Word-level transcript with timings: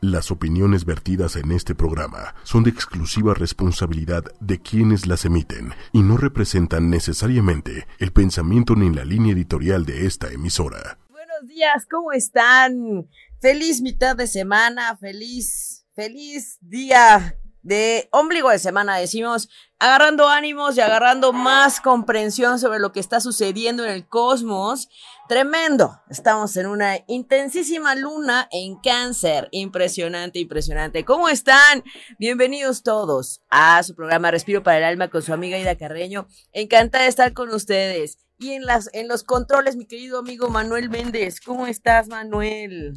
Las 0.00 0.30
opiniones 0.30 0.84
vertidas 0.84 1.34
en 1.34 1.50
este 1.50 1.74
programa 1.74 2.36
son 2.44 2.62
de 2.62 2.70
exclusiva 2.70 3.34
responsabilidad 3.34 4.22
de 4.38 4.60
quienes 4.60 5.08
las 5.08 5.24
emiten 5.24 5.72
y 5.92 6.02
no 6.02 6.16
representan 6.16 6.88
necesariamente 6.88 7.88
el 7.98 8.12
pensamiento 8.12 8.76
ni 8.76 8.94
la 8.94 9.04
línea 9.04 9.32
editorial 9.32 9.84
de 9.84 10.06
esta 10.06 10.30
emisora. 10.30 10.98
Buenos 11.08 11.48
días, 11.48 11.84
¿cómo 11.90 12.12
están? 12.12 13.08
Feliz 13.40 13.80
mitad 13.80 14.14
de 14.14 14.28
semana, 14.28 14.96
feliz, 14.98 15.84
feliz 15.96 16.58
día 16.60 17.36
de 17.68 18.08
ombligo 18.12 18.48
de 18.48 18.58
semana, 18.58 18.96
decimos, 18.96 19.50
agarrando 19.78 20.26
ánimos 20.26 20.74
y 20.78 20.80
agarrando 20.80 21.34
más 21.34 21.82
comprensión 21.82 22.58
sobre 22.58 22.78
lo 22.78 22.92
que 22.92 23.00
está 23.00 23.20
sucediendo 23.20 23.84
en 23.84 23.90
el 23.90 24.08
cosmos. 24.08 24.88
Tremendo. 25.28 26.00
Estamos 26.08 26.56
en 26.56 26.64
una 26.66 27.04
intensísima 27.08 27.94
luna 27.94 28.48
en 28.52 28.76
cáncer. 28.76 29.48
Impresionante, 29.50 30.38
impresionante. 30.38 31.04
¿Cómo 31.04 31.28
están? 31.28 31.84
Bienvenidos 32.18 32.82
todos 32.82 33.42
a 33.50 33.82
su 33.82 33.94
programa 33.94 34.30
Respiro 34.30 34.62
para 34.62 34.78
el 34.78 34.84
Alma 34.84 35.08
con 35.08 35.20
su 35.20 35.34
amiga 35.34 35.58
Ida 35.58 35.76
Carreño. 35.76 36.26
Encantada 36.52 37.04
de 37.04 37.10
estar 37.10 37.34
con 37.34 37.50
ustedes. 37.50 38.16
Y 38.38 38.52
en, 38.52 38.64
las, 38.64 38.88
en 38.94 39.08
los 39.08 39.24
controles, 39.24 39.76
mi 39.76 39.84
querido 39.84 40.20
amigo 40.20 40.48
Manuel 40.48 40.88
Méndez. 40.88 41.38
¿Cómo 41.38 41.66
estás, 41.66 42.08
Manuel? 42.08 42.94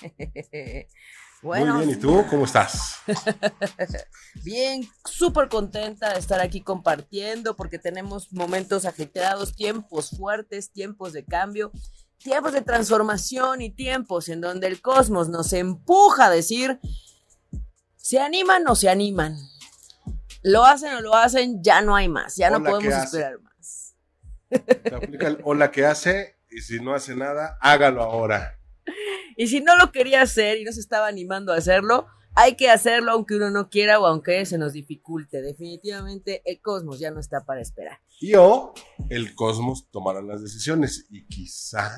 Bueno, 1.42 1.76
Muy 1.76 1.86
bien, 1.86 1.98
¿y 1.98 2.00
tú 2.00 2.26
cómo 2.28 2.44
estás? 2.44 2.96
bien, 4.44 4.86
súper 5.06 5.48
contenta 5.48 6.12
de 6.12 6.18
estar 6.18 6.38
aquí 6.38 6.60
compartiendo 6.60 7.56
porque 7.56 7.78
tenemos 7.78 8.30
momentos 8.32 8.84
agitados, 8.84 9.54
tiempos 9.54 10.10
fuertes, 10.10 10.70
tiempos 10.70 11.14
de 11.14 11.24
cambio, 11.24 11.72
tiempos 12.18 12.52
de 12.52 12.60
transformación 12.60 13.62
y 13.62 13.70
tiempos 13.70 14.28
en 14.28 14.42
donde 14.42 14.66
el 14.66 14.82
cosmos 14.82 15.30
nos 15.30 15.54
empuja 15.54 16.26
a 16.26 16.30
decir, 16.30 16.78
¿se 17.96 18.20
animan 18.20 18.68
o 18.68 18.74
se 18.74 18.90
animan? 18.90 19.38
Lo 20.42 20.66
hacen 20.66 20.94
o 20.94 21.00
lo 21.00 21.14
hacen, 21.14 21.62
ya 21.62 21.80
no 21.80 21.96
hay 21.96 22.08
más, 22.08 22.36
ya 22.36 22.50
no 22.50 22.62
podemos 22.62 22.92
esperar 22.92 23.40
más. 23.40 23.96
Te 24.50 24.94
aplica 24.94 25.28
el 25.28 25.40
hola 25.44 25.70
que 25.70 25.86
hace 25.86 26.36
y 26.50 26.60
si 26.60 26.80
no 26.80 26.94
hace 26.94 27.16
nada, 27.16 27.56
hágalo 27.62 28.02
ahora. 28.02 28.59
Y 29.36 29.46
si 29.46 29.60
no 29.60 29.76
lo 29.76 29.90
quería 29.90 30.22
hacer 30.22 30.58
y 30.58 30.64
no 30.64 30.72
se 30.72 30.80
estaba 30.80 31.06
animando 31.06 31.52
a 31.52 31.56
hacerlo, 31.56 32.06
hay 32.34 32.56
que 32.56 32.70
hacerlo 32.70 33.12
aunque 33.12 33.36
uno 33.36 33.50
no 33.50 33.70
quiera 33.70 33.98
o 33.98 34.06
aunque 34.06 34.44
se 34.46 34.58
nos 34.58 34.72
dificulte. 34.72 35.40
Definitivamente 35.40 36.42
el 36.44 36.60
cosmos 36.60 36.98
ya 36.98 37.10
no 37.10 37.20
está 37.20 37.44
para 37.44 37.60
esperar. 37.60 37.98
Y 38.20 38.34
o 38.34 38.74
el 39.08 39.34
cosmos 39.34 39.88
tomará 39.90 40.20
las 40.20 40.42
decisiones 40.42 41.06
y 41.10 41.26
quizá 41.26 41.90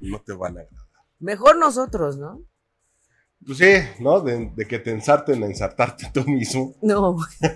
no 0.00 0.20
te 0.20 0.32
van 0.32 0.58
a 0.58 0.62
agradar. 0.62 0.84
Mejor 1.20 1.56
nosotros, 1.56 2.18
¿no? 2.18 2.42
Pues 3.46 3.58
sí, 3.58 3.72
¿no? 4.00 4.20
De, 4.20 4.52
que 4.68 4.78
te 4.78 4.90
ensarten 4.90 5.42
a 5.42 5.46
ensartarte 5.46 6.10
tú 6.12 6.24
mismo. 6.24 6.74
No. 6.82 7.16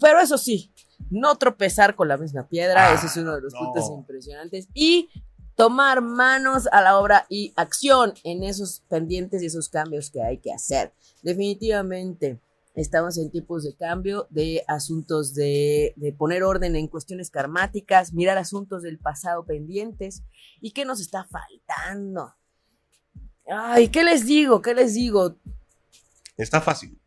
pero 0.00 0.20
eso 0.20 0.38
sí, 0.38 0.72
no 1.10 1.36
tropezar 1.36 1.96
con 1.96 2.08
la 2.08 2.16
misma 2.16 2.48
piedra, 2.48 2.94
ese 2.94 3.06
es 3.06 3.16
uno 3.16 3.34
de 3.34 3.42
los 3.42 3.54
puntos 3.54 3.90
impresionantes. 3.90 4.68
Y 4.72 5.10
tomar 5.56 6.02
manos 6.02 6.68
a 6.72 6.82
la 6.82 6.98
obra 6.98 7.26
y 7.28 7.52
acción 7.56 8.14
en 8.24 8.42
esos 8.42 8.82
pendientes 8.88 9.42
y 9.42 9.46
esos 9.46 9.68
cambios 9.68 10.10
que 10.10 10.22
hay 10.22 10.38
que 10.38 10.52
hacer. 10.52 10.92
Definitivamente 11.22 12.40
estamos 12.74 13.18
en 13.18 13.30
tiempos 13.30 13.62
de 13.62 13.74
cambio, 13.76 14.26
de 14.30 14.64
asuntos 14.66 15.34
de, 15.34 15.94
poner 16.18 16.42
orden 16.42 16.76
en 16.76 16.88
cuestiones 16.88 17.30
karmáticas, 17.30 18.12
mirar 18.12 18.36
asuntos 18.38 18.82
del 18.82 18.98
pasado 18.98 19.44
pendientes 19.44 20.22
y 20.60 20.72
qué 20.72 20.84
nos 20.84 21.00
está 21.00 21.24
faltando. 21.24 22.34
Ay, 23.46 23.88
¿qué 23.88 24.02
les 24.02 24.26
digo? 24.26 24.60
¿Qué 24.60 24.74
les 24.74 24.94
digo? 24.94 25.36
Está 26.36 26.60
fácil, 26.60 26.98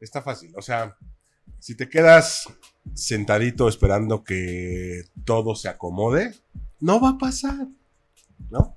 está 0.00 0.22
fácil. 0.22 0.52
O 0.56 0.62
sea, 0.62 0.96
si 1.60 1.76
te 1.76 1.88
quedas 1.88 2.48
sentadito 2.94 3.68
esperando 3.68 4.24
que 4.24 5.04
todo 5.24 5.54
se 5.54 5.68
acomode, 5.68 6.34
no 6.80 7.00
va 7.00 7.10
a 7.10 7.18
pasar, 7.18 7.66
¿no? 8.50 8.76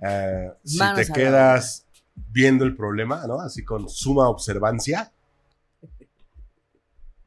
Eh, 0.00 0.52
si 0.64 0.78
te 0.96 1.06
quedas 1.12 1.86
viendo 2.14 2.64
el 2.64 2.76
problema, 2.76 3.26
¿no? 3.26 3.40
Así 3.40 3.64
con 3.64 3.88
suma 3.88 4.28
observancia, 4.28 5.12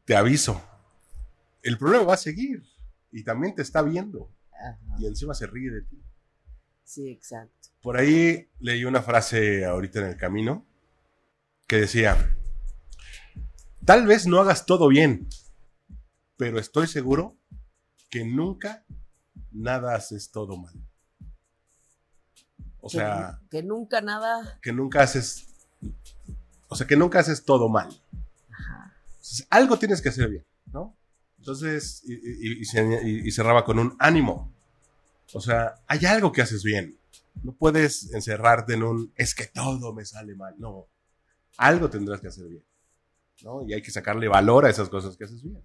te 0.05 0.15
aviso, 0.15 0.61
el 1.63 1.77
problema 1.77 2.03
va 2.03 2.13
a 2.13 2.17
seguir 2.17 2.63
y 3.11 3.23
también 3.23 3.55
te 3.55 3.61
está 3.61 3.81
viendo 3.81 4.29
y 4.99 5.05
encima 5.05 5.33
se 5.33 5.47
ríe 5.47 5.71
de 5.71 5.81
ti. 5.81 6.01
Sí, 6.83 7.09
exacto. 7.09 7.69
Por 7.81 7.97
ahí 7.97 8.47
leí 8.59 8.85
una 8.85 9.01
frase 9.01 9.65
ahorita 9.65 9.99
en 9.99 10.05
el 10.05 10.17
camino 10.17 10.65
que 11.67 11.77
decía, 11.77 12.35
tal 13.85 14.07
vez 14.07 14.25
no 14.25 14.39
hagas 14.39 14.65
todo 14.65 14.87
bien, 14.87 15.27
pero 16.37 16.59
estoy 16.59 16.87
seguro 16.87 17.35
que 18.09 18.23
nunca 18.23 18.85
nada 19.51 19.95
haces 19.95 20.31
todo 20.31 20.57
mal. 20.57 20.73
O 22.81 22.89
sea. 22.89 23.39
Que 23.49 23.63
nunca 23.63 24.01
nada. 24.01 24.59
Que 24.61 24.71
nunca 24.71 25.01
haces. 25.01 25.47
O 26.67 26.75
sea, 26.75 26.87
que 26.87 26.95
nunca 26.95 27.19
haces 27.19 27.43
todo 27.43 27.69
mal. 27.69 27.89
Ajá. 28.51 28.93
algo 29.49 29.77
tienes 29.77 30.01
que 30.01 30.09
hacer 30.09 30.29
bien, 30.29 30.45
¿no? 30.71 30.95
Entonces, 31.37 32.03
y, 32.05 33.31
cerraba 33.31 33.63
con 33.63 33.79
un 33.79 33.95
ánimo. 33.99 34.51
O 35.33 35.41
sea, 35.41 35.75
hay 35.87 36.05
algo 36.05 36.31
que 36.31 36.41
haces 36.41 36.63
bien. 36.63 36.97
No 37.43 37.53
puedes 37.53 38.13
encerrarte 38.13 38.73
en 38.73 38.83
un 38.83 39.13
es 39.15 39.35
que 39.35 39.45
todo 39.45 39.93
me 39.93 40.03
sale 40.05 40.35
mal. 40.35 40.55
No. 40.57 40.87
Algo 41.57 41.89
tendrás 41.89 42.21
que 42.21 42.27
hacer 42.27 42.47
bien. 42.47 42.63
¿no? 43.43 43.63
Y 43.63 43.73
hay 43.73 43.81
que 43.81 43.91
sacarle 43.91 44.27
valor 44.27 44.65
a 44.65 44.69
esas 44.69 44.89
cosas 44.89 45.15
que 45.15 45.25
haces 45.25 45.43
bien. 45.43 45.63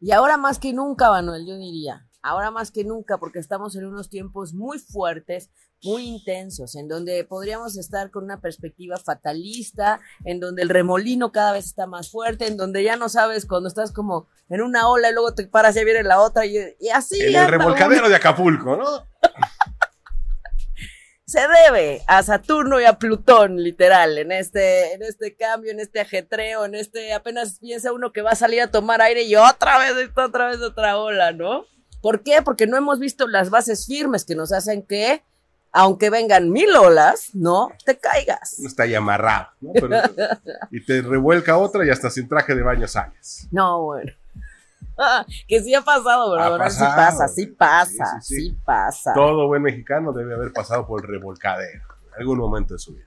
Y 0.00 0.10
ahora 0.12 0.36
más 0.36 0.58
que 0.58 0.72
nunca, 0.72 1.10
Manuel, 1.10 1.46
yo 1.46 1.56
diría 1.56 2.07
ahora 2.22 2.50
más 2.50 2.70
que 2.70 2.84
nunca, 2.84 3.18
porque 3.18 3.38
estamos 3.38 3.76
en 3.76 3.86
unos 3.86 4.08
tiempos 4.08 4.54
muy 4.54 4.78
fuertes, 4.78 5.50
muy 5.82 6.04
intensos, 6.04 6.74
en 6.74 6.88
donde 6.88 7.24
podríamos 7.24 7.76
estar 7.76 8.10
con 8.10 8.24
una 8.24 8.40
perspectiva 8.40 8.96
fatalista, 8.96 10.00
en 10.24 10.40
donde 10.40 10.62
el 10.62 10.68
remolino 10.68 11.30
cada 11.32 11.52
vez 11.52 11.66
está 11.66 11.86
más 11.86 12.10
fuerte, 12.10 12.46
en 12.46 12.56
donde 12.56 12.82
ya 12.82 12.96
no 12.96 13.08
sabes 13.08 13.46
cuando 13.46 13.68
estás 13.68 13.92
como 13.92 14.26
en 14.48 14.62
una 14.62 14.88
ola 14.88 15.10
y 15.10 15.12
luego 15.12 15.34
te 15.34 15.46
paras 15.46 15.76
y 15.76 15.84
viene 15.84 16.02
la 16.02 16.20
otra 16.20 16.46
y, 16.46 16.58
así. 16.92 17.20
En 17.20 17.36
el 17.36 17.48
revolcadero 17.48 18.08
de 18.08 18.16
Acapulco, 18.16 18.76
¿no? 18.76 19.06
se 21.28 21.40
debe 21.40 22.02
a 22.06 22.22
Saturno 22.22 22.80
y 22.80 22.86
a 22.86 22.98
Plutón, 22.98 23.62
literal, 23.62 24.16
en 24.16 24.32
este, 24.32 24.94
en 24.94 25.02
este 25.02 25.36
cambio, 25.36 25.70
en 25.70 25.78
este 25.78 26.00
ajetreo, 26.00 26.64
en 26.64 26.74
este 26.74 27.12
apenas 27.12 27.58
piensa 27.58 27.92
uno 27.92 28.12
que 28.12 28.22
va 28.22 28.30
a 28.30 28.34
salir 28.34 28.62
a 28.62 28.70
tomar 28.70 29.02
aire 29.02 29.24
y 29.24 29.36
otra 29.36 29.78
vez, 29.78 30.10
otra 30.16 30.48
vez 30.48 30.60
otra 30.62 30.96
ola, 30.96 31.32
¿no? 31.32 31.66
¿Por 32.00 32.22
qué? 32.22 32.42
Porque 32.42 32.66
no 32.66 32.76
hemos 32.76 32.98
visto 32.98 33.26
las 33.26 33.50
bases 33.50 33.86
firmes 33.86 34.24
que 34.24 34.34
nos 34.34 34.52
hacen 34.52 34.82
que, 34.82 35.22
aunque 35.72 36.10
vengan 36.10 36.50
mil 36.50 36.74
olas, 36.76 37.30
no 37.34 37.70
te 37.84 37.98
caigas. 37.98 38.56
No 38.58 38.68
está 38.68 38.84
ahí 38.84 38.94
amarrado, 38.94 39.48
¿no? 39.60 39.72
y 40.70 40.84
te 40.84 41.02
revuelca 41.02 41.56
otra 41.58 41.84
y 41.84 41.90
hasta 41.90 42.10
sin 42.10 42.28
traje 42.28 42.54
de 42.54 42.62
baño 42.62 42.86
sales. 42.86 43.48
No, 43.50 43.82
bueno. 43.82 44.12
que 45.48 45.62
sí 45.62 45.74
ha 45.74 45.82
pasado, 45.82 46.32
¿verdad? 46.32 46.70
sí 46.70 46.84
pasa, 46.84 47.28
sí 47.28 47.46
pasa, 47.46 48.20
sí, 48.20 48.58
pasa. 48.64 49.12
Todo 49.14 49.46
buen 49.46 49.62
mexicano 49.62 50.12
debe 50.12 50.34
haber 50.34 50.52
pasado 50.52 50.86
por 50.86 51.04
el 51.04 51.08
revolcadero 51.08 51.84
en 52.14 52.20
algún 52.20 52.38
momento 52.38 52.74
de 52.74 52.78
su 52.78 52.94
vida. 52.94 53.06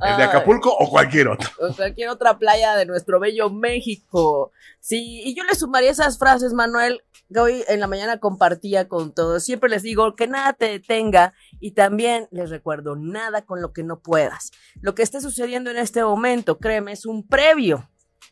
¿El 0.00 0.16
de 0.16 0.22
Acapulco 0.24 0.74
o 0.74 0.88
cualquier 0.88 1.28
otro? 1.28 1.48
Cualquier 1.76 2.08
otra 2.08 2.38
playa 2.38 2.74
de 2.76 2.86
nuestro 2.86 3.20
bello 3.20 3.50
México. 3.50 4.52
Sí, 4.80 5.22
y 5.24 5.34
yo 5.34 5.44
le 5.44 5.54
sumaría 5.54 5.90
esas 5.90 6.18
frases, 6.18 6.52
Manuel, 6.52 7.02
que 7.32 7.40
hoy 7.40 7.64
en 7.68 7.80
la 7.80 7.86
mañana 7.86 8.18
compartía 8.18 8.88
con 8.88 9.14
todos. 9.14 9.44
Siempre 9.44 9.70
les 9.70 9.82
digo 9.82 10.14
que 10.16 10.26
nada 10.26 10.52
te 10.52 10.66
detenga 10.66 11.34
y 11.60 11.72
también 11.72 12.28
les 12.30 12.50
recuerdo 12.50 12.96
nada 12.96 13.42
con 13.42 13.62
lo 13.62 13.72
que 13.72 13.82
no 13.82 14.00
puedas. 14.00 14.52
Lo 14.80 14.94
que 14.94 15.02
esté 15.02 15.20
sucediendo 15.20 15.70
en 15.70 15.78
este 15.78 16.02
momento, 16.02 16.58
créeme, 16.58 16.92
es 16.92 17.06
un 17.06 17.26
previo 17.26 17.88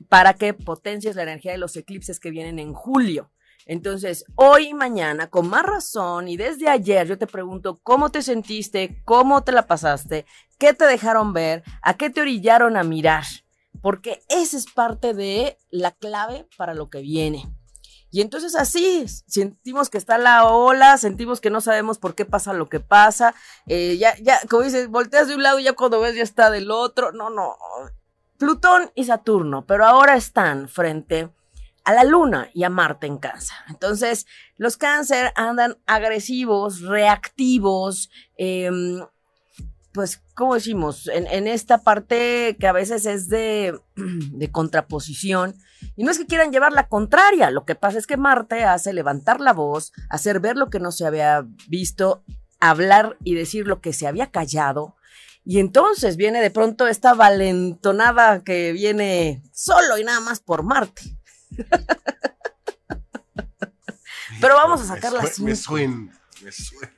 para 0.09 0.35
que 0.35 0.55
potencies 0.55 1.17
la 1.17 1.23
energía 1.23 1.53
de 1.53 1.59
los 1.59 1.77
eclipses 1.77 2.21
que 2.21 2.31
vienen 2.31 2.59
en 2.59 2.73
julio. 2.73 3.31
Entonces, 3.71 4.25
hoy 4.35 4.71
y 4.71 4.75
mañana, 4.75 5.31
con 5.31 5.49
más 5.49 5.63
razón, 5.63 6.27
y 6.27 6.37
desde 6.37 6.69
ayer 6.69 7.07
yo 7.07 7.17
te 7.17 7.29
pregunto 7.29 7.79
cómo 7.85 8.11
te 8.11 8.21
sentiste, 8.21 9.01
cómo 9.05 9.45
te 9.45 9.53
la 9.53 9.69
pasaste, 9.69 10.27
qué 10.59 10.75
te 10.75 10.87
dejaron 10.87 11.33
ver, 11.33 11.63
a 11.81 11.97
qué 11.97 12.11
te 12.11 12.21
orillaron 12.21 12.77
a 12.77 12.83
mirar, 12.83 13.23
porque 13.81 14.25
esa 14.29 14.57
es 14.57 14.67
parte 14.67 15.15
de 15.15 15.57
la 15.71 15.93
clave 15.93 16.49
para 16.57 16.75
lo 16.75 16.91
que 16.91 17.01
viene. 17.01 17.49
Y 18.11 18.23
entonces 18.23 18.57
así, 18.57 19.07
sentimos 19.07 19.89
que 19.89 19.99
está 19.99 20.19
la 20.19 20.47
ola, 20.47 20.99
sentimos 20.99 21.41
que 21.41 21.51
no 21.51 21.61
sabemos 21.61 21.99
por 21.99 22.17
qué 22.17 22.25
pasa 22.25 22.53
lo 22.53 22.69
que 22.69 22.81
pasa, 22.81 23.37
eh, 23.69 23.97
ya, 23.99 24.17
ya, 24.21 24.41
como 24.51 24.65
dices, 24.65 24.89
volteas 24.89 25.29
de 25.29 25.37
un 25.37 25.45
lado 25.45 25.61
y 25.61 25.63
ya 25.63 25.75
cuando 25.75 26.01
ves 26.01 26.17
ya 26.17 26.25
está 26.25 26.51
del 26.51 26.73
otro, 26.73 27.13
no, 27.13 27.31
no, 27.31 27.55
Plutón 28.37 28.91
y 28.97 29.05
Saturno, 29.05 29.65
pero 29.65 29.87
ahora 29.87 30.17
están 30.17 30.69
frente 30.69 31.31
a 31.91 31.95
la 31.95 32.05
luna 32.05 32.49
y 32.55 32.63
a 32.63 32.71
Marte 32.71 33.07
en 33.07 33.19
cáncer. 33.19 33.57
Entonces, 33.69 34.27
los 34.57 34.77
cáncer 34.77 35.33
andan 35.35 35.77
agresivos, 35.87 36.83
reactivos, 36.83 38.11
em, 38.37 39.01
pues, 39.93 40.23
¿cómo 40.35 40.55
decimos? 40.55 41.09
En, 41.13 41.49
esta 41.49 41.79
parte 41.79 42.57
que 42.61 42.69
a 42.69 42.73
veces 42.73 43.07
es 43.07 43.29
de, 43.29 43.77
de, 43.97 44.51
contraposición. 44.53 45.57
Y 45.97 46.05
no 46.05 46.13
es 46.13 46.19
que 46.19 46.27
quieran 46.27 46.53
llevar 46.53 46.73
la 46.73 46.87
contraria, 46.87 47.51
lo 47.51 47.65
que 47.65 47.75
pasa 47.75 47.99
es 47.99 48.07
que 48.07 48.17
Marte 48.17 48.63
hace 48.63 48.93
levantar 48.93 49.41
la 49.41 49.53
voz, 49.53 49.93
hacer 50.09 50.39
ver 50.39 50.57
lo 50.57 50.71
que 50.71 50.79
no 50.79 50.93
se 50.93 51.07
había 51.07 51.45
visto, 51.69 52.23
hablar 52.61 53.17
y 53.25 53.35
decir 53.35 53.67
lo 53.67 53.81
que 53.81 53.93
se 53.93 54.07
había 54.07 54.31
callado. 54.31 54.95
Y 55.45 55.59
entonces 55.59 56.17
viene 56.17 56.41
de 56.41 56.51
pronto 56.51 56.87
esta 56.87 57.15
valentonada 57.15 58.45
que 58.45 58.73
viene 58.73 59.43
solo 59.53 59.99
y 59.99 60.05
nada 60.05 60.21
más 60.21 60.39
por 60.39 60.63
Marte. 60.63 61.20
Pero 64.41 64.55
vamos 64.55 64.81
a 64.81 64.85
sacar 64.87 65.13
las 65.13 65.39
Me 65.41 65.55
suena, 65.57 66.19
me 66.43 66.53
suena. 66.53 66.93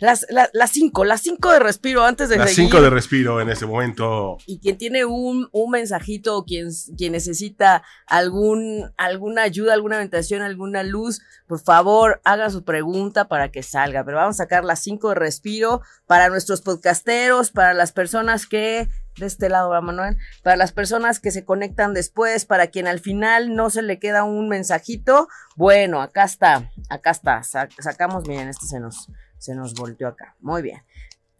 Las, 0.00 0.26
las 0.30 0.70
cinco, 0.70 1.04
las 1.04 1.20
cinco 1.20 1.52
de 1.52 1.58
respiro 1.58 2.04
antes 2.04 2.28
de 2.28 2.36
Las 2.36 2.52
cinco 2.52 2.80
de 2.80 2.90
respiro 2.90 3.40
en 3.40 3.50
ese 3.50 3.66
momento. 3.66 4.38
Y 4.46 4.58
quien 4.58 4.78
tiene 4.78 5.04
un, 5.04 5.48
un 5.52 5.70
mensajito 5.70 6.36
o 6.36 6.44
quien, 6.44 6.68
quien 6.96 7.12
necesita 7.12 7.82
algún, 8.06 8.92
alguna 8.96 9.42
ayuda, 9.42 9.74
alguna 9.74 9.96
orientación, 9.96 10.42
alguna 10.42 10.82
luz, 10.82 11.20
por 11.46 11.60
favor, 11.60 12.20
haga 12.24 12.48
su 12.50 12.64
pregunta 12.64 13.28
para 13.28 13.50
que 13.50 13.62
salga. 13.62 14.04
Pero 14.04 14.16
vamos 14.16 14.36
a 14.36 14.44
sacar 14.44 14.64
las 14.64 14.80
cinco 14.80 15.10
de 15.10 15.16
respiro 15.16 15.82
para 16.06 16.28
nuestros 16.28 16.62
podcasteros, 16.62 17.50
para 17.50 17.74
las 17.74 17.92
personas 17.92 18.46
que 18.46 18.88
de 19.20 19.26
este 19.26 19.48
lado, 19.48 19.68
va 19.68 19.80
Manuel, 19.80 20.16
para 20.42 20.56
las 20.56 20.72
personas 20.72 21.20
que 21.20 21.30
se 21.30 21.44
conectan 21.44 21.94
después, 21.94 22.44
para 22.44 22.68
quien 22.68 22.86
al 22.86 23.00
final 23.00 23.54
no 23.54 23.70
se 23.70 23.82
le 23.82 23.98
queda 23.98 24.24
un 24.24 24.48
mensajito, 24.48 25.28
bueno, 25.56 26.00
acá 26.00 26.24
está, 26.24 26.70
acá 26.88 27.10
está, 27.10 27.42
sacamos, 27.42 28.26
miren, 28.26 28.48
este 28.48 28.66
se 28.66 28.80
nos, 28.80 29.08
se 29.40 29.54
nos 29.54 29.74
volteó 29.74 30.06
acá. 30.06 30.36
Muy 30.38 30.62
bien. 30.62 30.82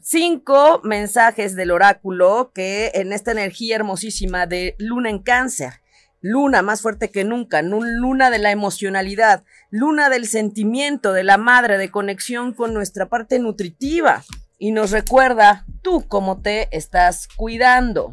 Cinco 0.00 0.80
mensajes 0.82 1.54
del 1.54 1.70
oráculo 1.70 2.50
que 2.54 2.90
en 2.94 3.12
esta 3.12 3.32
energía 3.32 3.76
hermosísima 3.76 4.46
de 4.46 4.74
luna 4.78 5.10
en 5.10 5.18
cáncer. 5.20 5.74
Luna 6.22 6.62
más 6.62 6.82
fuerte 6.82 7.10
que 7.10 7.24
nunca, 7.24 7.62
luna 7.62 8.30
de 8.30 8.38
la 8.38 8.50
emocionalidad, 8.50 9.44
luna 9.70 10.10
del 10.10 10.26
sentimiento, 10.26 11.12
de 11.12 11.24
la 11.24 11.38
madre, 11.38 11.78
de 11.78 11.90
conexión 11.90 12.52
con 12.52 12.74
nuestra 12.74 13.08
parte 13.08 13.38
nutritiva. 13.38 14.24
Y 14.58 14.72
nos 14.72 14.90
recuerda 14.90 15.64
tú 15.82 16.06
cómo 16.08 16.42
te 16.42 16.74
estás 16.76 17.28
cuidando, 17.36 18.12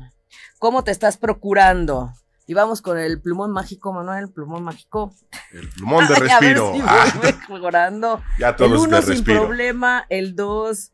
cómo 0.60 0.84
te 0.84 0.92
estás 0.92 1.18
procurando. 1.18 2.14
Y 2.46 2.54
vamos 2.54 2.82
con 2.82 2.98
el 2.98 3.22
plumón 3.22 3.52
mágico, 3.52 3.92
Manuel, 3.92 4.26
el 4.26 4.32
plumón 4.32 4.64
mágico. 4.64 5.14
El 5.52 5.70
plumón 5.70 6.08
de 6.08 6.16
respiro. 6.16 6.74
Ah. 6.86 7.06
mejorando. 7.50 8.22
Ya 8.40 8.56
todos 8.56 8.72
el 8.72 8.78
uno 8.78 9.02
sin 9.02 9.24
problema, 9.24 10.06
el 10.10 10.36
dos, 10.36 10.92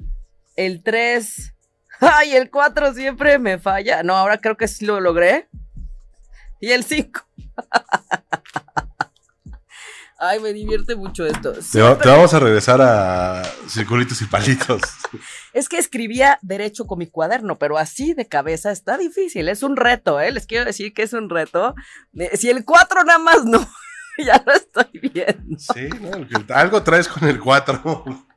el 0.56 0.84
tres. 0.84 1.54
Ay, 2.00 2.36
el 2.36 2.50
cuatro 2.50 2.94
siempre 2.94 3.40
me 3.40 3.60
falla. 3.60 4.04
No, 4.04 4.16
ahora 4.16 4.38
creo 4.40 4.58
que 4.58 4.68
sí 4.68 4.86
lo 4.86 5.00
logré. 5.00 5.50
Y 6.60 6.72
el 6.72 6.84
cinco. 6.84 7.22
Ay, 10.26 10.40
me 10.40 10.54
divierte 10.54 10.96
mucho 10.96 11.26
esto. 11.26 11.52
Te, 11.52 11.82
vamos 11.82 12.34
a 12.34 12.40
regresar 12.40 12.82
a 12.82 13.44
circulitos 13.68 14.22
y 14.22 14.26
palitos. 14.26 14.82
Es 15.54 15.70
que 15.70 15.78
escribía 15.78 16.40
derecho 16.42 16.88
con 16.88 16.98
mi 16.98 17.06
cuaderno, 17.06 17.60
pero 17.60 17.78
así 17.78 18.16
de 18.16 18.28
cabeza 18.28 18.72
está 18.72 18.98
difícil. 18.98 19.50
Es 19.50 19.62
un 19.62 19.76
reto, 19.76 20.20
¿eh? 20.20 20.32
Les 20.32 20.48
quiero 20.48 20.66
decir 20.66 20.96
que 20.96 21.04
es 21.04 21.14
un 21.14 21.30
reto. 21.30 21.76
Si 22.34 22.50
el 22.50 22.66
4 22.66 23.04
nada 23.04 23.20
más 23.20 23.46
no, 23.46 23.60
ya 24.26 24.44
lo 24.46 24.54
estoy 24.54 25.00
viendo. 25.00 25.58
Sí, 25.60 25.90
algo 26.50 26.84
traes 26.84 27.08
con 27.08 27.28
el 27.28 27.40
4. 27.40 28.28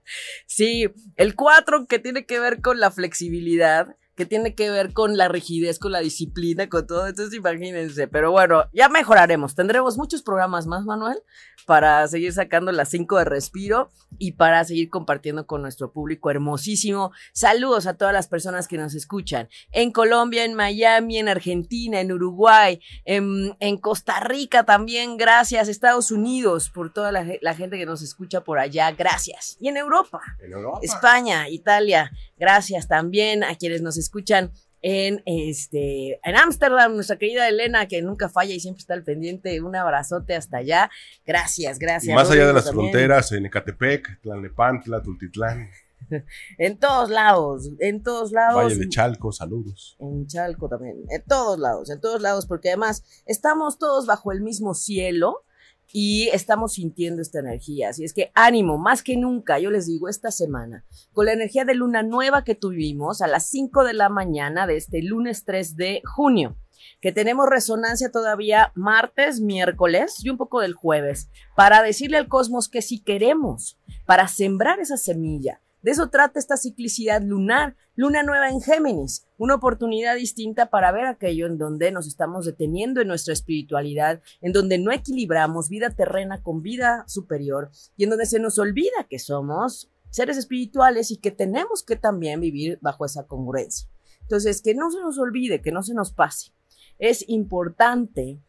Sí, 0.47 0.89
el 1.17 1.35
4 1.35 1.87
que 1.87 1.99
tiene 1.99 2.27
que 2.27 2.39
ver 2.39 2.61
con 2.61 2.79
la 2.79 2.91
flexibilidad 2.91 3.97
que 4.17 4.27
tiene 4.27 4.55
que 4.55 4.71
ver 4.71 4.95
con 4.95 5.17
la 5.17 5.29
rigidez, 5.29 5.79
con 5.79 5.93
la 5.93 6.01
disciplina, 6.01 6.69
con 6.69 6.87
todo. 6.87 7.07
Entonces, 7.07 7.35
imagínense. 7.35 8.09
Pero 8.09 8.33
bueno, 8.33 8.65
ya 8.73 8.89
mejoraremos. 8.89 9.55
Tendremos 9.55 9.99
muchos 9.99 10.23
programas 10.23 10.67
más, 10.67 10.85
Manuel, 10.87 11.19
para 11.67 12.09
seguir 12.09 12.33
sacando 12.33 12.73
las 12.73 12.89
5 12.89 13.19
de 13.19 13.25
respiro 13.27 13.91
y 14.19 14.33
para 14.33 14.65
seguir 14.65 14.89
compartiendo 14.89 15.47
con 15.47 15.61
nuestro 15.61 15.93
público 15.93 16.31
hermosísimo. 16.31 17.13
Saludos 17.35 17.87
a 17.87 17.95
todas 17.95 18.15
las 18.15 18.27
personas 18.27 18.69
que 18.69 18.79
nos 18.79 18.95
escuchan 18.95 19.49
en 19.73 19.93
Colombia, 19.93 20.45
en 20.45 20.55
Miami, 20.55 21.19
en 21.19 21.29
Argentina, 21.29 22.01
en 22.01 22.11
Uruguay, 22.11 22.81
en, 23.05 23.55
Costa 23.83 24.21
Rica 24.21 24.65
también. 24.65 25.19
Gracias, 25.19 25.69
Estados 25.69 26.11
Unidos, 26.11 26.71
por 26.71 26.91
toda 26.91 27.13
la, 27.13 27.27
la 27.43 27.55
gente 27.55 27.77
que 27.77 27.85
nos 27.85 28.01
escucha 28.01 28.41
por 28.41 28.59
allá. 28.59 28.91
Gracias. 28.93 29.59
Y 29.61 29.69
en 29.69 29.77
Europa, 29.77 30.23
en 30.43 30.53
Europa. 30.53 30.79
España, 30.83 31.51
Italia. 31.51 32.11
Gracias 32.37 32.89
también 32.89 33.45
a 33.45 33.55
quienes 33.57 33.83
nos 33.83 33.97
escuchan 33.97 34.53
en 34.83 35.23
este 35.25 36.21
en 36.23 36.37
Ámsterdam, 36.37 36.95
nuestra 36.95 37.17
querida 37.17 37.49
Elena, 37.49 37.89
que 37.89 38.03
nunca 38.03 38.29
falla 38.29 38.55
y 38.55 38.61
siempre 38.61 38.81
está 38.81 38.95
al 38.95 39.05
pendiente. 39.05 39.61
Un 39.61 39.75
abrazote 39.75 40.35
hasta 40.35 40.59
allá. 40.59 40.91
Gracias, 41.25 41.79
gracias. 41.79 42.15
más 42.15 42.31
allá 42.31 42.47
de 42.47 42.53
las 42.53 42.71
fronteras, 42.71 43.33
en 43.33 43.47
Ecatepec, 43.47 44.21
Tlalnepantla, 44.21 45.03
Tultitlán. 45.03 45.71
en 46.59 46.79
todos 46.79 47.11
lados, 47.11 47.71
en 47.81 48.03
todos 48.03 48.33
lados. 48.33 48.65
Valle 48.65 48.77
de 48.77 48.89
Chalco, 48.89 49.33
saludos. 49.33 49.97
En 49.99 50.27
Chalco 50.27 50.69
también, 50.69 51.05
en 51.09 51.23
todos 51.25 51.59
lados, 51.59 51.91
en 51.91 52.01
todos 52.01 52.21
lados, 52.21 52.47
porque 52.47 52.69
además 52.69 53.03
estamos 53.25 53.79
todos 53.79 54.07
bajo 54.07 54.31
el 54.31 54.41
mismo 54.41 54.75
cielo 54.75 55.45
y 55.93 56.29
estamos 56.29 56.75
sintiendo 56.75 57.23
esta 57.23 57.41
energía. 57.41 57.91
Así 57.91 58.05
es 58.05 58.13
que 58.13 58.31
ánimo, 58.35 58.79
más 58.79 59.03
que 59.03 59.17
nunca, 59.17 59.59
yo 59.59 59.71
les 59.71 59.87
digo, 59.87 60.09
esta 60.09 60.31
semana, 60.31 60.85
con 61.13 61.27
la 61.27 61.33
energía 61.33 61.65
de 61.65 61.75
luna 61.75 62.03
nueva 62.03 62.45
que 62.45 62.55
tuvimos 62.55 63.23
a 63.23 63.27
las 63.27 63.49
5 63.51 63.85
de 63.85 63.95
la 63.95 64.09
mañana 64.09 64.67
de 64.67 64.77
este 64.77 65.03
lunes 65.03 65.45
3 65.45 65.77
de 65.77 66.03
junio, 66.05 66.57
que 67.01 67.13
tenemos 67.13 67.49
resonancia 67.49 68.11
todavía 68.11 68.73
martes, 68.75 69.41
miércoles 69.41 70.25
y 70.25 70.31
un 70.31 70.37
poco 70.37 70.61
del 70.61 70.75
jueves, 70.75 71.31
para 71.55 71.83
decirle 71.83 72.17
al 72.17 72.29
cosmos 72.29 72.69
que 72.69 72.83
si 72.83 73.03
queremos, 73.03 73.79
para 74.05 74.29
sembrar 74.29 74.81
esa 74.81 74.97
semilla, 74.97 75.61
de 75.87 75.93
eso 75.93 76.09
trata 76.09 76.41
esta 76.41 76.57
ciclicidad 76.57 77.23
lunar, 77.23 77.77
luna 77.95 78.25
nueva 78.25 78.49
en 78.49 78.61
Géminis, 78.61 79.25
una 79.39 79.55
oportunidad 79.55 80.17
distinta 80.17 80.67
para 80.67 80.91
ver 80.91 81.07
aquello 81.07 81.47
en 81.47 81.59
donde 81.59 81.93
nos 81.93 82.09
estamos 82.09 82.45
deteniendo 82.45 83.01
en 83.01 83.07
nuestra 83.07 83.33
espiritualidad, 83.33 84.21
en 84.41 84.51
donde 84.51 84.79
no 84.79 84.91
equilibramos 84.91 85.69
vida 85.69 85.91
terrena 85.91 86.43
con 86.43 86.61
vida 86.61 87.05
superior 87.07 87.71
y 87.97 88.03
en 88.03 88.11
donde 88.11 88.27
se 88.27 88.41
nos 88.41 88.59
olvida 88.59 89.07
que 89.09 89.21
somos 89.21 89.89
seres 90.11 90.37
espirituales 90.39 91.13
y 91.13 91.19
que 91.19 91.31
tenemos 91.31 91.85
que 91.85 91.95
también 91.95 92.41
vivir 92.41 92.81
bajo 92.83 93.07
esa 93.07 93.29
congruencia. 93.29 93.89
Entonces, 94.23 94.63
que 94.63 94.75
no 94.75 94.91
se 94.91 94.99
nos 94.99 95.21
olvide, 95.21 95.63
que 95.63 95.71
no 95.71 95.85
se 95.85 95.95
nos 95.95 96.11
pase. 96.11 96.51
Es 96.99 97.29
importante 97.29 98.41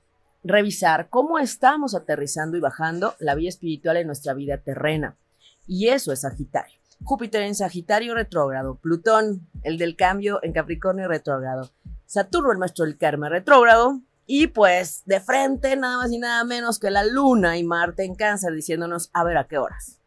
revisar 0.44 1.10
cómo 1.12 1.38
estamos 1.38 1.94
aterrizando 1.94 2.58
y 2.58 2.62
bajando 2.62 3.13
la 3.20 3.36
vida 3.36 3.50
espiritual 3.50 3.98
en 3.98 4.08
nuestra 4.08 4.34
vida 4.34 4.58
terrena. 4.58 5.20
Y 5.67 5.89
eso 5.89 6.12
es 6.12 6.22
Sagitario. 6.22 6.79
Júpiter 7.04 7.42
en 7.44 7.56
Sagitario 7.56 8.16
retrógrado, 8.16 8.75
Plutón, 8.75 9.48
el 9.63 9.77
del 9.77 9.96
cambio 9.96 10.39
en 10.44 10.54
Capricornio 10.54 11.08
retrógrado, 11.08 11.70
Saturno, 12.06 12.51
el 12.51 12.58
maestro 12.58 12.86
del 12.86 12.98
karma 12.98 13.30
retrógrado, 13.30 14.01
y 14.25 14.48
pues 14.48 15.04
de 15.06 15.22
frente 15.22 15.75
nada 15.77 15.98
más 15.98 16.12
y 16.12 16.18
nada 16.18 16.44
menos 16.44 16.80
que 16.80 16.92
la 16.92 17.06
Luna 17.06 17.58
y 17.58 17.63
Marte 17.63 18.04
en 18.04 18.16
Cáncer 18.16 18.54
diciéndonos 18.54 19.10
a 19.13 19.24
ver 19.24 19.38
a 19.38 19.48
qué 19.48 19.58
horas. 19.58 20.00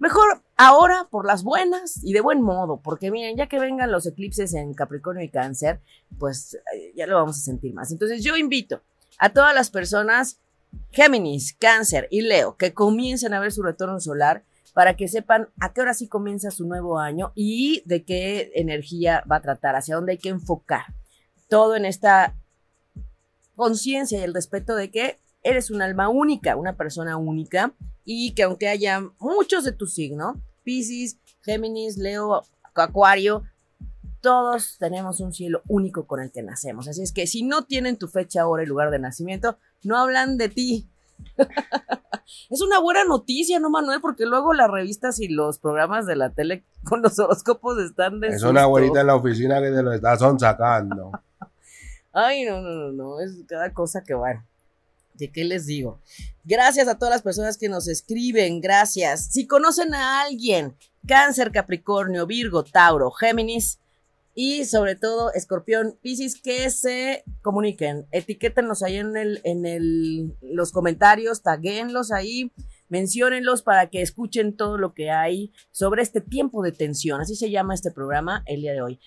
Mejor 0.00 0.42
ahora 0.56 1.08
por 1.10 1.26
las 1.26 1.44
buenas 1.44 2.00
y 2.02 2.12
de 2.12 2.22
buen 2.22 2.40
modo, 2.40 2.80
porque 2.82 3.10
miren, 3.10 3.36
ya 3.36 3.48
que 3.48 3.60
vengan 3.60 3.92
los 3.92 4.06
eclipses 4.06 4.54
en 4.54 4.74
Capricornio 4.74 5.22
y 5.22 5.28
Cáncer, 5.28 5.80
pues 6.18 6.54
eh, 6.54 6.92
ya 6.96 7.06
lo 7.06 7.16
vamos 7.16 7.36
a 7.36 7.40
sentir 7.40 7.74
más. 7.74 7.92
Entonces 7.92 8.24
yo 8.24 8.36
invito 8.36 8.82
a 9.18 9.30
todas 9.30 9.54
las 9.54 9.70
personas, 9.70 10.40
Géminis, 10.90 11.54
Cáncer 11.58 12.08
y 12.10 12.22
Leo, 12.22 12.56
que 12.56 12.72
comiencen 12.72 13.34
a 13.34 13.40
ver 13.40 13.52
su 13.52 13.62
retorno 13.62 14.00
solar 14.00 14.42
para 14.72 14.96
que 14.96 15.08
sepan 15.08 15.48
a 15.60 15.72
qué 15.72 15.80
hora 15.80 15.94
sí 15.94 16.08
comienza 16.08 16.50
su 16.50 16.66
nuevo 16.66 16.98
año 16.98 17.32
y 17.34 17.82
de 17.86 18.04
qué 18.04 18.52
energía 18.54 19.24
va 19.30 19.36
a 19.36 19.42
tratar, 19.42 19.76
hacia 19.76 19.96
dónde 19.96 20.12
hay 20.12 20.18
que 20.18 20.28
enfocar. 20.28 20.84
Todo 21.48 21.76
en 21.76 21.84
esta 21.84 22.36
conciencia 23.56 24.18
y 24.18 24.22
el 24.22 24.34
respeto 24.34 24.74
de 24.74 24.90
que 24.90 25.18
eres 25.42 25.70
un 25.70 25.82
alma 25.82 26.08
única, 26.08 26.56
una 26.56 26.76
persona 26.76 27.16
única 27.16 27.74
y 28.04 28.32
que 28.32 28.44
aunque 28.44 28.68
haya 28.68 29.00
muchos 29.18 29.64
de 29.64 29.72
tu 29.72 29.86
signo, 29.86 30.40
Pisces, 30.62 31.18
Géminis, 31.42 31.96
Leo, 31.96 32.42
Acuario, 32.74 33.42
todos 34.20 34.76
tenemos 34.78 35.20
un 35.20 35.32
cielo 35.32 35.62
único 35.66 36.06
con 36.06 36.20
el 36.20 36.30
que 36.30 36.42
nacemos. 36.42 36.88
Así 36.88 37.02
es 37.02 37.12
que 37.12 37.26
si 37.26 37.42
no 37.42 37.64
tienen 37.64 37.96
tu 37.96 38.08
fecha, 38.08 38.46
hora 38.46 38.62
y 38.62 38.66
lugar 38.66 38.90
de 38.90 38.98
nacimiento, 38.98 39.58
no 39.82 39.98
hablan 39.98 40.36
de 40.36 40.48
ti, 40.48 40.88
es 42.50 42.60
una 42.60 42.78
buena 42.78 43.04
noticia, 43.04 43.58
¿no, 43.60 43.70
Manuel? 43.70 44.00
Porque 44.00 44.26
luego 44.26 44.52
las 44.54 44.70
revistas 44.70 45.20
y 45.20 45.28
los 45.28 45.58
programas 45.58 46.06
de 46.06 46.16
la 46.16 46.30
tele 46.30 46.64
con 46.84 47.02
los 47.02 47.18
horóscopos 47.18 47.78
están 47.78 48.20
de. 48.20 48.28
Es 48.28 48.42
una 48.42 48.62
abuelita 48.62 49.00
en 49.00 49.06
la 49.06 49.16
oficina 49.16 49.60
que 49.60 49.70
te 49.70 49.82
lo 49.82 49.92
está 49.92 50.16
sacando. 50.16 51.12
Ay, 52.12 52.44
no, 52.44 52.60
no, 52.60 52.70
no, 52.70 52.92
no. 52.92 53.20
Es 53.20 53.32
cada 53.46 53.72
cosa 53.72 54.02
que 54.02 54.14
va. 54.14 54.44
¿De 55.14 55.30
qué 55.30 55.44
les 55.44 55.66
digo? 55.66 56.00
Gracias 56.44 56.88
a 56.88 56.98
todas 56.98 57.12
las 57.12 57.22
personas 57.22 57.58
que 57.58 57.68
nos 57.68 57.88
escriben, 57.88 58.60
gracias. 58.60 59.26
Si 59.26 59.46
conocen 59.46 59.94
a 59.94 60.22
alguien, 60.22 60.74
Cáncer, 61.06 61.52
Capricornio, 61.52 62.26
Virgo, 62.26 62.64
Tauro, 62.64 63.10
Géminis 63.10 63.78
y 64.42 64.64
sobre 64.64 64.96
todo 64.96 65.30
Escorpión, 65.34 65.98
Piscis, 66.00 66.40
que 66.40 66.70
se 66.70 67.24
comuniquen, 67.42 68.06
etiquétenlos 68.10 68.82
ahí 68.82 68.96
en, 68.96 69.14
el, 69.14 69.42
en 69.44 69.66
el, 69.66 70.34
los 70.40 70.72
comentarios, 70.72 71.42
taguenlos 71.42 72.10
ahí, 72.10 72.50
menciónenlos 72.88 73.60
para 73.62 73.90
que 73.90 74.00
escuchen 74.00 74.56
todo 74.56 74.78
lo 74.78 74.94
que 74.94 75.10
hay 75.10 75.52
sobre 75.72 76.00
este 76.00 76.22
tiempo 76.22 76.62
de 76.62 76.72
tensión, 76.72 77.20
así 77.20 77.36
se 77.36 77.50
llama 77.50 77.74
este 77.74 77.90
programa 77.90 78.42
el 78.46 78.62
día 78.62 78.72
de 78.72 78.80
hoy 78.80 79.00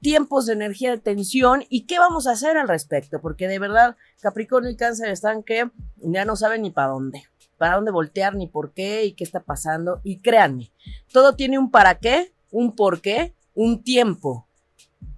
tiempos 0.00 0.46
de 0.46 0.52
energía 0.52 0.92
de 0.92 0.98
tensión 0.98 1.64
y 1.68 1.86
qué 1.86 1.98
vamos 1.98 2.28
a 2.28 2.32
hacer 2.32 2.56
al 2.56 2.68
respecto, 2.68 3.20
porque 3.20 3.48
de 3.48 3.58
verdad 3.58 3.96
Capricornio 4.20 4.70
y 4.70 4.76
Cáncer 4.76 5.10
están 5.10 5.42
que 5.42 5.72
ya 5.96 6.24
no 6.24 6.36
saben 6.36 6.62
ni 6.62 6.70
para 6.70 6.92
dónde, 6.92 7.24
para 7.58 7.74
dónde 7.74 7.90
voltear, 7.90 8.36
ni 8.36 8.46
por 8.46 8.72
qué 8.72 9.04
y 9.06 9.14
qué 9.14 9.24
está 9.24 9.40
pasando. 9.40 10.00
Y 10.04 10.20
créanme, 10.20 10.70
todo 11.12 11.34
tiene 11.34 11.58
un 11.58 11.72
para 11.72 11.98
qué, 11.98 12.32
un 12.52 12.76
por 12.76 13.00
qué, 13.00 13.34
un 13.56 13.82
tiempo. 13.82 14.46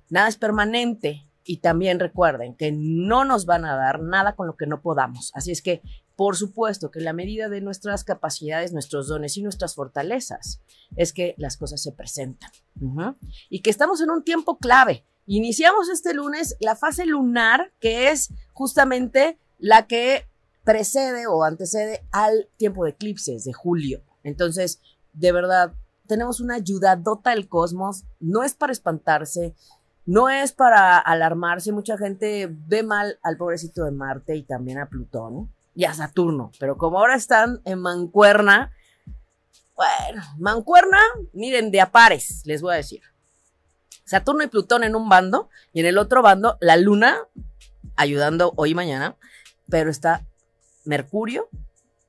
Nada 0.09 0.29
es 0.29 0.39
permanente. 0.39 1.25
Y 1.45 1.59
también 1.59 1.99
recuerden 1.99 2.55
que 2.55 2.73
no 2.73 3.25
nos 3.25 3.47
van 3.47 3.65
a 3.65 3.75
dar 3.75 4.03
nada 4.03 4.37
con 4.37 4.47
lo 4.47 4.57
que 4.57 4.67
no 4.67 4.83
podamos. 4.83 5.31
Así 5.35 5.51
es 5.51 5.63
que 5.63 5.81
por 6.19 6.37
supuesto 6.37 6.91
que 6.91 6.99
la 7.01 7.13
medida 7.13 7.49
de 7.49 7.61
nuestras 7.61 8.03
capacidades, 8.03 8.73
nuestros 8.73 9.07
dones 9.07 9.37
y 9.37 9.43
nuestras 9.43 9.77
fortalezas 9.77 10.61
es 10.97 11.13
que 11.13 11.37
las 11.39 11.57
cosas 11.57 11.81
se 11.81 11.93
presentan. 11.93 12.51
Y 13.49 13.61
que 13.61 13.71
estamos 13.71 14.01
en 14.01 14.11
un 14.11 14.25
tiempo 14.25 14.59
clave. 14.59 15.07
Iniciamos 15.27 15.89
este 15.89 16.15
lunes 16.15 16.57
la 16.59 16.75
fase 16.75 17.07
lunar, 17.07 17.73
que 17.79 18.11
es 18.11 18.31
justamente 18.53 19.39
la 19.59 19.87
que 19.87 20.27
precede 20.65 21.29
o 21.29 21.45
antecede 21.45 22.05
al 22.11 22.49
tiempo 22.57 22.83
de 22.83 22.91
eclipses 22.91 23.45
de 23.45 23.53
julio. 23.53 24.03
Entonces, 24.25 24.81
de 25.13 25.31
verdad, 25.31 25.73
tenemos 26.09 26.41
una 26.41 26.57
ayudadota 26.57 27.31
del 27.31 27.49
cosmos. 27.49 28.05
No 28.19 28.43
es 28.43 28.55
para 28.55 28.73
espantarse, 28.73 29.55
no 30.07 30.29
es 30.29 30.53
para 30.53 30.99
alarmarse. 30.99 31.71
Mucha 31.71 31.97
gente 31.97 32.49
ve 32.51 32.83
mal 32.83 33.21
al 33.23 33.37
pobrecito 33.37 33.85
de 33.85 33.93
Marte 33.93 34.35
y 34.35 34.43
también 34.43 34.79
a 34.79 34.89
Plutón 34.89 35.53
y 35.77 35.85
a 35.85 35.95
Saturno. 35.95 36.51
Pero 36.59 36.77
como 36.77 36.99
ahora 36.99 37.15
están 37.15 37.61
en 37.65 37.79
mancuerna, 37.79 38.73
bueno, 39.77 40.23
mancuerna, 40.39 40.99
miren, 41.33 41.71
de 41.71 41.81
a 41.81 41.93
pares, 41.93 42.43
les 42.45 42.63
voy 42.63 42.75
a 42.75 42.79
decir. 42.79 43.03
Saturno 44.05 44.43
y 44.43 44.49
Plutón 44.49 44.83
en 44.83 44.97
un 44.97 45.09
bando 45.09 45.51
y 45.73 45.81
en 45.81 45.87
el 45.87 45.99
otro 45.99 46.23
bando 46.23 46.57
la 46.61 46.77
Luna 46.79 47.19
ayudando 47.95 48.55
hoy 48.57 48.71
y 48.71 48.75
mañana, 48.75 49.17
pero 49.69 49.91
está 49.91 50.27
Mercurio 50.85 51.49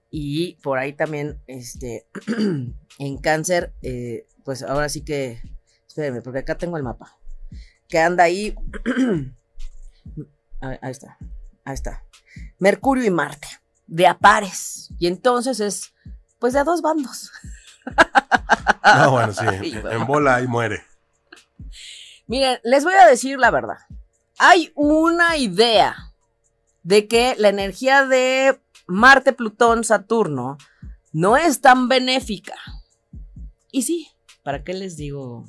y 0.09 0.53
por 0.63 0.77
ahí 0.77 0.93
también 0.93 1.39
este 1.47 2.05
en 2.99 3.17
cáncer, 3.17 3.73
eh, 3.81 4.27
pues 4.45 4.61
ahora 4.61 4.89
sí 4.89 5.03
que, 5.03 5.41
espérenme, 5.87 6.21
porque 6.21 6.39
acá 6.39 6.55
tengo 6.55 6.77
el 6.77 6.83
mapa, 6.83 7.17
que 7.87 7.97
anda 7.99 8.23
ahí, 8.25 8.55
ahí 10.61 10.91
está, 10.91 11.17
ahí 11.65 11.73
está, 11.73 12.03
Mercurio 12.59 13.05
y 13.05 13.09
Marte, 13.09 13.47
de 13.87 14.05
a 14.07 14.17
pares. 14.17 14.89
Y 14.99 15.07
entonces 15.07 15.59
es, 15.59 15.93
pues, 16.37 16.53
de 16.53 16.59
a 16.59 16.63
dos 16.63 16.81
bandos. 16.81 17.31
No, 18.83 19.11
bueno, 19.11 19.33
sí, 19.33 19.45
en 19.91 20.05
bola 20.05 20.41
y 20.41 20.47
muere. 20.47 20.83
Miren, 22.27 22.59
les 22.63 22.83
voy 22.83 22.93
a 22.93 23.07
decir 23.07 23.39
la 23.39 23.49
verdad. 23.49 23.77
Hay 24.37 24.71
una 24.75 25.37
idea 25.37 26.13
de 26.83 27.07
que 27.07 27.35
la 27.37 27.49
energía 27.49 28.05
de 28.05 28.61
Marte, 28.87 29.33
Plutón, 29.33 29.83
Saturno 29.83 30.57
no 31.11 31.37
es 31.37 31.61
tan 31.61 31.87
benéfica. 31.87 32.55
Y 33.71 33.83
sí, 33.83 34.07
¿para 34.43 34.63
qué 34.63 34.73
les 34.73 34.97
digo 34.97 35.47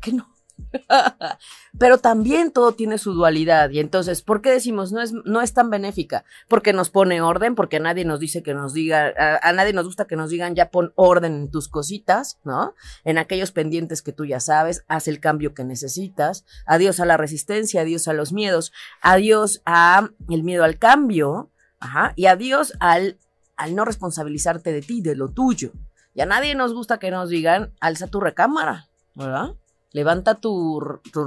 que 0.00 0.12
no? 0.12 0.32
Pero 1.78 1.98
también 1.98 2.50
todo 2.50 2.72
tiene 2.72 2.98
su 2.98 3.12
dualidad. 3.12 3.70
Y 3.70 3.80
entonces, 3.80 4.22
¿por 4.22 4.42
qué 4.42 4.50
decimos 4.50 4.92
no 4.92 5.00
es, 5.00 5.12
no 5.12 5.40
es 5.40 5.52
tan 5.52 5.70
benéfica? 5.70 6.24
Porque 6.48 6.72
nos 6.72 6.90
pone 6.90 7.20
orden, 7.20 7.54
porque 7.54 7.80
nadie 7.80 8.04
nos 8.04 8.20
dice 8.20 8.42
que 8.42 8.54
nos 8.54 8.72
diga, 8.72 9.12
a, 9.42 9.52
nadie 9.52 9.72
nos 9.72 9.86
gusta 9.86 10.06
que 10.06 10.16
nos 10.16 10.30
digan 10.30 10.54
ya 10.54 10.70
pon 10.70 10.92
orden 10.96 11.34
en 11.34 11.50
tus 11.50 11.68
cositas, 11.68 12.38
¿no? 12.44 12.74
En 13.04 13.18
aquellos 13.18 13.52
pendientes 13.52 14.02
que 14.02 14.12
tú 14.12 14.24
ya 14.24 14.40
sabes, 14.40 14.84
haz 14.88 15.08
el 15.08 15.20
cambio 15.20 15.54
que 15.54 15.64
necesitas. 15.64 16.44
Adiós 16.66 17.00
a 17.00 17.06
la 17.06 17.16
resistencia, 17.16 17.82
adiós 17.82 18.08
a 18.08 18.12
los 18.12 18.32
miedos, 18.32 18.72
adiós 19.00 19.62
a 19.64 20.10
el 20.28 20.42
miedo 20.42 20.64
al 20.64 20.78
cambio, 20.78 21.50
ajá, 21.80 22.12
y 22.16 22.26
adiós 22.26 22.74
al, 22.80 23.18
al 23.56 23.74
no 23.74 23.84
responsabilizarte 23.84 24.72
de 24.72 24.82
ti, 24.82 25.02
de 25.02 25.16
lo 25.16 25.28
tuyo. 25.28 25.72
Y 26.14 26.20
a 26.20 26.26
nadie 26.26 26.54
nos 26.54 26.74
gusta 26.74 26.98
que 26.98 27.10
nos 27.10 27.28
digan, 27.28 27.72
alza 27.80 28.06
tu 28.06 28.20
recámara, 28.20 28.88
¿verdad? 29.14 29.54
levanta 29.92 30.34
tu, 30.34 30.80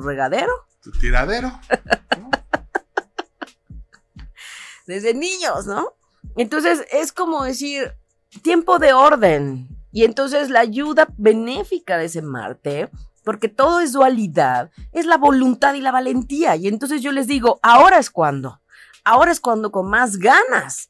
regadero. 0.04 0.52
Tu 0.82 0.92
tiradero. 0.92 1.60
Desde 4.88 5.14
niños, 5.14 5.66
¿no? 5.66 5.94
Entonces 6.36 6.86
es 6.92 7.12
como 7.12 7.44
decir, 7.44 7.96
tiempo 8.44 8.78
de 8.78 8.94
orden. 8.94 9.68
Y 9.92 10.04
entonces 10.04 10.50
la 10.50 10.60
ayuda 10.60 11.08
benéfica 11.18 11.98
de 11.98 12.06
ese 12.06 12.22
Marte, 12.22 12.90
porque 13.24 13.48
todo 13.48 13.80
es 13.80 13.94
dualidad, 13.94 14.70
es 14.92 15.06
la 15.06 15.18
voluntad 15.18 15.74
y 15.74 15.82
la 15.82 15.92
valentía. 15.92 16.56
Y 16.56 16.68
entonces 16.68 17.02
yo 17.02 17.12
les 17.12 17.28
digo, 17.28 17.60
ahora 17.64 17.98
es 17.98 18.10
cuando. 18.10 18.62
Ahora 19.04 19.32
es 19.32 19.40
cuando 19.40 19.72
con 19.72 19.90
más 19.90 20.18
ganas 20.18 20.90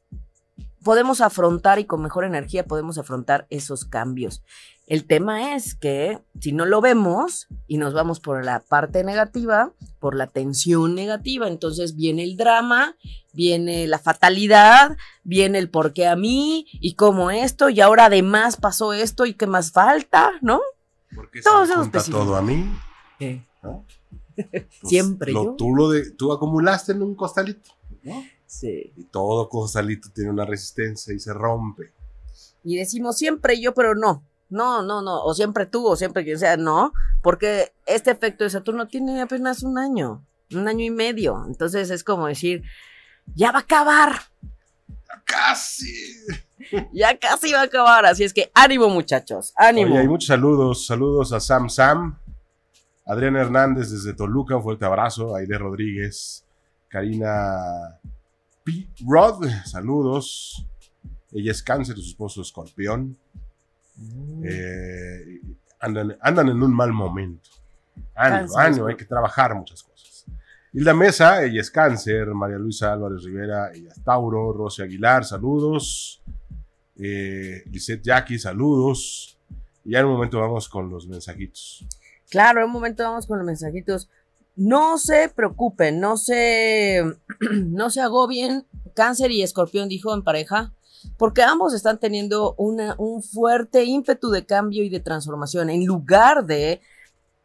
podemos 0.86 1.20
afrontar 1.20 1.80
y 1.80 1.84
con 1.84 2.00
mejor 2.00 2.24
energía 2.24 2.64
podemos 2.64 2.96
afrontar 2.96 3.48
esos 3.50 3.84
cambios. 3.84 4.44
El 4.86 5.04
tema 5.04 5.56
es 5.56 5.74
que 5.74 6.20
si 6.40 6.52
no 6.52 6.64
lo 6.64 6.80
vemos 6.80 7.48
y 7.66 7.78
nos 7.78 7.92
vamos 7.92 8.20
por 8.20 8.44
la 8.44 8.60
parte 8.60 9.02
negativa, 9.02 9.72
por 9.98 10.14
la 10.14 10.28
tensión 10.28 10.94
negativa, 10.94 11.48
entonces 11.48 11.96
viene 11.96 12.22
el 12.22 12.36
drama, 12.36 12.96
viene 13.32 13.88
la 13.88 13.98
fatalidad, 13.98 14.96
viene 15.24 15.58
el 15.58 15.70
por 15.70 15.92
qué 15.92 16.06
a 16.06 16.14
mí 16.14 16.68
y 16.74 16.94
cómo 16.94 17.32
esto 17.32 17.68
y 17.68 17.80
ahora 17.80 18.04
además 18.04 18.56
pasó 18.56 18.92
esto 18.92 19.26
y 19.26 19.34
qué 19.34 19.48
más 19.48 19.72
falta, 19.72 20.34
¿no? 20.40 20.60
Porque 21.12 21.42
todo 21.42 21.90
todo 22.12 22.36
a 22.36 22.42
mí. 22.42 22.64
Siempre 24.84 25.32
yo. 25.32 25.56
Tú, 25.58 25.74
lo 25.74 25.90
de, 25.90 26.12
tú 26.12 26.32
acumulaste 26.32 26.92
en 26.92 27.02
un 27.02 27.16
costalito, 27.16 27.72
¿no? 28.04 28.22
Sí. 28.58 28.90
Y 28.96 29.04
todo 29.04 29.50
costalito 29.50 30.08
tiene 30.14 30.30
una 30.30 30.46
resistencia 30.46 31.12
y 31.12 31.18
se 31.18 31.34
rompe. 31.34 31.92
Y 32.64 32.76
decimos 32.76 33.18
siempre 33.18 33.60
yo, 33.60 33.74
pero 33.74 33.94
no. 33.94 34.22
No, 34.48 34.82
no, 34.82 35.02
no. 35.02 35.22
O 35.24 35.34
siempre 35.34 35.66
tú, 35.66 35.86
o 35.86 35.94
siempre 35.94 36.24
quien 36.24 36.38
sea, 36.38 36.56
no. 36.56 36.94
Porque 37.22 37.74
este 37.84 38.12
efecto 38.12 38.44
de 38.44 38.50
Saturno 38.50 38.88
tiene 38.88 39.20
apenas 39.20 39.62
un 39.62 39.78
año, 39.78 40.24
un 40.52 40.66
año 40.68 40.84
y 40.84 40.90
medio. 40.90 41.44
Entonces 41.46 41.90
es 41.90 42.02
como 42.02 42.28
decir, 42.28 42.62
ya 43.34 43.52
va 43.52 43.58
a 43.58 43.62
acabar. 43.62 44.12
Ya 44.88 45.22
casi. 45.26 45.92
ya 46.94 47.18
casi 47.18 47.52
va 47.52 47.60
a 47.60 47.64
acabar. 47.64 48.06
Así 48.06 48.24
es 48.24 48.32
que 48.32 48.50
ánimo, 48.54 48.88
muchachos. 48.88 49.52
Ánimo. 49.54 49.90
Oye, 49.90 50.00
hay 50.00 50.08
muchos 50.08 50.28
saludos. 50.28 50.86
Saludos 50.86 51.34
a 51.34 51.40
Sam 51.40 51.68
Sam. 51.68 52.18
Adrián 53.04 53.36
Hernández 53.36 53.90
desde 53.90 54.14
Toluca, 54.14 54.56
un 54.56 54.62
fuerte 54.62 54.86
abrazo. 54.86 55.36
Aide 55.36 55.58
Rodríguez. 55.58 56.42
Karina 56.88 58.00
P. 58.66 58.88
Rod, 59.06 59.48
saludos. 59.64 60.66
Ella 61.30 61.52
es 61.52 61.62
cáncer 61.62 61.96
y 61.96 62.02
su 62.02 62.08
esposo 62.08 62.42
escorpión. 62.42 63.16
Mm. 63.94 64.42
Eh, 64.44 65.40
andan, 65.78 66.16
andan, 66.20 66.48
en 66.48 66.60
un 66.60 66.74
mal 66.74 66.92
momento. 66.92 67.48
Ánimo, 68.16 68.58
ánimo, 68.58 68.86
hay 68.88 68.96
que 68.96 69.04
trabajar 69.04 69.54
muchas 69.54 69.84
cosas. 69.84 70.26
Hilda 70.72 70.94
Mesa, 70.94 71.44
ella 71.44 71.60
es 71.60 71.70
cáncer. 71.70 72.26
María 72.34 72.58
Luisa 72.58 72.92
Álvarez 72.92 73.22
Rivera, 73.22 73.72
ella 73.72 73.90
es 73.96 74.02
Tauro. 74.02 74.52
Rosy 74.52 74.82
Aguilar, 74.82 75.24
saludos. 75.24 76.20
Eh, 76.98 77.62
Lisette 77.70 78.02
Jackie, 78.02 78.38
saludos. 78.38 79.38
Y 79.84 79.92
ya 79.92 80.00
en 80.00 80.06
un 80.06 80.12
momento 80.14 80.40
vamos 80.40 80.68
con 80.68 80.90
los 80.90 81.06
mensajitos. 81.06 81.86
Claro, 82.28 82.60
en 82.60 82.66
un 82.66 82.72
momento 82.72 83.04
vamos 83.04 83.28
con 83.28 83.38
los 83.38 83.46
mensajitos. 83.46 84.10
No 84.56 84.98
se 84.98 85.28
preocupen, 85.28 86.00
no 86.00 86.16
se, 86.16 87.04
no 87.52 87.90
se 87.90 88.00
agobien. 88.00 88.66
Cáncer 88.94 89.30
y 89.30 89.42
escorpión 89.42 89.88
dijo 89.88 90.14
en 90.14 90.24
pareja 90.24 90.72
porque 91.16 91.42
ambos 91.42 91.74
están 91.74 91.98
teniendo 91.98 92.54
un 92.56 93.22
fuerte 93.22 93.84
ímpetu 93.84 94.30
de 94.30 94.44
cambio 94.44 94.82
y 94.82 94.88
de 94.88 95.00
transformación. 95.00 95.70
En 95.70 95.84
lugar 95.86 96.46
de 96.46 96.80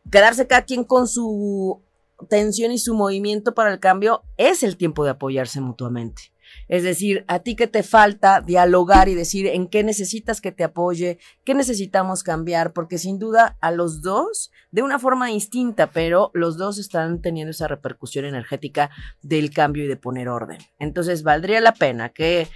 quedarse 0.09 0.47
cada 0.47 0.63
quien 0.63 0.83
con 0.83 1.07
su 1.07 1.81
tensión 2.29 2.71
y 2.71 2.77
su 2.77 2.93
movimiento 2.93 3.53
para 3.53 3.71
el 3.71 3.79
cambio, 3.79 4.23
es 4.37 4.63
el 4.63 4.77
tiempo 4.77 5.03
de 5.03 5.11
apoyarse 5.11 5.61
mutuamente. 5.61 6.30
Es 6.71 6.83
decir, 6.83 7.25
a 7.27 7.39
ti 7.39 7.57
que 7.57 7.67
te 7.67 7.83
falta 7.83 8.39
dialogar 8.39 9.09
y 9.09 9.13
decir 9.13 9.45
en 9.45 9.67
qué 9.67 9.83
necesitas 9.83 10.39
que 10.39 10.53
te 10.53 10.63
apoye, 10.63 11.19
qué 11.43 11.53
necesitamos 11.53 12.23
cambiar, 12.23 12.71
porque 12.71 12.97
sin 12.97 13.19
duda 13.19 13.57
a 13.59 13.71
los 13.71 14.01
dos, 14.01 14.51
de 14.71 14.81
una 14.81 14.97
forma 14.97 15.27
distinta, 15.27 15.91
pero 15.91 16.31
los 16.33 16.55
dos 16.55 16.77
están 16.77 17.21
teniendo 17.21 17.51
esa 17.51 17.67
repercusión 17.67 18.23
energética 18.23 18.89
del 19.21 19.51
cambio 19.51 19.83
y 19.83 19.89
de 19.89 19.97
poner 19.97 20.29
orden. 20.29 20.59
Entonces, 20.79 21.23
valdría 21.23 21.59
la 21.59 21.73
pena 21.73 22.07
que 22.07 22.47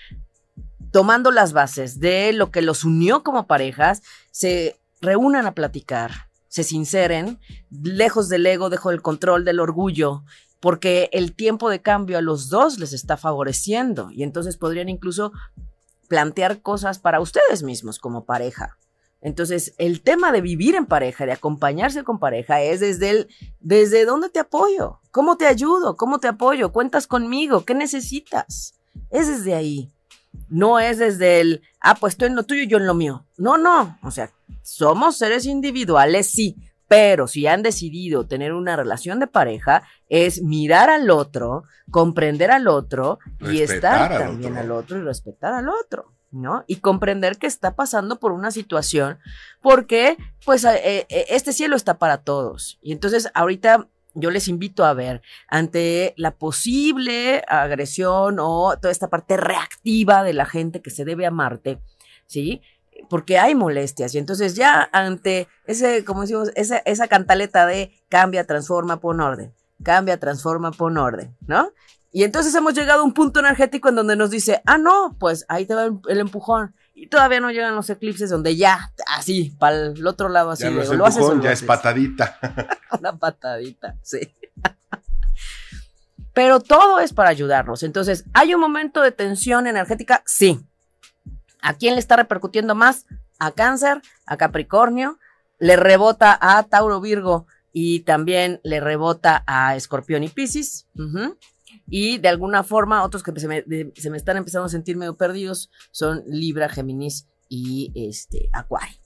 tomando 0.94 1.30
las 1.30 1.52
bases 1.52 2.00
de 2.00 2.32
lo 2.32 2.52
que 2.52 2.62
los 2.62 2.86
unió 2.86 3.22
como 3.22 3.48
parejas, 3.48 4.02
se 4.32 4.78
reúnan 5.02 5.46
a 5.46 5.56
platicar, 5.56 6.30
se 6.48 6.64
sinceren, 6.64 7.38
lejos 7.70 8.30
del 8.30 8.46
ego, 8.46 8.70
dejo 8.70 8.92
del 8.92 9.02
control, 9.02 9.44
del 9.44 9.60
orgullo, 9.60 10.24
porque 10.66 11.12
el 11.14 11.36
tiempo 11.36 11.70
de 11.70 11.84
cambio 11.84 12.18
a 12.18 12.24
los 12.24 12.50
dos 12.50 12.80
les 12.80 12.92
está 12.92 13.18
favoreciendo 13.18 14.10
y 14.10 14.24
entonces 14.24 14.58
podrían 14.58 14.90
incluso 14.90 15.32
plantear 16.08 16.64
cosas 16.64 16.98
para 16.98 17.20
ustedes 17.20 17.62
mismos 17.62 18.00
como 18.00 18.26
pareja. 18.26 18.76
Entonces, 19.22 19.76
el 19.78 20.02
tema 20.02 20.32
de 20.32 20.42
vivir 20.42 20.74
en 20.74 20.88
pareja, 20.88 21.28
de 21.28 21.34
acompañarse 21.34 22.04
con 22.04 22.18
pareja, 22.18 22.64
es 22.64 22.80
desde 22.80 23.12
el, 23.12 23.28
desde 23.60 24.06
dónde 24.06 24.30
te 24.30 24.40
apoyo, 24.40 25.02
cómo 25.12 25.38
te 25.38 25.46
ayudo, 25.46 25.98
cómo 25.98 26.18
te 26.18 26.30
apoyo, 26.30 26.72
cuentas 26.72 27.06
conmigo, 27.06 27.64
qué 27.64 27.76
necesitas. 27.76 28.74
Es 29.12 29.28
desde 29.28 29.54
ahí. 29.54 29.92
No 30.50 30.80
es 30.80 30.98
desde 30.98 31.42
el, 31.42 31.62
ah, 31.80 31.94
pues 31.94 32.18
tú 32.18 32.26
en 32.26 32.36
lo 32.36 32.42
tuyo 32.42 32.64
y 32.64 32.68
yo 32.68 32.80
en 32.80 32.88
lo 32.88 32.96
mío. 32.96 33.24
No, 33.38 33.60
no. 33.60 34.00
O 34.02 34.10
sea, 34.10 34.32
somos 34.64 35.16
seres 35.18 35.46
individuales, 35.46 36.26
sí. 36.26 36.56
Pero 36.88 37.28
si 37.28 37.48
han 37.48 37.64
decidido 37.64 38.28
tener 38.28 38.54
una 38.54 38.76
relación 38.76 39.20
de 39.20 39.28
pareja, 39.28 39.84
es 40.08 40.42
mirar 40.42 40.90
al 40.90 41.10
otro, 41.10 41.64
comprender 41.90 42.52
al 42.52 42.68
otro 42.68 43.20
y 43.40 43.62
estar 43.62 44.10
también 44.18 44.58
al 44.58 44.72
otro 44.72 44.98
y 44.98 45.02
respetar 45.02 45.54
al 45.54 45.70
otro. 45.70 46.14
¿no? 46.32 46.66
Y 46.68 46.78
comprender 46.78 47.38
que 47.38 47.48
está 47.48 47.76
pasando 47.78 48.20
por 48.20 48.34
una 48.34 48.52
situación 48.52 49.20
porque, 49.62 50.18
pues, 50.44 50.66
eh, 50.66 51.06
eh, 51.08 51.26
este 51.30 51.54
cielo 51.54 51.78
está 51.78 51.98
para 51.98 52.18
todos. 52.18 52.78
Y 52.82 52.92
entonces, 52.92 53.30
ahorita 53.34 53.88
yo 54.16 54.32
les 54.32 54.48
invito 54.48 54.86
a 54.86 54.94
ver 54.94 55.22
ante 55.48 56.14
la 56.18 56.32
posible 56.32 57.44
agresión 57.48 58.38
o 58.40 58.78
toda 58.82 58.92
esta 58.92 59.10
parte 59.10 59.38
reactiva 59.38 60.24
de 60.24 60.34
la 60.34 60.46
gente 60.46 60.82
que 60.82 60.90
se 60.90 61.06
debe 61.06 61.26
a 61.26 61.32
Marte, 61.32 61.80
¿sí? 62.26 62.62
Porque 63.10 63.38
hay 63.38 63.56
molestias 63.56 64.16
y 64.16 64.18
entonces 64.18 64.56
ya 64.56 64.90
ante 64.92 65.48
ese, 65.66 66.04
como 66.06 66.22
decimos, 66.22 66.52
esa, 66.56 66.78
esa 66.80 67.08
cantaleta 67.08 67.66
de 67.66 67.92
cambia, 68.10 68.46
transforma, 68.46 69.00
pon 69.00 69.22
orden, 69.22 69.54
cambia, 69.84 70.20
transforma, 70.20 70.72
pon 70.72 70.98
orden, 70.98 71.36
¿no? 71.46 71.72
Y 72.12 72.24
entonces 72.24 72.56
hemos 72.56 72.74
llegado 72.74 73.02
a 73.02 73.04
un 73.04 73.14
punto 73.14 73.42
energético 73.42 73.90
en 73.90 73.96
donde 73.96 74.16
nos 74.16 74.30
dice, 74.30 74.62
ah, 74.66 74.78
no, 74.78 75.18
pues 75.20 75.46
ahí 75.50 75.66
te 75.66 75.76
va 75.76 75.90
el 76.08 76.20
empujón 76.20 76.74
y 76.94 77.08
todavía 77.08 77.42
no 77.42 77.52
llegan 77.52 77.76
los 77.76 77.90
eclipses 77.90 78.30
donde 78.30 78.56
ya, 78.56 78.94
así, 79.18 79.54
para 79.60 79.88
el 79.88 80.08
otro 80.08 80.30
lado, 80.30 80.52
así. 80.52 80.64
Ya, 80.64 80.70
no 80.70 80.82
es 80.82 80.90
lo 80.90 81.06
haces 81.06 81.26
ya 81.42 81.52
es 81.52 81.62
patadita. 81.62 82.40
Una 83.00 83.18
patadita, 83.18 83.98
sí. 84.02 84.34
Pero 86.34 86.62
todo 86.62 87.00
es 87.02 87.12
para 87.12 87.30
ayudarnos. 87.30 87.84
Entonces, 87.84 88.24
¿hay 88.34 88.54
un 88.56 88.62
momento 88.62 89.02
de 89.02 89.12
tensión 89.12 89.68
energética? 89.68 90.24
Sí. 90.26 90.66
¿A 91.66 91.74
quién 91.74 91.96
le 91.96 92.00
está 92.00 92.16
repercutiendo 92.16 92.76
más? 92.76 93.08
A 93.40 93.52
Cáncer, 93.52 94.04
a 94.28 94.38
Capricornio, 94.38 95.18
le 95.58 95.76
rebota 95.76 96.38
a 96.40 96.62
Tauro 96.62 97.02
Virgo 97.02 97.48
y 97.74 98.02
también 98.02 98.62
le 98.64 98.80
rebota 98.80 99.44
a 99.48 99.76
Escorpión 99.76 100.24
y 100.24 100.30
Piscis 100.30 100.86
y 101.88 102.20
de 102.20 102.30
alguna 102.30 102.64
forma 102.64 103.04
otros 103.04 103.24
que 103.24 103.38
se 103.40 103.48
me, 103.48 103.66
se 103.96 104.10
me 104.12 104.18
están 104.18 104.38
empezando 104.38 104.68
a 104.68 104.70
sentir 104.70 104.96
medio 104.96 105.18
perdidos 105.18 105.72
son 105.90 106.24
Libra, 106.28 106.70
Géminis 106.70 107.28
y 107.50 107.92
este 107.96 108.48
Acuario. 108.54 109.00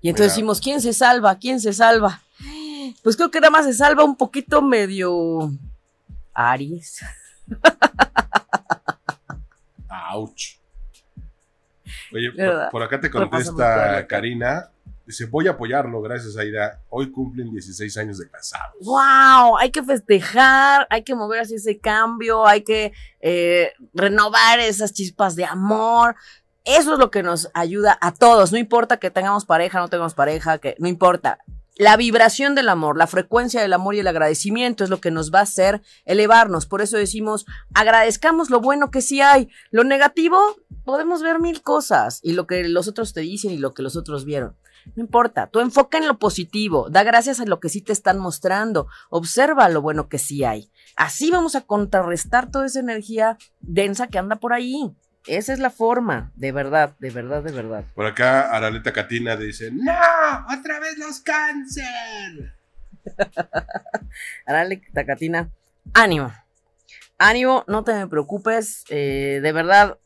Y 0.00 0.08
entonces 0.08 0.32
decimos, 0.32 0.60
¿quién 0.60 0.80
se 0.80 0.92
salva? 0.92 1.38
¿Quién 1.38 1.60
se 1.60 1.72
salva? 1.72 2.20
Pues 3.04 3.16
creo 3.16 3.30
que 3.30 3.40
nada 3.40 3.52
más 3.52 3.64
se 3.64 3.74
salva 3.74 4.02
un 4.02 4.16
poquito 4.16 4.60
medio 4.60 5.52
Aries. 6.34 7.00
Ouch. 10.12 10.61
Oye, 12.14 12.30
por, 12.70 12.82
acá 12.82 13.00
te 13.00 13.10
contesta 13.10 14.06
Karina. 14.06 14.70
Dice, 15.06 15.26
voy 15.26 15.48
a 15.48 15.52
apoyarlo, 15.52 16.00
gracias 16.00 16.36
Aida. 16.36 16.80
Hoy 16.88 17.10
cumplen 17.10 17.50
16 17.50 17.96
años 17.98 18.18
de 18.18 18.30
casados. 18.30 18.76
¡Wow! 18.80 19.58
Hay 19.58 19.70
que 19.70 19.82
festejar, 19.82 20.86
hay 20.90 21.02
que 21.02 21.14
mover 21.14 21.40
así 21.40 21.56
ese 21.56 21.78
cambio, 21.78 22.46
hay 22.46 22.62
que 22.62 22.92
eh, 23.20 23.72
renovar 23.94 24.60
esas 24.60 24.92
chispas 24.92 25.34
de 25.34 25.44
amor. 25.44 26.14
Eso 26.64 26.92
es 26.92 26.98
lo 27.00 27.10
que 27.10 27.24
nos 27.24 27.50
ayuda 27.54 27.98
a 28.00 28.14
todos. 28.14 28.52
No 28.52 28.58
importa 28.58 28.98
que 28.98 29.10
tengamos 29.10 29.44
pareja, 29.44 29.80
no 29.80 29.88
tengamos 29.88 30.14
pareja, 30.14 30.58
que 30.58 30.76
no 30.78 30.86
importa. 30.86 31.38
La 31.76 31.96
vibración 31.96 32.54
del 32.54 32.68
amor, 32.68 32.98
la 32.98 33.06
frecuencia 33.06 33.62
del 33.62 33.72
amor 33.72 33.94
y 33.94 34.00
el 34.00 34.06
agradecimiento 34.06 34.84
es 34.84 34.90
lo 34.90 35.00
que 35.00 35.10
nos 35.10 35.32
va 35.32 35.38
a 35.38 35.44
hacer 35.44 35.80
elevarnos. 36.04 36.66
Por 36.66 36.82
eso 36.82 36.98
decimos, 36.98 37.46
agradezcamos 37.72 38.50
lo 38.50 38.60
bueno 38.60 38.90
que 38.90 39.00
sí 39.00 39.22
hay. 39.22 39.48
Lo 39.70 39.82
negativo, 39.82 40.38
podemos 40.84 41.22
ver 41.22 41.40
mil 41.40 41.62
cosas 41.62 42.20
y 42.22 42.34
lo 42.34 42.46
que 42.46 42.68
los 42.68 42.88
otros 42.88 43.14
te 43.14 43.22
dicen 43.22 43.52
y 43.52 43.58
lo 43.58 43.72
que 43.72 43.82
los 43.82 43.96
otros 43.96 44.26
vieron. 44.26 44.54
No 44.96 45.02
importa, 45.02 45.46
tú 45.46 45.60
enfoca 45.60 45.96
en 45.96 46.08
lo 46.08 46.18
positivo, 46.18 46.88
da 46.90 47.04
gracias 47.04 47.40
a 47.40 47.46
lo 47.46 47.58
que 47.58 47.68
sí 47.68 47.80
te 47.80 47.92
están 47.92 48.18
mostrando, 48.18 48.88
observa 49.10 49.68
lo 49.68 49.80
bueno 49.80 50.08
que 50.08 50.18
sí 50.18 50.44
hay. 50.44 50.70
Así 50.96 51.30
vamos 51.30 51.54
a 51.54 51.62
contrarrestar 51.62 52.50
toda 52.50 52.66
esa 52.66 52.80
energía 52.80 53.38
densa 53.60 54.08
que 54.08 54.18
anda 54.18 54.36
por 54.36 54.52
ahí. 54.52 54.92
Esa 55.26 55.52
es 55.52 55.58
la 55.60 55.70
forma, 55.70 56.32
de 56.34 56.50
verdad, 56.50 56.96
de 56.98 57.10
verdad, 57.10 57.42
de 57.42 57.52
verdad. 57.52 57.84
Por 57.94 58.06
acá, 58.06 58.50
Araleta 58.54 58.92
Catina 58.92 59.36
dice, 59.36 59.70
¡No! 59.72 59.92
¡Otra 60.58 60.80
vez 60.80 60.98
los 60.98 61.20
cáncer! 61.20 62.54
Araleta 64.46 65.06
Catina, 65.06 65.50
ánimo. 65.94 66.32
Ánimo, 67.18 67.64
no 67.68 67.84
te 67.84 68.06
preocupes, 68.08 68.84
eh, 68.88 69.38
de 69.40 69.52
verdad, 69.52 69.98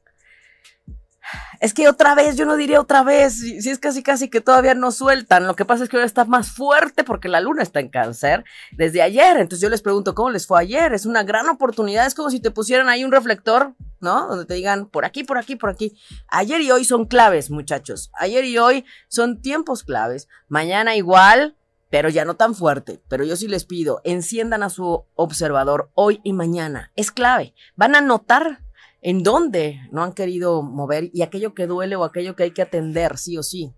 es 1.60 1.74
que 1.74 1.88
otra 1.88 2.14
vez, 2.14 2.36
yo 2.36 2.44
no 2.44 2.56
diría 2.56 2.80
otra 2.80 3.02
vez, 3.02 3.40
si, 3.40 3.56
es 3.56 3.78
casi 3.78 4.02
casi 4.02 4.28
que 4.28 4.40
todavía 4.40 4.74
no 4.74 4.90
sueltan. 4.90 5.46
Lo 5.46 5.56
que 5.56 5.64
pasa 5.64 5.84
es 5.84 5.90
que 5.90 5.96
ahora 5.96 6.06
está 6.06 6.24
más 6.24 6.50
fuerte 6.50 7.04
porque 7.04 7.28
la 7.28 7.40
luna 7.40 7.62
está 7.62 7.80
en 7.80 7.88
cáncer 7.88 8.44
desde 8.72 9.02
ayer. 9.02 9.36
Entonces 9.36 9.60
yo 9.60 9.68
les 9.68 9.82
pregunto, 9.82 10.14
¿cómo 10.14 10.30
les 10.30 10.46
fue 10.46 10.60
ayer? 10.60 10.92
Es 10.92 11.06
una 11.06 11.22
gran 11.22 11.48
oportunidad, 11.48 12.06
es 12.06 12.14
como 12.14 12.30
si 12.30 12.40
te 12.40 12.50
pusieran 12.50 12.88
ahí 12.88 13.04
un 13.04 13.12
reflector, 13.12 13.74
¿no? 14.00 14.28
Donde 14.28 14.44
te 14.44 14.54
digan, 14.54 14.86
por 14.86 15.04
aquí, 15.04 15.24
por 15.24 15.38
aquí, 15.38 15.56
por 15.56 15.70
aquí. 15.70 15.98
Ayer 16.28 16.60
y 16.60 16.70
hoy 16.70 16.84
son 16.84 17.06
claves, 17.06 17.50
muchachos. 17.50 18.10
Ayer 18.18 18.44
y 18.44 18.58
hoy 18.58 18.84
son 19.08 19.40
tiempos 19.40 19.82
claves. 19.82 20.28
Mañana 20.48 20.96
igual, 20.96 21.56
pero 21.90 22.08
ya 22.08 22.24
no 22.24 22.34
tan 22.34 22.54
fuerte. 22.54 23.02
Pero 23.08 23.24
yo 23.24 23.36
sí 23.36 23.48
les 23.48 23.64
pido, 23.64 24.00
enciendan 24.04 24.62
a 24.62 24.70
su 24.70 25.04
observador 25.14 25.90
hoy 25.94 26.20
y 26.24 26.32
mañana. 26.32 26.92
Es 26.96 27.10
clave. 27.10 27.54
Van 27.74 27.94
a 27.94 28.00
notar 28.00 28.65
en 29.02 29.22
dónde 29.22 29.80
no 29.92 30.02
han 30.02 30.12
querido 30.12 30.62
mover 30.62 31.10
y 31.12 31.22
aquello 31.22 31.54
que 31.54 31.66
duele 31.66 31.96
o 31.96 32.04
aquello 32.04 32.34
que 32.36 32.44
hay 32.44 32.50
que 32.50 32.62
atender, 32.62 33.18
sí 33.18 33.36
o 33.38 33.42
sí. 33.42 33.72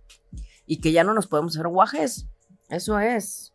Y 0.66 0.81
que 0.81 0.92
ya 0.92 1.04
no 1.04 1.14
nos 1.14 1.26
podemos 1.26 1.54
hacer 1.57 1.68
guajes. 1.68 2.26
Eso 2.68 2.98
es. 2.98 3.52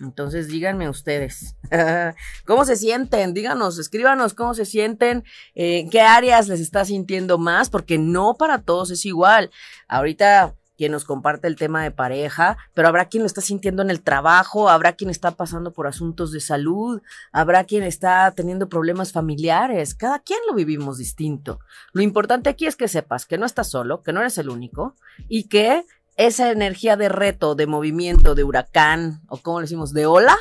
Entonces 0.00 0.48
díganme 0.48 0.88
ustedes, 0.88 1.56
¿cómo 2.46 2.64
se 2.64 2.76
sienten? 2.76 3.32
Díganos, 3.32 3.78
escríbanos 3.78 4.34
cómo 4.34 4.54
se 4.54 4.64
sienten, 4.64 5.24
en 5.54 5.88
qué 5.88 6.00
áreas 6.00 6.48
les 6.48 6.60
está 6.60 6.84
sintiendo 6.84 7.38
más, 7.38 7.70
porque 7.70 7.96
no 7.96 8.34
para 8.34 8.62
todos 8.62 8.90
es 8.90 9.06
igual. 9.06 9.50
Ahorita 9.86 10.56
quien 10.76 10.92
nos 10.92 11.04
comparte 11.04 11.46
el 11.46 11.56
tema 11.56 11.82
de 11.82 11.90
pareja, 11.90 12.56
pero 12.74 12.88
habrá 12.88 13.06
quien 13.06 13.22
lo 13.22 13.26
está 13.26 13.40
sintiendo 13.40 13.82
en 13.82 13.90
el 13.90 14.02
trabajo, 14.02 14.68
habrá 14.68 14.92
quien 14.92 15.10
está 15.10 15.32
pasando 15.32 15.72
por 15.72 15.86
asuntos 15.86 16.32
de 16.32 16.40
salud, 16.40 17.00
habrá 17.32 17.64
quien 17.64 17.82
está 17.82 18.30
teniendo 18.32 18.68
problemas 18.68 19.12
familiares, 19.12 19.94
cada 19.94 20.18
quien 20.18 20.40
lo 20.48 20.54
vivimos 20.54 20.98
distinto. 20.98 21.60
Lo 21.92 22.02
importante 22.02 22.50
aquí 22.50 22.66
es 22.66 22.76
que 22.76 22.88
sepas 22.88 23.26
que 23.26 23.38
no 23.38 23.46
estás 23.46 23.70
solo, 23.70 24.02
que 24.02 24.12
no 24.12 24.20
eres 24.20 24.38
el 24.38 24.48
único 24.48 24.94
y 25.28 25.44
que 25.44 25.84
esa 26.16 26.50
energía 26.50 26.96
de 26.96 27.08
reto, 27.08 27.54
de 27.54 27.66
movimiento, 27.66 28.34
de 28.34 28.44
huracán, 28.44 29.20
o 29.28 29.38
como 29.38 29.60
le 29.60 29.64
decimos, 29.64 29.92
de 29.92 30.06
ola, 30.06 30.36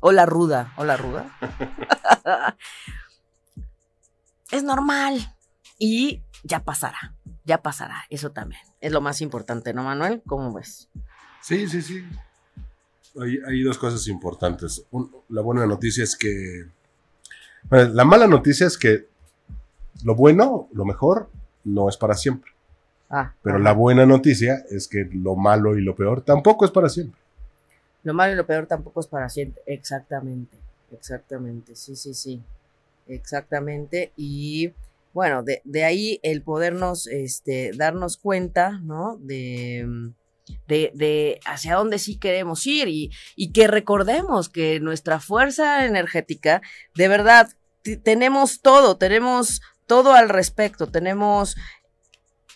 ola 0.00 0.26
ruda, 0.26 0.72
ola 0.76 0.96
ruda, 0.96 1.36
es 4.50 4.62
normal 4.62 5.34
y 5.78 6.22
ya 6.42 6.64
pasará, 6.64 7.14
ya 7.46 7.62
pasará, 7.62 8.04
eso 8.10 8.32
también 8.32 8.60
es 8.80 8.92
lo 8.92 9.00
más 9.00 9.20
importante, 9.20 9.72
¿no, 9.72 9.84
Manuel? 9.84 10.22
¿Cómo 10.26 10.52
ves? 10.52 10.88
Sí, 11.42 11.68
sí, 11.68 11.80
sí. 11.80 12.04
Hay, 13.18 13.62
dos 13.62 13.78
cosas 13.78 14.06
importantes. 14.08 14.84
la 15.28 15.40
buena 15.40 15.66
noticia 15.66 16.04
es 16.04 16.16
que... 16.16 16.66
la 17.70 18.04
mala 18.04 18.26
noticia 18.26 18.66
es 18.66 18.76
que 18.76 19.08
lo 20.04 20.14
bueno, 20.14 20.68
lo 20.72 20.84
mejor, 20.84 21.30
no 21.64 21.88
es 21.88 21.96
para 21.96 22.14
siempre. 22.14 22.50
Ah, 23.08 23.32
Pero 23.42 23.58
la 23.58 23.72
buena 23.72 24.04
noticia 24.04 24.64
es 24.68 24.88
que 24.88 25.08
lo 25.12 25.36
malo 25.36 25.78
y 25.78 25.80
lo 25.82 25.94
peor 25.94 26.22
tampoco 26.22 26.64
es 26.64 26.70
para 26.70 26.88
siempre. 26.88 27.20
Lo 28.02 28.12
malo 28.12 28.32
y 28.32 28.36
lo 28.36 28.46
peor 28.46 28.66
tampoco 28.66 29.00
es 29.00 29.06
para 29.06 29.28
siempre. 29.28 29.62
Exactamente, 29.66 30.56
exactamente. 30.92 31.74
Sí, 31.76 31.96
sí, 31.96 32.12
sí. 32.12 32.42
Exactamente. 33.08 34.12
Y 34.16 34.72
bueno, 35.16 35.42
de, 35.42 35.62
de 35.64 35.82
ahí 35.82 36.20
el 36.22 36.42
podernos 36.42 37.06
este, 37.06 37.70
darnos 37.74 38.18
cuenta, 38.18 38.80
¿no? 38.82 39.16
De, 39.18 40.12
de, 40.68 40.92
de, 40.92 41.40
hacia 41.46 41.76
dónde 41.76 41.98
sí 41.98 42.18
queremos 42.18 42.66
ir 42.66 42.88
y, 42.88 43.10
y, 43.34 43.50
que 43.52 43.66
recordemos 43.66 44.50
que 44.50 44.78
nuestra 44.78 45.18
fuerza 45.18 45.86
energética, 45.86 46.60
de 46.94 47.08
verdad, 47.08 47.48
tenemos 48.04 48.60
todo, 48.60 48.98
tenemos 48.98 49.62
todo 49.86 50.12
al 50.12 50.28
respecto, 50.28 50.88
tenemos 50.88 51.56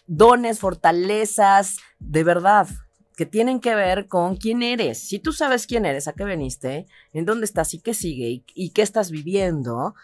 dones, 0.07 0.59
fortalezas, 0.59 1.79
de 1.99 2.25
verdad, 2.25 2.69
que 3.17 3.25
tienen 3.25 3.61
que 3.61 3.75
ver 3.75 4.07
con 4.07 4.37
quién 4.37 4.63
eres. 4.63 4.99
Si 5.09 5.19
tú 5.19 5.33
sabes 5.33 5.67
quién 5.67 5.87
eres, 5.87 6.09
a 6.09 6.13
qué 6.13 6.25
veniste, 6.25 6.87
en 7.15 7.25
dónde 7.25 7.47
estás 7.47 7.73
y 7.73 7.81
qué 7.81 7.95
sigue 7.95 8.45
y 8.55 8.71
qué 8.73 8.83
estás 8.83 9.11
viviendo, 9.11 9.95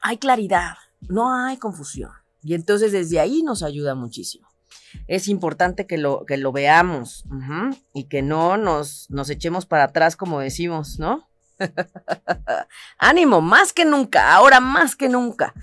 hay 0.00 0.16
claridad, 0.16 0.76
no 1.08 1.34
hay 1.34 1.56
confusión. 1.56 2.10
Y 2.42 2.54
entonces 2.54 2.92
desde 2.92 3.20
ahí 3.20 3.42
nos 3.42 3.62
ayuda 3.62 3.94
muchísimo. 3.94 4.48
Es 5.06 5.28
importante 5.28 5.86
que 5.86 5.96
lo, 5.96 6.24
que 6.26 6.36
lo 6.36 6.52
veamos 6.52 7.24
y 7.94 8.04
que 8.04 8.22
no 8.22 8.56
nos, 8.56 9.08
nos 9.10 9.30
echemos 9.30 9.64
para 9.64 9.84
atrás 9.84 10.16
como 10.16 10.40
decimos, 10.40 10.98
¿no? 10.98 11.28
Ánimo, 12.98 13.40
más 13.40 13.72
que 13.72 13.84
nunca, 13.84 14.34
ahora 14.34 14.60
más 14.60 14.96
que 14.96 15.08
nunca, 15.08 15.54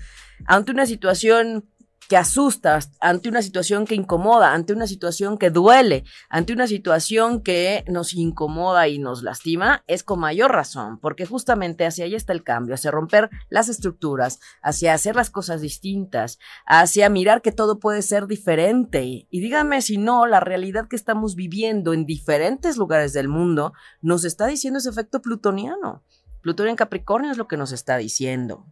ante 0.46 0.72
una 0.72 0.86
situación 0.86 1.68
que 2.10 2.16
asusta, 2.16 2.80
ante 3.00 3.28
una 3.28 3.40
situación 3.40 3.86
que 3.86 3.94
incomoda, 3.94 4.52
ante 4.52 4.72
una 4.72 4.88
situación 4.88 5.38
que 5.38 5.50
duele, 5.50 6.02
ante 6.28 6.52
una 6.52 6.66
situación 6.66 7.40
que 7.40 7.84
nos 7.86 8.14
incomoda 8.14 8.88
y 8.88 8.98
nos 8.98 9.22
lastima, 9.22 9.84
es 9.86 10.02
con 10.02 10.18
mayor 10.18 10.50
razón, 10.50 10.98
porque 10.98 11.24
justamente 11.24 11.86
hacia 11.86 12.06
ahí 12.06 12.16
está 12.16 12.32
el 12.32 12.42
cambio, 12.42 12.74
hacia 12.74 12.90
romper 12.90 13.30
las 13.48 13.68
estructuras, 13.68 14.40
hacia 14.60 14.92
hacer 14.92 15.14
las 15.14 15.30
cosas 15.30 15.60
distintas, 15.60 16.40
hacia 16.66 17.08
mirar 17.10 17.42
que 17.42 17.52
todo 17.52 17.78
puede 17.78 18.02
ser 18.02 18.26
diferente. 18.26 19.28
Y 19.30 19.40
díganme 19.40 19.80
si 19.80 19.96
no, 19.96 20.26
la 20.26 20.40
realidad 20.40 20.88
que 20.88 20.96
estamos 20.96 21.36
viviendo 21.36 21.92
en 21.92 22.06
diferentes 22.06 22.76
lugares 22.76 23.12
del 23.12 23.28
mundo 23.28 23.72
nos 24.02 24.24
está 24.24 24.48
diciendo 24.48 24.80
ese 24.80 24.90
efecto 24.90 25.22
plutoniano. 25.22 26.02
Plutón 26.42 26.66
en 26.66 26.74
Capricornio 26.74 27.30
es 27.30 27.38
lo 27.38 27.46
que 27.46 27.56
nos 27.56 27.70
está 27.70 27.98
diciendo. 27.98 28.66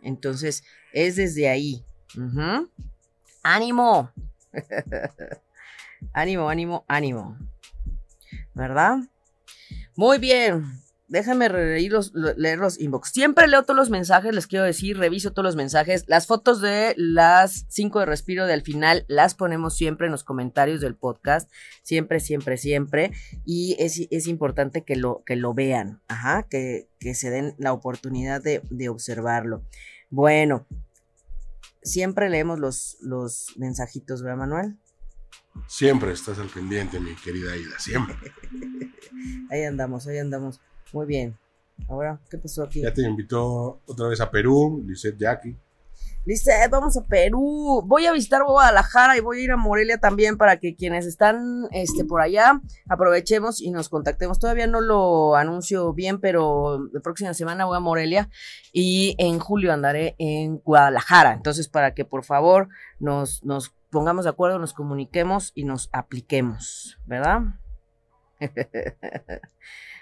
Entonces, 0.00 0.64
es 0.94 1.16
desde 1.16 1.50
ahí. 1.50 1.84
Uh. 2.16 2.66
Ánimo. 3.42 4.10
ánimo, 6.12 6.48
ánimo, 6.48 6.84
ánimo. 6.88 7.36
¿Verdad? 8.54 8.98
Muy 9.96 10.18
bien. 10.18 10.84
Déjame 11.06 11.48
leer 11.48 11.92
los, 11.92 12.12
leer 12.14 12.58
los 12.58 12.80
inbox. 12.80 13.10
Siempre 13.10 13.46
leo 13.46 13.62
todos 13.62 13.76
los 13.76 13.90
mensajes, 13.90 14.34
les 14.34 14.46
quiero 14.46 14.64
decir, 14.64 14.96
reviso 14.96 15.32
todos 15.32 15.44
los 15.44 15.56
mensajes. 15.56 16.04
Las 16.08 16.26
fotos 16.26 16.60
de 16.60 16.94
las 16.96 17.66
5 17.68 18.00
de 18.00 18.06
respiro 18.06 18.46
del 18.46 18.62
final 18.62 19.04
las 19.06 19.34
ponemos 19.34 19.76
siempre 19.76 20.06
en 20.06 20.12
los 20.12 20.24
comentarios 20.24 20.80
del 20.80 20.96
podcast. 20.96 21.50
Siempre, 21.82 22.20
siempre, 22.20 22.56
siempre. 22.56 23.12
Y 23.44 23.76
es, 23.78 24.08
es 24.10 24.26
importante 24.26 24.82
que 24.82 24.96
lo, 24.96 25.22
que 25.26 25.36
lo 25.36 25.52
vean. 25.52 26.00
Ajá, 26.08 26.46
que, 26.48 26.88
que 26.98 27.14
se 27.14 27.30
den 27.30 27.54
la 27.58 27.72
oportunidad 27.72 28.42
de, 28.42 28.62
de 28.70 28.88
observarlo. 28.88 29.62
Bueno, 30.10 30.66
siempre 31.84 32.28
leemos 32.28 32.58
los, 32.58 32.96
los 33.00 33.54
mensajitos, 33.56 34.22
¿verdad, 34.22 34.38
Manuel? 34.38 34.76
Siempre 35.68 36.12
estás 36.12 36.38
al 36.38 36.48
pendiente, 36.48 36.98
mi 36.98 37.14
querida 37.14 37.56
Ida, 37.56 37.78
siempre. 37.78 38.16
ahí 39.50 39.62
andamos, 39.62 40.06
ahí 40.06 40.18
andamos. 40.18 40.60
Muy 40.92 41.06
bien. 41.06 41.38
Ahora, 41.88 42.20
¿qué 42.30 42.38
pasó 42.38 42.64
aquí? 42.64 42.82
Ya 42.82 42.92
te 42.92 43.02
invitó 43.02 43.80
otra 43.86 44.08
vez 44.08 44.20
a 44.20 44.30
Perú, 44.30 44.82
Lisette 44.86 45.18
Jackie. 45.18 45.56
Lisette, 46.26 46.70
vamos 46.70 46.96
a 46.96 47.02
Perú. 47.02 47.82
Voy 47.84 48.06
a 48.06 48.12
visitar 48.12 48.42
Guadalajara 48.44 49.16
y 49.16 49.20
voy 49.20 49.40
a 49.40 49.44
ir 49.44 49.50
a 49.50 49.56
Morelia 49.56 49.98
también 49.98 50.38
para 50.38 50.58
que 50.58 50.74
quienes 50.74 51.04
están 51.04 51.68
este, 51.70 52.04
por 52.04 52.22
allá 52.22 52.62
aprovechemos 52.88 53.60
y 53.60 53.70
nos 53.70 53.90
contactemos. 53.90 54.38
Todavía 54.38 54.66
no 54.66 54.80
lo 54.80 55.36
anuncio 55.36 55.92
bien, 55.92 56.20
pero 56.20 56.88
la 56.92 57.00
próxima 57.00 57.34
semana 57.34 57.66
voy 57.66 57.76
a 57.76 57.80
Morelia 57.80 58.30
y 58.72 59.16
en 59.18 59.38
julio 59.38 59.72
andaré 59.72 60.14
en 60.18 60.58
Guadalajara. 60.58 61.34
Entonces, 61.34 61.68
para 61.68 61.94
que 61.94 62.06
por 62.06 62.24
favor 62.24 62.68
nos, 62.98 63.44
nos 63.44 63.74
pongamos 63.90 64.24
de 64.24 64.30
acuerdo, 64.30 64.58
nos 64.58 64.72
comuniquemos 64.72 65.52
y 65.54 65.64
nos 65.64 65.90
apliquemos, 65.92 66.98
¿verdad? 67.04 67.42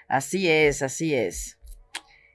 Así 0.09 0.49
es, 0.49 0.83
así 0.83 1.15
es. 1.15 1.59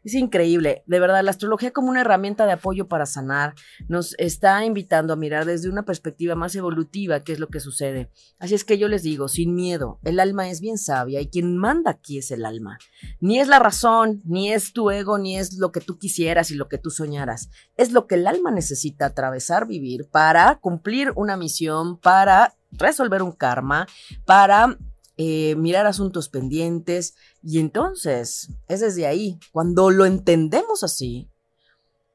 Es 0.08 0.14
increíble, 0.14 0.84
de 0.86 1.02
verdad, 1.02 1.22
la 1.22 1.32
astrología 1.32 1.72
como 1.72 1.90
una 1.90 2.00
herramienta 2.00 2.46
de 2.46 2.54
apoyo 2.54 2.88
para 2.88 3.06
sanar 3.06 3.56
nos 3.90 4.16
está 4.18 4.64
invitando 4.64 5.12
a 5.12 5.18
mirar 5.18 5.44
desde 5.44 5.68
una 5.68 5.84
perspectiva 5.84 6.34
más 6.34 6.56
evolutiva 6.56 7.26
qué 7.26 7.34
es 7.34 7.40
lo 7.40 7.50
que 7.50 7.60
sucede. 7.60 8.10
Así 8.40 8.56
es 8.56 8.64
que 8.64 8.78
yo 8.78 8.88
les 8.88 9.04
digo, 9.04 9.28
sin 9.28 9.54
miedo, 9.54 10.00
el 10.06 10.22
alma 10.22 10.50
es 10.50 10.62
bien 10.62 10.78
sabia 10.78 11.20
y 11.20 11.28
quien 11.28 11.58
manda 11.58 11.92
aquí 11.92 12.20
es 12.20 12.32
el 12.32 12.46
alma. 12.46 12.78
Ni 13.20 13.42
es 13.42 13.50
la 13.50 13.60
razón, 13.60 14.22
ni 14.24 14.54
es 14.54 14.72
tu 14.72 14.92
ego, 14.92 15.18
ni 15.18 15.38
es 15.38 15.58
lo 15.58 15.74
que 15.74 15.82
tú 15.82 16.00
quisieras 16.00 16.52
y 16.52 16.56
lo 16.56 16.70
que 16.70 16.78
tú 16.78 16.90
soñaras. 16.90 17.50
Es 17.76 17.92
lo 17.92 18.08
que 18.08 18.16
el 18.16 18.28
alma 18.28 18.50
necesita 18.50 19.08
atravesar, 19.08 19.68
vivir 19.68 20.08
para 20.10 20.56
cumplir 20.62 21.12
una 21.18 21.36
misión, 21.36 22.00
para 22.00 22.56
resolver 22.72 23.22
un 23.22 23.34
karma, 23.34 23.88
para 24.24 24.78
eh, 25.18 25.56
mirar 25.56 25.88
asuntos 25.88 26.30
pendientes. 26.30 27.16
Y 27.42 27.60
entonces, 27.60 28.52
es 28.68 28.80
desde 28.82 29.08
ahí, 29.08 29.40
cuando 29.52 29.90
lo 29.90 30.06
entendemos 30.06 30.84
así, 30.84 31.30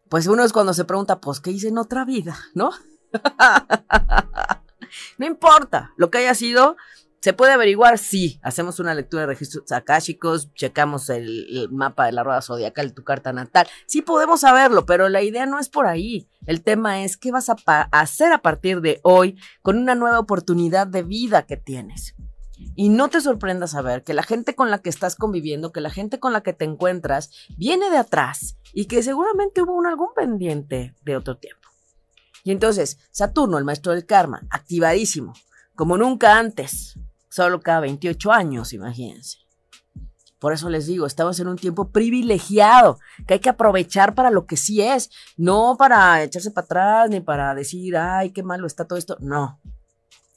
pues 0.09 0.27
uno 0.27 0.45
es 0.45 0.53
cuando 0.53 0.75
se 0.75 0.85
pregunta, 0.85 1.21
pues, 1.21 1.41
¿qué 1.41 1.51
hice 1.51 1.69
en 1.69 1.79
otra 1.79 2.05
vida? 2.05 2.39
¿No? 2.55 2.71
no 5.19 5.27
importa 5.27 5.93
lo 5.97 6.11
que 6.11 6.19
haya 6.19 6.35
sido, 6.35 6.77
se 7.21 7.33
puede 7.33 7.53
averiguar 7.53 7.99
sí, 7.99 8.41
hacemos 8.43 8.81
una 8.81 8.95
lectura 8.95 9.23
de 9.23 9.29
registros 9.29 9.71
akáshicos, 9.71 10.53
checamos 10.55 11.09
el, 11.09 11.47
el, 11.57 11.71
mapa 11.71 12.07
de 12.07 12.13
la 12.13 12.25
rueda 12.25 12.43
zodiacal, 12.43 12.95
tu 12.95 13.05
carta 13.05 13.33
natal. 13.33 13.69
Sí 13.87 14.03
podemos 14.03 14.41
saberlo, 14.41 14.87
pero 14.87 15.09
la 15.09 15.23
idea 15.23 15.47
no 15.47 15.59
es 15.61 15.69
por 15.69 15.87
ahí. 15.87 16.29
El 16.47 16.63
tema 16.63 17.05
es 17.05 17.17
qué 17.17 17.31
vas 17.31 17.49
a 17.49 17.57
hacer 17.93 18.33
a 18.33 18.43
partir 18.43 18.81
de 18.81 19.01
hoy 19.03 19.39
con 19.63 19.79
una 19.79 19.95
nueva 19.95 20.19
oportunidad 20.19 20.87
de 20.87 21.05
vida 21.05 21.47
que 21.47 21.57
tienes. 21.57 22.17
Y 22.75 22.89
no 22.89 23.09
te 23.09 23.21
sorprendas 23.21 23.73
saber 23.73 24.05
que 24.05 24.15
la 24.15 24.23
gente 24.23 24.55
con 24.55 24.71
la 24.71 24.79
que 24.79 24.91
estás 24.91 25.17
conviviendo, 25.17 25.73
que 25.73 25.81
la 25.81 25.91
gente 25.91 26.19
con 26.19 26.33
la 26.33 26.43
que 26.43 26.53
te 26.53 26.65
encuentras, 26.65 27.31
viene 27.57 27.91
de 27.91 27.99
atrás 27.99 28.57
y 28.73 28.87
que 28.87 29.03
seguramente 29.03 29.63
hubo 29.63 29.87
algún 29.87 30.15
pendiente 30.15 30.95
de 31.03 31.17
otro 31.17 31.37
tiempo. 31.37 31.69
Y 32.45 32.51
entonces, 32.51 32.99
Saturno, 33.11 33.59
el 33.59 33.65
maestro 33.65 33.93
del 33.93 34.07
karma, 34.07 34.43
activadísimo, 34.51 35.33
como 35.75 35.97
nunca 35.97 36.39
antes, 36.39 36.99
solo 37.29 37.61
cada 37.61 37.81
28 37.81 38.33
años, 38.33 38.73
imagínense. 38.73 39.39
Por 40.43 40.53
eso 40.53 40.69
les 40.69 40.87
digo, 40.87 41.07
estamos 41.07 41.39
en 41.39 41.47
un 41.47 41.57
tiempo 41.57 41.91
privilegiado, 41.91 42.99
que 43.29 43.35
hay 43.35 43.41
que 43.41 43.49
aprovechar 43.49 44.17
para 44.17 44.29
lo 44.29 44.45
que 44.45 44.57
sí 44.57 44.83
es, 44.83 45.09
no 45.37 45.77
para 45.79 46.21
echarse 46.25 46.51
para 46.51 46.65
atrás, 46.65 47.11
ni 47.11 47.21
para 47.21 47.55
decir, 47.55 47.97
ay, 47.97 48.33
qué 48.33 48.43
malo 48.43 48.67
está 48.67 48.85
todo 48.85 48.99
esto, 48.99 49.17
no, 49.21 49.61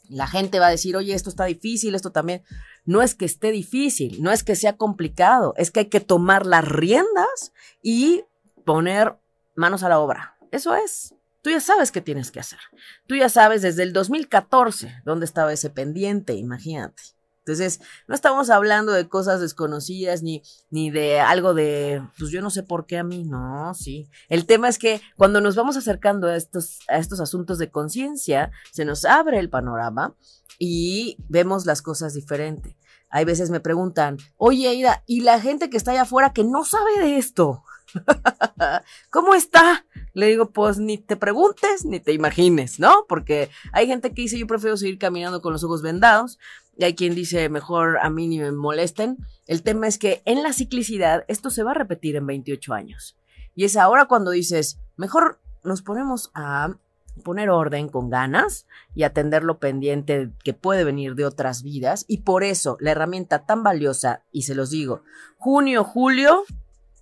la 0.10 0.28
gente 0.28 0.60
va 0.60 0.68
a 0.68 0.72
decir, 0.72 0.96
oye, 0.96 1.14
esto 1.14 1.30
está 1.30 1.46
difícil, 1.46 1.96
esto 1.96 2.12
también. 2.12 2.44
No 2.86 3.02
es 3.02 3.16
que 3.16 3.26
esté 3.26 3.52
difícil, 3.52 4.22
no 4.22 4.32
es 4.32 4.44
que 4.44 4.56
sea 4.56 4.78
complicado, 4.78 5.54
es 5.58 5.72
que 5.72 5.82
hay 5.82 5.86
que 5.86 6.00
tomar 6.00 6.46
las 6.46 6.66
riendas 6.66 7.54
y 7.82 8.24
poner 8.66 9.18
manos 9.56 9.84
a 9.84 9.90
la 9.90 10.00
obra. 10.00 10.38
Eso 10.52 10.76
es. 10.76 11.14
Tú 11.42 11.52
ya 11.52 11.60
sabes 11.60 11.92
qué 11.92 12.02
tienes 12.02 12.32
que 12.32 12.40
hacer. 12.40 12.60
Tú 13.08 13.16
ya 13.16 13.30
sabes 13.30 13.62
desde 13.62 13.84
el 13.84 13.94
2014 13.94 15.02
dónde 15.06 15.26
estaba 15.26 15.54
ese 15.54 15.70
pendiente, 15.70 16.34
imagínate. 16.34 17.15
Entonces, 17.46 17.80
no 18.08 18.16
estamos 18.16 18.50
hablando 18.50 18.92
de 18.92 19.08
cosas 19.08 19.40
desconocidas 19.40 20.24
ni, 20.24 20.42
ni 20.72 20.90
de 20.90 21.20
algo 21.20 21.54
de, 21.54 22.02
pues 22.18 22.32
yo 22.32 22.42
no 22.42 22.50
sé 22.50 22.64
por 22.64 22.88
qué 22.88 22.98
a 22.98 23.04
mí, 23.04 23.24
no, 23.24 23.72
sí. 23.76 24.10
El 24.30 24.48
tema 24.48 24.68
es 24.68 24.80
que 24.80 25.00
cuando 25.16 25.42
nos 25.42 25.56
vamos 25.56 25.78
acercando 25.78 26.28
a 26.28 26.36
estos, 26.36 26.80
a 26.88 26.98
estos 26.98 27.20
asuntos 27.20 27.60
de 27.60 27.70
conciencia, 27.70 28.50
se 28.72 28.84
nos 28.84 29.06
abre 29.06 29.38
el 29.38 29.52
panorama 29.52 30.16
y 30.58 31.18
vemos 31.30 31.68
las 31.68 31.84
cosas 31.84 32.16
diferente. 32.16 32.78
Hay 33.10 33.26
veces 33.26 33.52
me 33.52 33.60
preguntan, 33.60 34.18
oye, 34.38 34.74
Ida, 34.74 35.04
¿y 35.06 35.22
la 35.22 35.40
gente 35.40 35.70
que 35.70 35.78
está 35.78 35.92
allá 35.92 36.02
afuera 36.02 36.34
que 36.34 36.44
no 36.44 36.66
sabe 36.66 37.00
de 37.00 37.18
esto? 37.18 37.64
¿Cómo 39.10 39.36
está? 39.36 39.86
Le 40.14 40.28
digo, 40.28 40.52
pues 40.52 40.78
ni 40.78 40.98
te 40.98 41.16
preguntes 41.16 41.86
ni 41.86 42.00
te 42.00 42.14
imagines, 42.14 42.80
¿no? 42.80 43.06
Porque 43.08 43.50
hay 43.72 43.88
gente 43.88 44.14
que 44.14 44.24
dice, 44.24 44.38
yo 44.38 44.48
prefiero 44.48 44.78
seguir 44.78 44.98
caminando 44.98 45.42
con 45.42 45.54
los 45.54 45.64
ojos 45.64 45.82
vendados, 45.82 46.40
y 46.78 46.84
hay 46.84 46.96
quien 46.96 47.16
dice, 47.16 47.50
mejor 47.50 48.00
a 48.02 48.10
mí 48.10 48.28
ni 48.28 48.40
me 48.40 48.52
molesten. 48.52 49.18
El 49.48 49.64
tema 49.64 49.88
es 49.88 49.98
que 49.98 50.22
en 50.26 50.44
la 50.44 50.54
ciclicidad 50.54 51.24
esto 51.28 51.50
se 51.50 51.64
va 51.64 51.72
a 51.72 51.76
repetir 51.76 52.16
en 52.16 52.28
28 52.28 52.74
años. 52.74 53.18
Y 53.56 53.64
es 53.64 53.78
ahora 53.78 54.06
cuando 54.06 54.32
dices, 54.32 54.80
mejor 54.98 55.40
nos 55.64 55.82
ponemos 55.82 56.32
a 56.34 56.76
poner 57.24 57.50
orden 57.50 57.88
con 57.88 58.10
ganas 58.10 58.68
y 58.94 59.04
atender 59.04 59.44
lo 59.44 59.60
pendiente 59.60 60.32
que 60.44 60.54
puede 60.54 60.84
venir 60.84 61.16
de 61.16 61.26
otras 61.26 61.64
vidas. 61.64 62.04
Y 62.08 62.20
por 62.20 62.44
eso 62.44 62.78
la 62.80 62.92
herramienta 62.92 63.46
tan 63.46 63.64
valiosa, 63.64 64.24
y 64.32 64.44
se 64.44 64.56
los 64.56 64.70
digo, 64.70 65.04
junio, 65.38 65.84
julio 65.86 66.44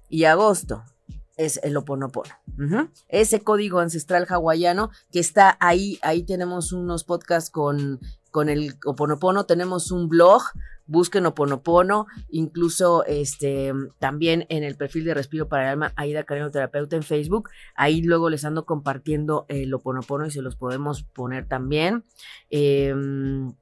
y 0.09 0.25
agosto, 0.25 0.83
es 1.35 1.59
el 1.63 1.75
oponopono. 1.77 2.31
Ese 3.07 3.41
código 3.41 3.79
ancestral 3.79 4.27
hawaiano 4.29 4.91
que 5.11 5.19
está 5.19 5.57
ahí, 5.59 5.97
ahí 6.03 6.21
tenemos 6.23 6.71
unos 6.71 7.03
podcasts 7.03 7.49
con, 7.49 7.99
con 8.33 8.49
el 8.49 8.73
oponopono, 8.83 9.45
tenemos 9.45 9.91
un 9.91 10.09
blog, 10.09 10.41
busquen 10.87 11.27
oponopono, 11.27 12.07
incluso 12.29 13.05
este 13.05 13.71
también 13.99 14.47
en 14.49 14.63
el 14.63 14.75
perfil 14.75 15.05
de 15.05 15.13
Respiro 15.13 15.47
para 15.47 15.63
el 15.65 15.69
Alma, 15.69 15.93
Aida 15.95 16.23
Carino 16.23 16.49
Terapeuta 16.49 16.95
en 16.95 17.03
Facebook, 17.03 17.49
ahí 17.75 18.01
luego 18.01 18.31
les 18.31 18.43
ando 18.43 18.65
compartiendo 18.65 19.45
el 19.49 19.71
oponopono 19.73 20.25
y 20.25 20.31
se 20.31 20.41
los 20.41 20.55
podemos 20.55 21.03
poner 21.03 21.47
también. 21.47 22.03
Em, 22.49 23.53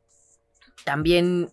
también 0.86 1.52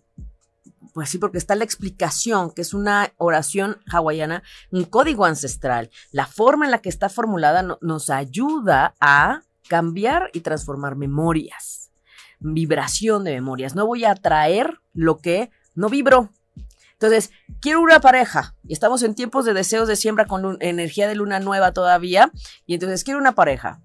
pues 0.93 1.09
sí, 1.09 1.17
porque 1.17 1.37
está 1.37 1.55
la 1.55 1.65
explicación, 1.65 2.51
que 2.51 2.61
es 2.61 2.73
una 2.73 3.11
oración 3.17 3.77
hawaiana, 3.91 4.43
un 4.71 4.85
código 4.85 5.25
ancestral. 5.25 5.89
La 6.11 6.25
forma 6.25 6.65
en 6.65 6.71
la 6.71 6.79
que 6.81 6.89
está 6.89 7.09
formulada 7.09 7.61
no- 7.63 7.77
nos 7.81 8.09
ayuda 8.09 8.95
a 9.01 9.43
cambiar 9.67 10.31
y 10.33 10.39
transformar 10.39 10.95
memorias, 10.95 11.88
vibración 12.39 13.23
de 13.23 13.33
memorias. 13.33 13.75
No 13.75 13.85
voy 13.85 14.05
a 14.05 14.11
atraer 14.11 14.79
lo 14.93 15.19
que 15.19 15.51
no 15.75 15.89
vibro. 15.89 16.31
Entonces, 16.93 17.31
quiero 17.61 17.81
una 17.81 18.01
pareja 18.01 18.55
y 18.67 18.73
estamos 18.73 19.03
en 19.03 19.15
tiempos 19.15 19.45
de 19.45 19.53
deseos 19.53 19.87
de 19.87 19.95
siembra 19.95 20.25
con 20.25 20.57
energía 20.59 21.07
de 21.07 21.15
luna 21.15 21.39
nueva 21.39 21.71
todavía. 21.71 22.31
Y 22.65 22.73
entonces 22.73 23.03
quiero 23.03 23.19
una 23.19 23.35
pareja. 23.35 23.81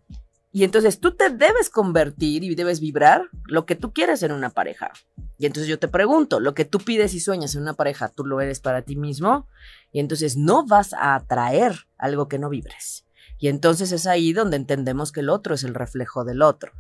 Y 0.51 0.63
entonces 0.63 1.01
tú 1.01 1.17
te 1.17 1.31
debes 1.31 1.69
convertir 1.69 2.45
y 2.45 2.55
debes 2.55 2.79
vibrar 2.79 3.29
lo 3.47 3.67
que 3.67 3.75
tú 3.75 3.93
quieres 3.93 4.23
en 4.23 4.31
una 4.31 4.51
pareja. 4.51 4.93
Y 5.37 5.47
entonces 5.47 5.69
yo 5.69 5.81
te 5.81 5.89
pregunto, 5.89 6.39
lo 6.39 6.55
que 6.55 6.65
tú 6.65 6.79
pides 6.79 7.13
y 7.15 7.21
sueñas 7.21 7.57
en 7.57 7.63
una 7.63 7.75
pareja, 7.75 8.09
¿tú 8.09 8.25
lo 8.25 8.41
eres 8.41 8.61
para 8.61 8.83
ti 8.83 8.95
mismo? 8.95 9.49
Y 9.91 9.99
entonces 9.99 10.37
no 10.37 10.65
vas 10.65 10.93
a 10.93 11.17
atraer 11.17 11.87
algo 11.99 12.29
que 12.29 12.39
no 12.39 12.51
vibres. 12.51 13.05
Y 13.39 13.49
entonces 13.49 13.91
es 13.91 14.07
ahí 14.07 14.33
donde 14.33 14.57
entendemos 14.57 15.11
que 15.11 15.21
el 15.21 15.29
otro 15.29 15.55
es 15.55 15.65
el 15.65 15.75
reflejo 15.75 16.25
del 16.25 16.41
otro, 16.41 16.73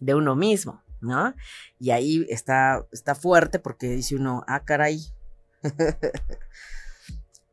de 0.00 0.14
uno 0.14 0.34
mismo, 0.34 0.82
¿no? 1.00 1.34
Y 1.78 1.90
ahí 1.90 2.26
está, 2.28 2.86
está 2.92 3.14
fuerte 3.14 3.58
porque 3.58 3.88
dice 3.88 4.16
uno, 4.16 4.44
ah, 4.46 4.64
caray. 4.64 5.00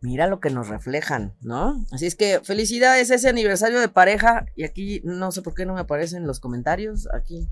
Mira 0.02 0.28
lo 0.28 0.40
que 0.40 0.52
nos 0.52 0.68
reflejan, 0.68 1.34
¿no? 1.42 1.84
Así 1.92 2.06
es 2.06 2.16
que 2.16 2.40
felicidades 2.44 3.10
ese 3.10 3.30
aniversario 3.30 3.80
de 3.80 3.90
pareja. 3.90 4.46
Y 4.56 4.64
aquí 4.64 5.02
no 5.04 5.32
sé 5.32 5.42
por 5.42 5.56
qué 5.56 5.66
no 5.66 5.74
me 5.74 5.82
aparecen 5.82 6.28
los 6.28 6.40
comentarios 6.40 7.08
aquí. 7.14 7.50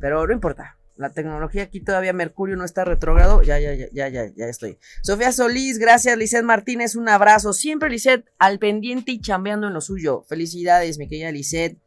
Pero 0.00 0.26
no 0.26 0.32
importa. 0.32 0.78
La 0.96 1.10
tecnología 1.10 1.64
aquí 1.64 1.80
todavía 1.80 2.12
Mercurio 2.12 2.56
no 2.56 2.64
está 2.64 2.84
retrógrado. 2.84 3.42
Ya, 3.42 3.58
ya, 3.58 3.74
ya, 3.74 3.88
ya, 3.92 4.08
ya, 4.08 4.26
ya 4.34 4.46
estoy. 4.46 4.78
Sofía 5.02 5.32
Solís, 5.32 5.78
gracias. 5.78 6.16
Lisette 6.16 6.44
Martínez, 6.44 6.94
un 6.96 7.08
abrazo. 7.08 7.52
Siempre 7.52 7.90
Lisette 7.90 8.30
al 8.38 8.58
pendiente 8.58 9.12
y 9.12 9.20
chambeando 9.20 9.66
en 9.66 9.74
lo 9.74 9.80
suyo. 9.80 10.24
Felicidades, 10.28 10.96
mi 10.98 11.08
querida 11.08 11.32
Lisette. 11.32 11.78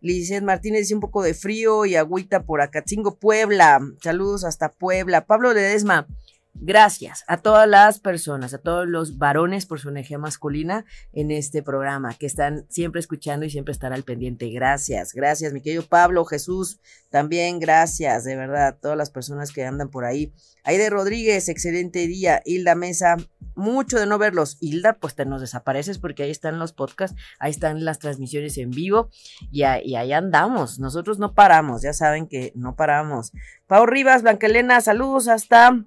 Lisette 0.00 0.44
Martínez 0.44 0.82
dice 0.82 0.94
un 0.94 1.00
poco 1.00 1.22
de 1.22 1.34
frío 1.34 1.84
y 1.84 1.96
agüita 1.96 2.44
por 2.44 2.60
Acatzingo, 2.60 3.16
Puebla. 3.16 3.80
Saludos 4.02 4.44
hasta 4.44 4.70
Puebla. 4.70 5.26
Pablo 5.26 5.52
Ledesma, 5.52 6.06
gracias 6.54 7.24
a 7.26 7.38
todas 7.38 7.68
las 7.68 8.00
personas, 8.00 8.52
a 8.54 8.58
todos 8.58 8.86
los 8.86 9.18
varones 9.18 9.66
por 9.66 9.80
su 9.80 9.88
energía 9.88 10.18
masculina 10.18 10.84
en 11.12 11.30
este 11.30 11.62
programa, 11.62 12.14
que 12.14 12.26
están 12.26 12.66
siempre 12.68 13.00
escuchando 13.00 13.46
y 13.46 13.50
siempre 13.50 13.72
están 13.72 13.92
al 13.92 14.02
pendiente. 14.02 14.50
Gracias, 14.50 15.12
gracias, 15.12 15.52
mi 15.52 15.62
querido 15.62 15.82
Pablo, 15.84 16.24
Jesús, 16.24 16.80
también 17.08 17.58
gracias, 17.60 18.24
de 18.24 18.36
verdad, 18.36 18.78
todas 18.80 18.96
las 18.96 19.10
personas 19.10 19.52
que 19.52 19.64
andan 19.64 19.90
por 19.90 20.04
ahí. 20.04 20.32
Aide 20.62 20.90
Rodríguez, 20.90 21.48
excelente 21.48 22.06
día. 22.06 22.42
Hilda 22.44 22.74
Mesa, 22.74 23.16
mucho 23.54 23.98
de 23.98 24.06
no 24.06 24.18
verlos. 24.18 24.58
Hilda, 24.60 24.92
pues 25.00 25.14
te 25.14 25.24
nos 25.24 25.40
desapareces 25.40 25.98
porque 25.98 26.22
ahí 26.22 26.30
están 26.30 26.58
los 26.58 26.72
podcasts, 26.74 27.16
ahí 27.38 27.50
están 27.50 27.82
las 27.84 27.98
transmisiones 27.98 28.58
en 28.58 28.70
vivo 28.70 29.08
y, 29.50 29.62
a- 29.62 29.72
ahí 29.72 30.12
andamos. 30.12 30.78
Nosotros 30.78 31.18
no 31.18 31.34
paramos, 31.34 31.80
ya 31.82 31.94
saben 31.94 32.26
que 32.28 32.52
no 32.54 32.76
paramos. 32.76 33.32
Pau 33.66 33.86
Rivas, 33.86 34.22
Blanquelena, 34.22 34.80
saludos 34.82 35.28
hasta 35.28 35.82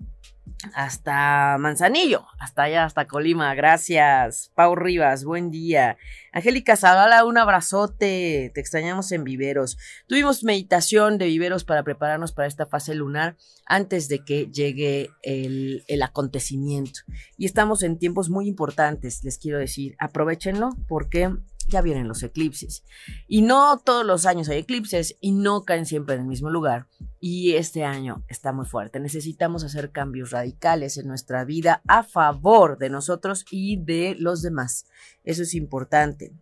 hasta 0.74 1.58
Manzanillo, 1.60 2.26
hasta 2.40 2.64
allá, 2.64 2.86
hasta 2.86 3.08
Colima. 3.08 3.54
Gracias. 3.56 4.52
Pau 4.56 4.76
Rivas, 4.76 5.24
buen 5.24 5.52
día. 5.52 5.98
Angélica 6.32 6.76
Zavala, 6.76 7.26
un 7.26 7.38
abrazote. 7.38 8.52
Te 8.54 8.62
extrañamos 8.62 9.12
en 9.12 9.24
Viveros. 9.24 9.78
Tuvimos 10.08 10.44
meditación 10.44 11.18
de 11.18 11.26
Viveros 11.26 11.64
para 11.64 11.84
prepararnos 11.84 12.32
para 12.32 12.48
esta 12.48 12.66
fase 12.66 12.96
lunar 12.96 13.36
antes 13.66 14.08
de 14.08 14.24
que 14.24 14.48
llegue 14.48 15.10
el, 15.22 15.84
el 15.88 16.02
acontecimiento. 16.02 17.02
Y 17.38 17.46
estamos 17.46 17.84
en 17.84 18.00
tiempos 18.00 18.30
muy 18.30 18.48
importantes, 18.48 19.24
les 19.24 19.38
quiero 19.38 19.60
decir. 19.60 19.96
Aprovechenlo 20.00 20.72
porque 20.88 21.32
ya 21.68 21.82
vienen 21.82 22.08
los 22.08 22.24
eclipses. 22.24 22.84
Y 23.28 23.42
no 23.42 23.80
todos 23.80 24.06
los 24.06 24.26
años 24.26 24.50
hay 24.50 24.60
eclipses 24.60 25.16
y 25.20 25.32
no 25.32 25.64
caen 25.64 25.86
siempre 25.86 26.16
en 26.16 26.22
el 26.22 26.28
mismo 26.28 26.50
lugar. 26.50 26.88
Y 27.20 27.54
este 27.54 27.84
año 27.84 28.24
está 28.28 28.52
muy 28.52 28.66
fuerte. 28.66 29.00
Necesitamos 29.00 29.64
hacer 29.64 29.92
cambios 29.92 30.32
radicales 30.32 30.98
en 30.98 31.08
nuestra 31.08 31.46
vida 31.46 31.82
a 31.88 32.04
favor 32.04 32.78
de 32.78 32.90
nosotros 32.90 33.46
y 33.50 33.78
de 33.84 34.16
los 34.20 34.42
demás. 34.42 34.86
Eso 35.24 35.44
es 35.44 35.54
importante. 35.54 36.34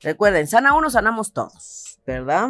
Recuerden, 0.00 0.46
sana 0.46 0.74
uno, 0.74 0.90
sanamos 0.90 1.32
todos, 1.32 2.00
¿verdad? 2.06 2.48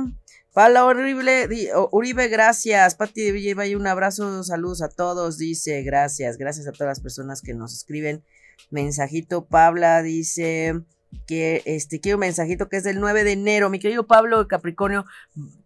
Pala 0.52 0.84
horrible, 0.84 1.48
Uribe, 1.92 2.28
gracias. 2.28 2.94
Pati 2.94 3.30
de 3.30 3.54
Valle, 3.54 3.76
un 3.76 3.87
abrazo, 3.87 4.42
saludos 4.42 4.82
a 4.82 4.88
todos, 4.88 5.38
dice, 5.38 5.82
gracias, 5.82 6.37
gracias 6.37 6.66
a 6.66 6.72
todas 6.72 6.88
las 6.88 7.00
personas 7.00 7.42
que 7.42 7.54
nos 7.54 7.74
escriben. 7.74 8.24
Mensajito, 8.70 9.46
Pabla 9.46 10.02
dice 10.02 10.82
que 11.26 11.62
este 11.66 12.00
quiero 12.00 12.16
un 12.16 12.20
mensajito 12.20 12.68
que 12.68 12.78
es 12.78 12.84
del 12.84 13.00
9 13.00 13.24
de 13.24 13.32
enero. 13.32 13.70
Mi 13.70 13.78
querido 13.78 14.06
Pablo 14.06 14.46
Capricornio, 14.48 15.04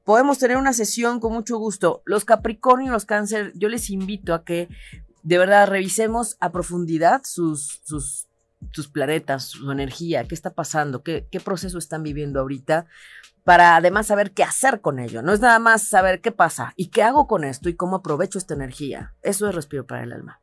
podemos 0.05 0.39
tener 0.39 0.57
una 0.57 0.73
sesión 0.73 1.21
con 1.21 1.33
mucho 1.33 1.59
gusto. 1.59 2.03
Los 2.05 2.25
Capricornio 2.25 2.89
y 2.89 2.91
los 2.91 3.05
Cáncer, 3.05 3.53
yo 3.55 3.69
les 3.69 3.91
invito 3.91 4.35
a 4.35 4.45
que 4.45 4.69
de 5.23 5.39
verdad 5.39 5.69
revisemos 5.69 6.37
a 6.41 6.51
profundidad 6.51 7.23
sus, 7.25 7.81
sus, 7.85 8.27
sus 8.73 8.89
planetas, 8.89 9.45
su 9.45 9.71
energía, 9.71 10.25
qué 10.25 10.35
está 10.35 10.51
pasando, 10.51 11.03
qué, 11.03 11.27
qué 11.31 11.41
proceso 11.41 11.79
están 11.79 12.03
viviendo 12.03 12.41
ahorita, 12.41 12.87
para 13.45 13.77
además 13.77 14.07
saber 14.07 14.33
qué 14.33 14.43
hacer 14.43 14.81
con 14.81 14.99
ello. 14.99 15.23
No 15.23 15.33
es 15.33 15.41
nada 15.41 15.59
más 15.59 15.83
saber 15.83 16.21
qué 16.21 16.33
pasa 16.33 16.73
y 16.77 16.89
qué 16.89 17.03
hago 17.03 17.27
con 17.27 17.45
esto 17.45 17.69
y 17.69 17.75
cómo 17.75 17.97
aprovecho 17.97 18.39
esta 18.39 18.55
energía. 18.55 19.15
Eso 19.23 19.49
es 19.49 19.55
respiro 19.55 19.87
para 19.87 20.05
el 20.05 20.13
alma. 20.13 20.41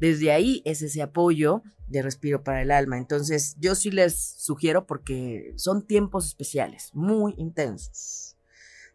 Desde 0.00 0.32
ahí 0.32 0.62
es 0.64 0.82
ese 0.82 1.02
apoyo 1.02 1.62
de 1.86 2.02
respiro 2.02 2.42
para 2.42 2.62
el 2.62 2.70
alma. 2.70 2.96
Entonces, 2.96 3.54
yo 3.58 3.74
sí 3.74 3.90
les 3.90 4.18
sugiero 4.18 4.86
porque 4.86 5.52
son 5.56 5.86
tiempos 5.86 6.26
especiales, 6.26 6.90
muy 6.94 7.34
intensos. 7.36 8.36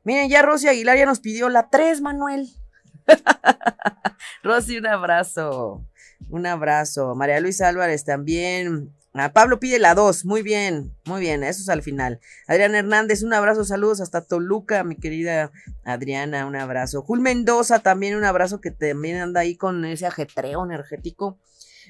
Miren, 0.03 0.29
ya 0.29 0.41
Rosy 0.41 0.67
Aguilar 0.67 0.97
ya 0.97 1.05
nos 1.05 1.19
pidió 1.19 1.49
la 1.49 1.69
3, 1.69 2.01
Manuel. 2.01 2.49
Rosy, 4.43 4.77
un 4.77 4.87
abrazo. 4.87 5.85
Un 6.29 6.45
abrazo. 6.45 7.15
María 7.15 7.39
Luisa 7.39 7.67
Álvarez 7.67 8.03
también. 8.03 8.93
Ah, 9.17 9.31
Pablo 9.31 9.61
pide 9.61 9.79
la 9.79 9.95
2. 9.95 10.25
Muy 10.25 10.41
bien, 10.41 10.93
muy 11.05 11.21
bien. 11.21 11.43
Eso 11.43 11.61
es 11.61 11.69
al 11.69 11.81
final. 11.81 12.19
Adriana 12.47 12.79
Hernández, 12.79 13.23
un 13.23 13.33
abrazo. 13.33 13.63
Saludos 13.63 14.01
hasta 14.01 14.25
Toluca, 14.25 14.83
mi 14.83 14.97
querida 14.97 15.51
Adriana. 15.85 16.45
Un 16.45 16.57
abrazo. 16.57 17.01
Jul 17.01 17.21
Mendoza 17.21 17.79
también, 17.79 18.15
un 18.17 18.25
abrazo 18.25 18.59
que 18.59 18.71
también 18.71 19.17
anda 19.17 19.39
ahí 19.39 19.55
con 19.55 19.85
ese 19.85 20.05
ajetreo 20.05 20.65
energético. 20.65 21.39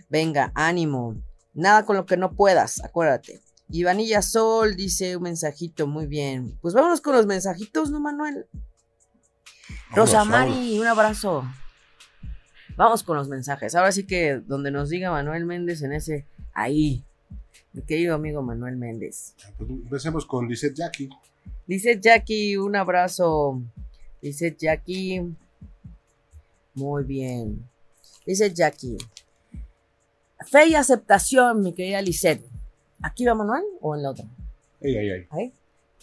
Venga, 0.07 0.51
ánimo. 0.53 1.15
Nada 1.55 1.85
con 1.85 1.95
lo 1.95 2.05
que 2.05 2.17
no 2.17 2.33
puedas, 2.33 2.83
acuérdate. 2.83 3.41
Ivanilla 3.69 4.21
Sol 4.21 4.75
dice 4.75 5.15
un 5.15 5.23
mensajito, 5.23 5.87
muy 5.87 6.05
bien. 6.05 6.59
Pues 6.61 6.73
vámonos 6.73 7.01
con 7.01 7.15
los 7.15 7.25
mensajitos, 7.25 7.89
¿no, 7.89 7.99
Manuel? 7.99 8.45
Rosa 9.91 10.25
Mari, 10.25 10.77
un 10.77 10.85
abrazo. 10.85 11.43
Vamos 12.75 13.03
con 13.03 13.17
los 13.17 13.29
mensajes. 13.29 13.73
Ahora 13.73 13.91
sí 13.91 14.05
que 14.05 14.41
donde 14.45 14.69
nos 14.69 14.89
diga 14.89 15.09
Manuel 15.11 15.45
Méndez 15.45 15.81
en 15.81 15.93
ese, 15.93 16.27
ahí. 16.53 17.04
Mi 17.73 17.81
querido 17.81 18.15
amigo 18.15 18.41
Manuel 18.41 18.75
Méndez. 18.77 19.35
Pues 19.57 19.69
empecemos 19.69 20.25
con 20.25 20.47
Lisette 20.47 20.75
Jackie. 20.75 21.09
Dice 21.67 21.99
Jackie, 21.99 22.57
un 22.57 22.75
abrazo. 22.75 23.61
Dice 24.21 24.55
Jackie. 24.57 25.35
Muy 26.73 27.03
bien. 27.03 27.67
Dice 28.25 28.53
Jackie. 28.53 28.97
Fe 30.45 30.67
y 30.67 30.75
aceptación, 30.75 31.61
mi 31.61 31.73
querida 31.73 32.01
Lisette. 32.01 32.45
¿Aquí 33.01 33.25
va 33.25 33.35
Manuel 33.35 33.63
o 33.81 33.95
en 33.95 34.03
la 34.03 34.11
otra? 34.11 34.25
Ay, 34.83 34.97
ay. 34.97 35.27
Ahí. 35.29 35.53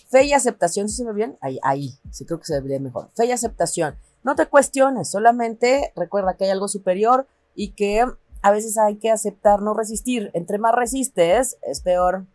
Fe 0.09 0.25
y 0.25 0.33
aceptación, 0.33 0.89
¿sí 0.89 0.97
se 0.97 1.05
ve 1.05 1.13
bien? 1.13 1.37
Ahí, 1.41 1.59
ahí. 1.63 1.95
Sí 2.11 2.25
creo 2.25 2.39
que 2.39 2.47
se 2.47 2.61
ve 2.61 2.81
mejor. 2.81 3.09
Fe 3.15 3.27
y 3.27 3.33
aceptación. 3.33 3.97
No 4.25 4.35
te 4.35 4.47
cuestiones, 4.47 5.11
solamente 5.11 5.93
recuerda 5.97 6.37
que 6.37 6.45
hay 6.45 6.51
algo 6.51 6.69
superior 6.69 7.27
y 7.55 7.73
que 7.73 8.05
a 8.43 8.51
veces 8.51 8.77
hay 8.77 8.97
que 8.97 9.11
aceptar, 9.11 9.63
no 9.63 9.73
resistir. 9.73 10.31
Entre 10.35 10.59
más 10.59 10.75
resistes, 10.75 11.57
es 11.63 11.81
peor. 11.81 12.27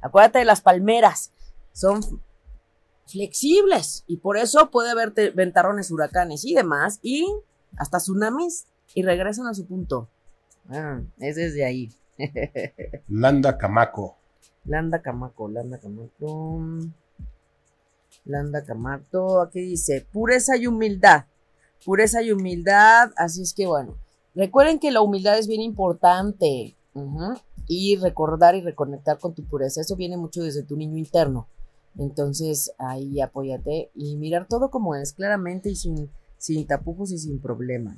Acuérdate 0.00 0.38
de 0.38 0.44
las 0.44 0.60
palmeras. 0.60 1.32
Son 1.72 2.00
flexibles 3.06 4.04
y 4.06 4.18
por 4.18 4.36
eso 4.36 4.70
puede 4.70 4.90
haber 4.90 5.12
ventarrones, 5.34 5.90
huracanes 5.90 6.44
y 6.44 6.54
demás 6.54 7.00
y 7.02 7.26
hasta 7.76 7.98
tsunamis 7.98 8.66
y 8.94 9.02
regresan 9.02 9.46
a 9.46 9.54
su 9.54 9.66
punto. 9.66 10.08
Ah, 10.68 11.00
es 11.18 11.36
desde 11.36 11.64
ahí. 11.64 11.90
Landa 13.08 13.56
Camaco. 13.58 14.16
Landa 14.64 15.00
Camaco, 15.00 15.48
Landa 15.48 15.78
Camaco. 15.78 16.60
Landa 18.24 18.62
Camato, 18.64 19.40
aquí 19.40 19.60
dice, 19.60 20.06
pureza 20.12 20.56
y 20.56 20.66
humildad. 20.66 21.24
Pureza 21.84 22.22
y 22.22 22.32
humildad, 22.32 23.12
así 23.16 23.42
es 23.42 23.54
que 23.54 23.66
bueno, 23.66 23.96
recuerden 24.38 24.78
que 24.78 24.92
la 24.92 25.02
humildad 25.02 25.36
es 25.36 25.46
bien 25.48 25.60
importante. 25.60 26.76
Y 27.66 27.96
recordar 27.96 28.54
y 28.54 28.62
reconectar 28.62 29.18
con 29.18 29.34
tu 29.34 29.44
pureza, 29.44 29.82
eso 29.82 29.94
viene 29.94 30.16
mucho 30.16 30.42
desde 30.42 30.62
tu 30.62 30.76
niño 30.76 30.96
interno. 30.96 31.46
Entonces 31.98 32.72
ahí 32.78 33.20
apóyate 33.20 33.90
y 33.94 34.16
mirar 34.16 34.46
todo 34.48 34.70
como 34.70 34.94
es, 34.94 35.12
claramente 35.12 35.70
y 35.70 35.76
sin, 35.76 36.10
sin 36.38 36.66
tapujos 36.66 37.12
y 37.12 37.18
sin 37.18 37.40
problema. 37.40 37.94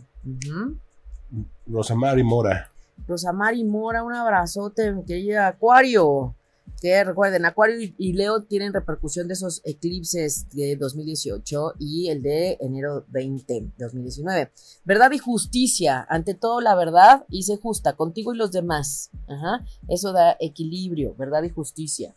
Rosamari 1.67 2.25
Mora. 2.25 2.71
Rosamari 3.07 3.65
Mora, 3.65 4.03
un 4.03 4.15
abrazote, 4.15 4.93
mi 4.93 5.05
querida 5.05 5.47
Acuario. 5.47 6.35
Que 6.81 7.05
recuerden, 7.05 7.45
Acuario 7.45 7.93
y 7.97 8.13
Leo 8.15 8.43
tienen 8.43 8.73
repercusión 8.73 9.29
de 9.29 9.35
esos 9.35 9.61
eclipses 9.65 10.49
de 10.51 10.77
2018 10.77 11.75
y 11.79 12.09
el 12.09 12.23
de 12.23 12.57
enero 12.61 13.05
20, 13.09 13.73
2019. 13.79 14.51
Verdad 14.85 15.11
y 15.13 15.19
justicia, 15.19 16.07
ante 16.09 16.35
todo 16.35 16.61
la 16.61 16.75
verdad 16.75 17.25
y 17.29 17.43
sé 17.43 17.57
justa 17.57 17.95
contigo 17.95 18.33
y 18.35 18.39
los 18.39 18.53
demás. 18.53 19.11
Ajá. 19.29 19.65
Eso 19.89 20.13
da 20.13 20.37
equilibrio, 20.41 21.15
verdad 21.17 21.43
y 21.43 21.51
justicia. 21.51 22.15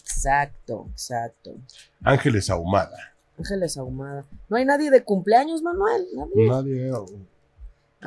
Exacto, 0.00 0.86
exacto. 0.90 1.54
Ángeles 2.02 2.50
Ahumada. 2.50 3.14
Ángeles 3.38 3.76
Ahumada. 3.76 4.24
No 4.48 4.56
hay 4.56 4.64
nadie 4.64 4.90
de 4.90 5.02
cumpleaños, 5.02 5.62
Manuel. 5.62 6.06
Nadie. 6.14 6.48
Nadie. 6.48 6.92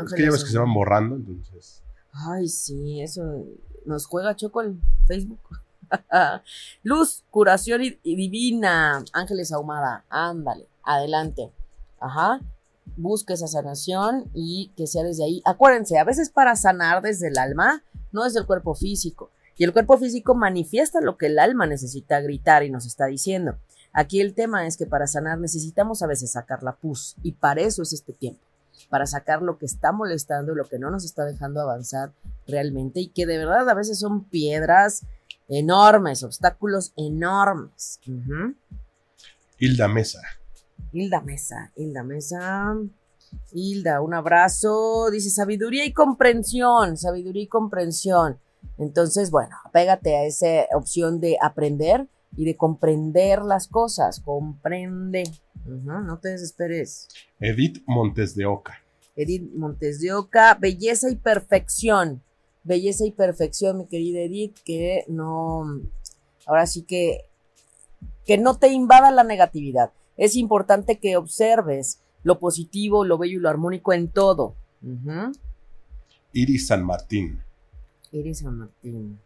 Es 0.05 0.13
que 0.13 0.23
ya 0.23 0.31
ves 0.31 0.43
que 0.43 0.51
se 0.51 0.59
van 0.59 0.73
borrando, 0.73 1.15
entonces. 1.15 1.81
Ay, 2.11 2.47
sí, 2.47 3.01
eso 3.01 3.45
nos 3.85 4.05
juega 4.05 4.35
Choco 4.35 4.61
el 4.61 4.79
Facebook. 5.07 5.39
Luz, 6.83 7.23
curación 7.31 7.81
y, 7.83 7.97
divina. 8.03 9.03
Ángeles 9.13 9.51
Ahumada. 9.51 10.05
Ándale, 10.09 10.67
adelante. 10.83 11.51
Ajá. 11.99 12.41
Busque 12.95 13.33
esa 13.33 13.47
sanación 13.47 14.29
y 14.33 14.71
que 14.75 14.87
sea 14.87 15.03
desde 15.03 15.23
ahí. 15.23 15.41
Acuérdense, 15.45 15.99
a 15.99 16.03
veces 16.03 16.29
para 16.29 16.55
sanar 16.55 17.01
desde 17.01 17.27
el 17.27 17.37
alma, 17.37 17.83
no 18.11 18.23
desde 18.23 18.39
el 18.39 18.45
cuerpo 18.45 18.73
físico. 18.73 19.29
Y 19.57 19.63
el 19.63 19.73
cuerpo 19.73 19.97
físico 19.97 20.35
manifiesta 20.35 21.01
lo 21.01 21.17
que 21.17 21.27
el 21.27 21.39
alma 21.39 21.65
necesita 21.65 22.21
gritar 22.21 22.63
y 22.63 22.69
nos 22.69 22.85
está 22.85 23.07
diciendo. 23.07 23.57
Aquí 23.91 24.21
el 24.21 24.35
tema 24.35 24.67
es 24.67 24.77
que 24.77 24.85
para 24.85 25.07
sanar 25.07 25.39
necesitamos 25.39 26.03
a 26.03 26.07
veces 26.07 26.31
sacar 26.31 26.61
la 26.61 26.75
pus 26.75 27.15
y 27.23 27.31
para 27.31 27.61
eso 27.61 27.81
es 27.81 27.93
este 27.93 28.13
tiempo, 28.13 28.39
para 28.91 29.07
sacar 29.07 29.41
lo 29.41 29.57
que 29.57 29.65
está 29.65 29.91
molestando, 29.91 30.53
lo 30.53 30.65
que 30.65 30.77
no 30.77 30.91
nos 30.91 31.03
está 31.03 31.25
dejando 31.25 31.61
avanzar 31.61 32.11
realmente 32.45 32.99
y 32.99 33.07
que 33.07 33.25
de 33.25 33.39
verdad 33.39 33.67
a 33.67 33.73
veces 33.73 33.99
son 33.99 34.25
piedras 34.25 35.03
enormes, 35.47 36.23
obstáculos 36.23 36.93
enormes. 36.97 37.99
Hilda 39.59 39.87
Mesa. 39.87 40.21
Hilda 40.91 41.21
Mesa, 41.21 41.71
Hilda 41.75 42.03
Mesa. 42.03 42.75
Hilda, 43.51 44.01
un 44.01 44.13
abrazo. 44.13 45.09
Dice 45.11 45.29
sabiduría 45.29 45.85
y 45.85 45.93
comprensión, 45.93 46.97
sabiduría 46.97 47.43
y 47.43 47.47
comprensión. 47.47 48.39
Entonces, 48.77 49.31
bueno, 49.31 49.55
apégate 49.65 50.15
a 50.15 50.25
esa 50.25 50.65
opción 50.75 51.19
de 51.19 51.37
aprender 51.41 52.07
y 52.35 52.45
de 52.45 52.55
comprender 52.55 53.41
las 53.41 53.67
cosas. 53.67 54.19
Comprende. 54.21 55.23
no 55.65 56.19
te 56.19 56.29
desesperes. 56.29 57.07
Edith 57.39 57.83
Montes 57.87 58.35
de 58.35 58.45
Oca. 58.45 58.79
Edith 59.15 59.51
Montes 59.53 59.99
de 59.99 60.13
Oca, 60.13 60.53
belleza 60.55 61.09
y 61.09 61.15
perfección. 61.15 62.21
Belleza 62.67 63.05
y 63.05 63.11
perfección, 63.11 63.77
mi 63.77 63.87
querida 63.87 64.19
Edith, 64.19 64.57
que 64.65 65.05
no, 65.07 65.63
ahora 66.45 66.67
sí 66.67 66.83
que, 66.83 67.21
que 68.25 68.37
no 68.37 68.57
te 68.57 68.67
invada 68.67 69.09
la 69.11 69.23
negatividad. 69.23 69.93
Es 70.17 70.35
importante 70.35 70.99
que 70.99 71.15
observes 71.15 72.01
lo 72.23 72.39
positivo, 72.39 73.05
lo 73.05 73.17
bello 73.17 73.37
y 73.37 73.41
lo 73.41 73.49
armónico 73.49 73.93
en 73.93 74.09
todo. 74.09 74.55
Iris 76.33 76.67
San 76.67 76.83
Martín. 76.83 77.41
Iris 78.11 78.39
San 78.39 78.57
Martín. 78.57 79.19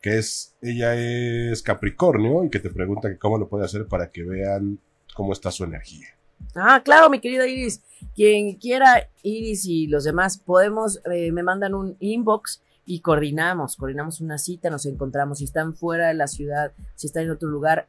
Que 0.00 0.18
es, 0.18 0.56
ella 0.62 0.94
es 0.94 1.62
Capricornio 1.62 2.44
y 2.44 2.50
que 2.50 2.58
te 2.58 2.70
pregunta 2.70 3.10
que 3.10 3.18
cómo 3.18 3.36
lo 3.36 3.48
puede 3.48 3.66
hacer 3.66 3.86
para 3.86 4.10
que 4.10 4.22
vean 4.22 4.78
cómo 5.14 5.34
está 5.34 5.50
su 5.50 5.64
energía. 5.64 6.08
Ah, 6.54 6.80
claro, 6.84 7.10
mi 7.10 7.20
querida 7.20 7.46
Iris. 7.46 7.82
Quien 8.14 8.54
quiera, 8.56 9.08
Iris 9.22 9.64
y 9.66 9.86
los 9.86 10.04
demás, 10.04 10.38
podemos, 10.38 11.00
eh, 11.12 11.32
me 11.32 11.42
mandan 11.42 11.74
un 11.74 11.96
inbox 12.00 12.62
y 12.86 13.00
coordinamos, 13.00 13.76
coordinamos 13.76 14.20
una 14.20 14.38
cita, 14.38 14.70
nos 14.70 14.86
encontramos. 14.86 15.38
Si 15.38 15.44
están 15.44 15.74
fuera 15.74 16.08
de 16.08 16.14
la 16.14 16.28
ciudad, 16.28 16.72
si 16.94 17.06
están 17.06 17.24
en 17.24 17.30
otro 17.30 17.48
lugar, 17.48 17.88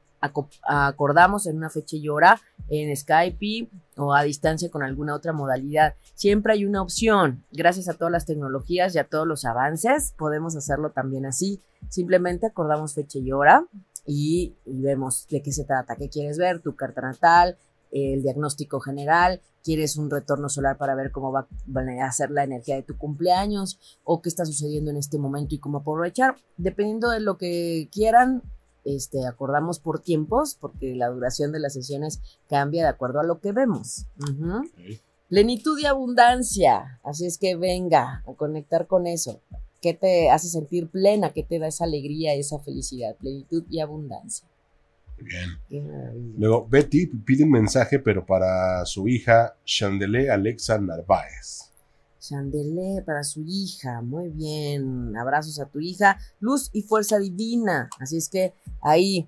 acordamos 0.67 1.45
en 1.45 1.57
una 1.57 1.69
fecha 1.69 1.97
y 1.97 2.09
hora 2.09 2.41
en 2.69 2.95
Skype 2.95 3.69
o 3.97 4.13
a 4.13 4.23
distancia 4.23 4.69
con 4.69 4.83
alguna 4.83 5.15
otra 5.15 5.33
modalidad. 5.33 5.95
Siempre 6.15 6.53
hay 6.53 6.65
una 6.65 6.81
opción. 6.81 7.43
Gracias 7.51 7.89
a 7.89 7.93
todas 7.93 8.11
las 8.11 8.25
tecnologías 8.25 8.95
y 8.95 8.99
a 8.99 9.03
todos 9.03 9.27
los 9.27 9.45
avances, 9.45 10.13
podemos 10.17 10.55
hacerlo 10.55 10.91
también 10.91 11.25
así. 11.25 11.61
Simplemente 11.89 12.47
acordamos 12.47 12.95
fecha 12.95 13.19
y 13.19 13.31
hora 13.31 13.65
y, 14.05 14.55
vemos 14.65 15.27
de 15.29 15.41
qué 15.41 15.51
se 15.51 15.65
trata, 15.65 15.95
qué 15.95 16.09
quieres 16.09 16.37
ver, 16.37 16.59
tu 16.59 16.75
carta 16.75 17.01
natal, 17.01 17.57
el 17.95 18.21
diagnóstico 18.23 18.81
general, 18.81 19.41
quieres 19.63 19.95
un 19.95 20.11
retorno 20.11 20.49
solar 20.49 20.77
para 20.77 20.95
ver 20.95 21.11
cómo 21.11 21.31
va 21.31 21.47
a 22.03 22.11
ser 22.11 22.29
la 22.29 22.43
energía 22.43 22.75
de 22.75 22.83
tu 22.83 22.97
cumpleaños 22.97 23.79
o 24.03 24.21
qué 24.21 24.27
está 24.27 24.45
sucediendo 24.45 24.91
en 24.91 24.97
este 24.97 25.17
momento 25.17 25.55
y 25.55 25.59
cómo 25.59 25.77
aprovechar. 25.77 26.35
Dependiendo 26.57 27.09
de 27.09 27.21
lo 27.21 27.37
que 27.37 27.87
quieran, 27.91 28.43
este, 28.83 29.25
acordamos 29.25 29.79
por 29.79 29.99
tiempos, 29.99 30.57
porque 30.59 30.93
la 30.93 31.07
duración 31.07 31.53
de 31.53 31.59
las 31.59 31.73
sesiones 31.73 32.21
cambia 32.49 32.83
de 32.83 32.89
acuerdo 32.89 33.21
a 33.21 33.23
lo 33.23 33.39
que 33.39 33.53
vemos. 33.53 34.05
Plenitud 35.29 35.79
y 35.79 35.85
abundancia, 35.85 36.99
así 37.03 37.25
es 37.25 37.37
que 37.37 37.55
venga 37.55 38.23
a 38.27 38.33
conectar 38.33 38.87
con 38.87 39.07
eso. 39.07 39.39
¿Qué 39.81 39.93
te 39.93 40.29
hace 40.29 40.49
sentir 40.49 40.89
plena? 40.89 41.31
¿Qué 41.31 41.43
te 41.43 41.59
da 41.59 41.67
esa 41.67 41.85
alegría, 41.85 42.33
esa 42.33 42.59
felicidad? 42.59 43.15
Plenitud 43.15 43.63
y 43.69 43.79
abundancia. 43.79 44.47
Bien. 45.17 46.35
Luego, 46.37 46.67
Betty 46.67 47.07
pide 47.07 47.43
un 47.43 47.51
mensaje, 47.51 47.99
pero 47.99 48.25
para 48.25 48.85
su 48.85 49.07
hija, 49.07 49.55
Chandele 49.63 50.29
Alexa 50.29 50.77
Narváez. 50.77 51.71
Chandele 52.19 53.03
para 53.05 53.23
su 53.23 53.43
hija, 53.45 54.01
muy 54.01 54.29
bien. 54.29 55.15
Abrazos 55.15 55.59
a 55.59 55.67
tu 55.67 55.79
hija. 55.79 56.17
Luz 56.39 56.69
y 56.73 56.81
fuerza 56.81 57.19
divina. 57.19 57.89
Así 57.99 58.17
es 58.17 58.29
que 58.29 58.53
ahí 58.81 59.27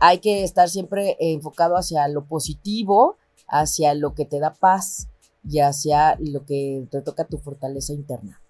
hay 0.00 0.18
que 0.18 0.42
estar 0.42 0.68
siempre 0.68 1.16
enfocado 1.20 1.76
hacia 1.76 2.08
lo 2.08 2.26
positivo, 2.26 3.16
hacia 3.46 3.94
lo 3.94 4.14
que 4.14 4.24
te 4.24 4.40
da 4.40 4.52
paz 4.52 5.08
y 5.48 5.60
hacia 5.60 6.16
lo 6.18 6.44
que 6.44 6.86
te 6.90 7.02
toca 7.02 7.24
tu 7.24 7.38
fortaleza 7.38 7.92
interna. 7.92 8.40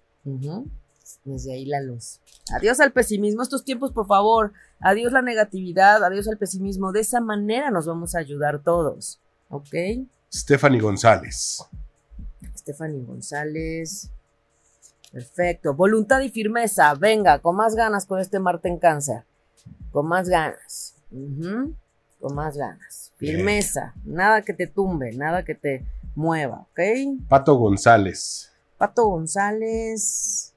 Desde 1.25 1.53
ahí 1.53 1.65
la 1.65 1.81
luz. 1.81 2.19
Adiós 2.55 2.79
al 2.79 2.91
pesimismo 2.93 3.41
estos 3.41 3.65
tiempos, 3.65 3.91
por 3.91 4.05
favor. 4.05 4.53
Adiós 4.79 5.11
la 5.11 5.23
negatividad, 5.23 6.03
adiós 6.03 6.27
al 6.27 6.37
pesimismo. 6.37 6.91
De 6.91 7.01
esa 7.01 7.19
manera 7.19 7.71
nos 7.71 7.87
vamos 7.87 8.15
a 8.15 8.19
ayudar 8.19 8.61
todos. 8.61 9.19
¿Ok? 9.49 9.73
Stephanie 10.31 10.79
González. 10.79 11.65
Stephanie 12.55 13.03
González. 13.03 14.11
Perfecto. 15.11 15.73
Voluntad 15.73 16.19
y 16.21 16.29
firmeza. 16.29 16.93
Venga, 16.93 17.39
con 17.39 17.55
más 17.55 17.73
ganas 17.75 18.05
con 18.05 18.19
este 18.19 18.39
Marte 18.39 18.67
en 18.67 18.77
cáncer. 18.77 19.23
Con 19.91 20.07
más 20.07 20.29
ganas. 20.29 20.95
Con 21.09 22.35
más 22.35 22.55
ganas. 22.55 23.13
Firmeza. 23.17 23.95
Nada 24.03 24.41
que 24.43 24.53
te 24.53 24.67
tumbe, 24.67 25.13
nada 25.13 25.43
que 25.43 25.55
te 25.55 25.85
mueva, 26.15 26.67
¿ok? 26.69 26.79
Pato 27.29 27.55
González. 27.55 28.51
Pato 28.77 29.07
González. 29.07 30.53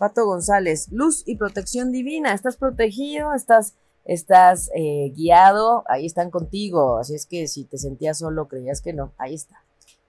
Pato 0.00 0.24
González, 0.24 0.88
luz 0.90 1.24
y 1.26 1.36
protección 1.36 1.92
divina. 1.92 2.32
Estás 2.32 2.56
protegido, 2.56 3.34
estás, 3.34 3.74
estás 4.06 4.70
eh, 4.74 5.12
guiado, 5.14 5.84
ahí 5.88 6.06
están 6.06 6.30
contigo. 6.30 6.96
Así 6.96 7.14
es 7.14 7.26
que 7.26 7.46
si 7.48 7.64
te 7.64 7.76
sentías 7.76 8.16
solo, 8.16 8.48
creías 8.48 8.80
que 8.80 8.94
no, 8.94 9.12
ahí 9.18 9.34
está. 9.34 9.62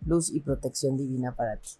Luz 0.06 0.30
y 0.30 0.39
protección 0.39 0.95
divina 0.95 1.36
para 1.36 1.58
ti. 1.58 1.71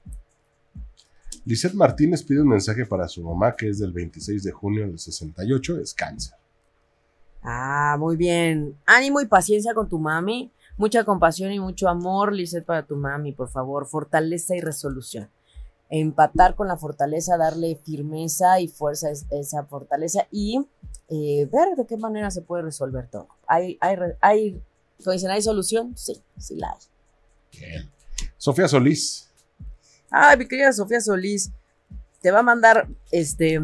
Lizeth 1.46 1.74
Martínez 1.74 2.22
pide 2.22 2.42
un 2.42 2.50
mensaje 2.50 2.86
para 2.86 3.08
su 3.08 3.24
mamá 3.24 3.56
que 3.56 3.70
es 3.70 3.80
del 3.80 3.94
26 3.94 4.44
de 4.44 4.52
junio 4.52 4.88
del 4.88 5.00
68, 5.00 5.78
es 5.78 5.94
cáncer. 5.94 6.36
Ah, 7.42 7.96
muy 7.98 8.18
bien. 8.18 8.76
Ánimo 8.86 9.22
y 9.22 9.26
paciencia 9.26 9.74
con 9.74 9.88
tu 9.88 10.00
mami. 10.00 10.52
Mucha 10.76 11.06
compasión 11.06 11.54
y 11.54 11.62
mucho 11.62 11.88
amor, 11.88 12.34
Lizeth, 12.34 12.66
para 12.66 12.86
tu 12.86 12.98
mami, 12.98 13.32
por 13.32 13.48
favor. 13.48 13.86
Fortaleza 13.88 14.54
y 14.54 14.60
resolución 14.60 15.30
empatar 15.92 16.56
con 16.56 16.70
la 16.70 16.78
fortaleza, 16.78 17.38
darle 17.38 17.76
firmeza 17.76 18.62
y 18.62 18.70
fuerza 18.70 19.10
a 19.10 19.36
esa 19.36 19.66
fortaleza 19.66 20.26
y 20.32 20.66
eh, 21.10 21.48
ver 21.52 21.76
de 21.76 21.86
qué 21.86 21.98
manera 21.98 22.32
se 22.32 22.42
puede 22.42 22.64
resolver 22.64 23.08
todo. 23.08 23.28
¿Hay, 23.46 23.78
hay, 23.82 23.98
hay, 24.22 24.62
dicen, 24.98 25.30
¿hay 25.30 25.42
solución? 25.42 25.94
Sí, 25.98 26.22
sí 26.38 26.56
la 26.56 26.72
hay. 26.72 27.60
Bien. 27.60 27.92
Sofía 28.38 28.70
Solís. 28.70 29.30
Ay, 30.10 30.38
mi 30.38 30.48
querida 30.48 30.72
Sofía 30.72 31.02
Solís, 31.02 31.52
te 32.22 32.32
va 32.32 32.40
a 32.40 32.44
mandar 32.44 32.88
este 33.12 33.60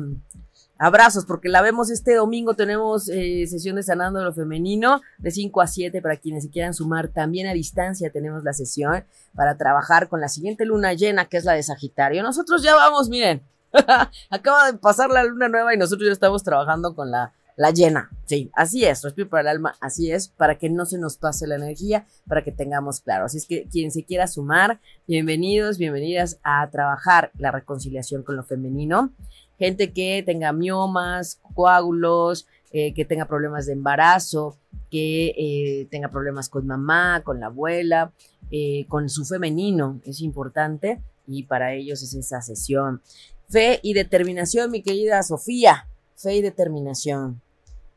Abrazos, 0.79 1.25
porque 1.25 1.49
la 1.49 1.61
vemos 1.61 1.89
este 1.89 2.13
domingo, 2.13 2.53
tenemos 2.53 3.09
eh, 3.09 3.47
sesión 3.47 3.77
de 3.77 3.83
Sanando 3.83 4.23
lo 4.23 4.31
Femenino 4.31 5.01
de 5.17 5.31
5 5.31 5.61
a 5.61 5.67
7 5.67 6.01
para 6.01 6.17
quienes 6.17 6.43
se 6.43 6.49
quieran 6.51 6.73
sumar. 6.75 7.07
También 7.07 7.47
a 7.47 7.53
distancia 7.53 8.11
tenemos 8.11 8.43
la 8.43 8.53
sesión 8.53 9.03
para 9.33 9.57
trabajar 9.57 10.07
con 10.07 10.21
la 10.21 10.29
siguiente 10.29 10.65
luna 10.65 10.93
llena, 10.93 11.25
que 11.25 11.37
es 11.37 11.45
la 11.45 11.53
de 11.53 11.63
Sagitario. 11.63 12.21
Nosotros 12.21 12.61
ya 12.61 12.75
vamos, 12.75 13.09
miren, 13.09 13.41
acaba 14.29 14.71
de 14.71 14.77
pasar 14.77 15.09
la 15.09 15.23
luna 15.23 15.49
nueva 15.49 15.73
y 15.73 15.77
nosotros 15.77 16.07
ya 16.07 16.13
estamos 16.13 16.43
trabajando 16.43 16.93
con 16.93 17.09
la, 17.09 17.33
la 17.55 17.71
llena. 17.71 18.11
Sí, 18.25 18.51
así 18.53 18.85
es, 18.85 19.01
respiro 19.01 19.29
para 19.29 19.41
el 19.41 19.47
alma, 19.47 19.75
así 19.81 20.11
es, 20.11 20.27
para 20.27 20.59
que 20.59 20.69
no 20.69 20.85
se 20.85 20.99
nos 20.99 21.17
pase 21.17 21.47
la 21.47 21.55
energía, 21.55 22.05
para 22.27 22.43
que 22.43 22.51
tengamos 22.51 23.01
claro. 23.01 23.25
Así 23.25 23.37
es 23.37 23.47
que 23.47 23.67
quien 23.67 23.89
se 23.89 24.03
quiera 24.03 24.27
sumar, 24.27 24.79
bienvenidos, 25.07 25.79
bienvenidas 25.79 26.39
a 26.43 26.69
trabajar 26.69 27.31
la 27.39 27.51
reconciliación 27.51 28.21
con 28.21 28.35
lo 28.35 28.43
femenino 28.43 29.11
gente 29.57 29.91
que 29.91 30.23
tenga 30.25 30.51
miomas, 30.53 31.39
coágulos, 31.53 32.47
eh, 32.71 32.93
que 32.93 33.05
tenga 33.05 33.25
problemas 33.25 33.65
de 33.65 33.73
embarazo, 33.73 34.57
que 34.91 35.33
eh, 35.37 35.87
tenga 35.89 36.09
problemas 36.09 36.49
con 36.49 36.67
mamá, 36.67 37.21
con 37.23 37.39
la 37.39 37.47
abuela, 37.47 38.13
eh, 38.51 38.85
con 38.87 39.09
su 39.09 39.25
femenino, 39.25 39.99
es 40.05 40.21
importante 40.21 41.01
y 41.25 41.43
para 41.43 41.73
ellos 41.73 42.03
es 42.03 42.13
esa 42.13 42.41
sesión. 42.41 43.01
Fe 43.49 43.79
y 43.83 43.93
determinación, 43.93 44.71
mi 44.71 44.81
querida 44.81 45.23
Sofía, 45.23 45.87
fe 46.15 46.35
y 46.35 46.41
determinación, 46.41 47.41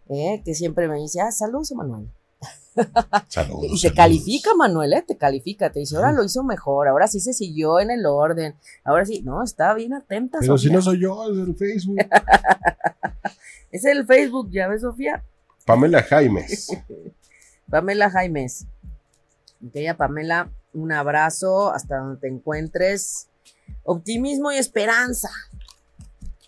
que 0.09 0.55
siempre 0.55 0.89
me 0.89 0.97
dice, 0.97 1.21
ah, 1.21 1.31
saludos, 1.31 1.73
Manuel. 1.73 2.09
Y 3.63 3.81
te 3.81 3.93
califica, 3.93 4.55
Manuel, 4.55 4.93
¿eh? 4.93 5.05
te 5.07 5.17
califica, 5.17 5.71
te 5.71 5.81
dice, 5.81 5.97
ahora 5.97 6.13
lo 6.13 6.25
hizo 6.25 6.43
mejor, 6.43 6.89
ahora 6.89 7.07
sí 7.09 7.21
se 7.21 7.33
siguió 7.33 7.81
en 7.81 7.91
el 7.91 8.07
orden, 8.07 8.55
ahora 8.85 9.05
sí, 9.05 9.23
no, 9.23 9.43
está 9.43 9.75
bien 9.75 9.93
atenta. 9.93 10.39
Pero 10.41 10.57
si 10.57 10.71
no 10.71 10.81
soy 10.81 11.01
yo, 11.01 11.31
es 11.31 11.39
el 11.39 11.55
Facebook. 11.57 11.99
es 13.71 13.85
el 13.85 14.07
Facebook, 14.07 14.51
¿ya 14.51 14.69
ves, 14.69 14.83
Sofía? 14.83 15.25
Pamela 15.67 16.03
Jaimes. 16.03 16.69
Pamela 17.71 18.11
Jaimes. 18.11 18.67
Ok, 19.65 19.97
Pamela, 19.97 20.51
un 20.73 20.93
abrazo 20.93 21.71
hasta 21.73 21.99
donde 21.99 22.21
te 22.21 22.29
encuentres. 22.29 23.29
Optimismo 23.85 24.51
y 24.53 24.57
esperanza. 24.57 25.31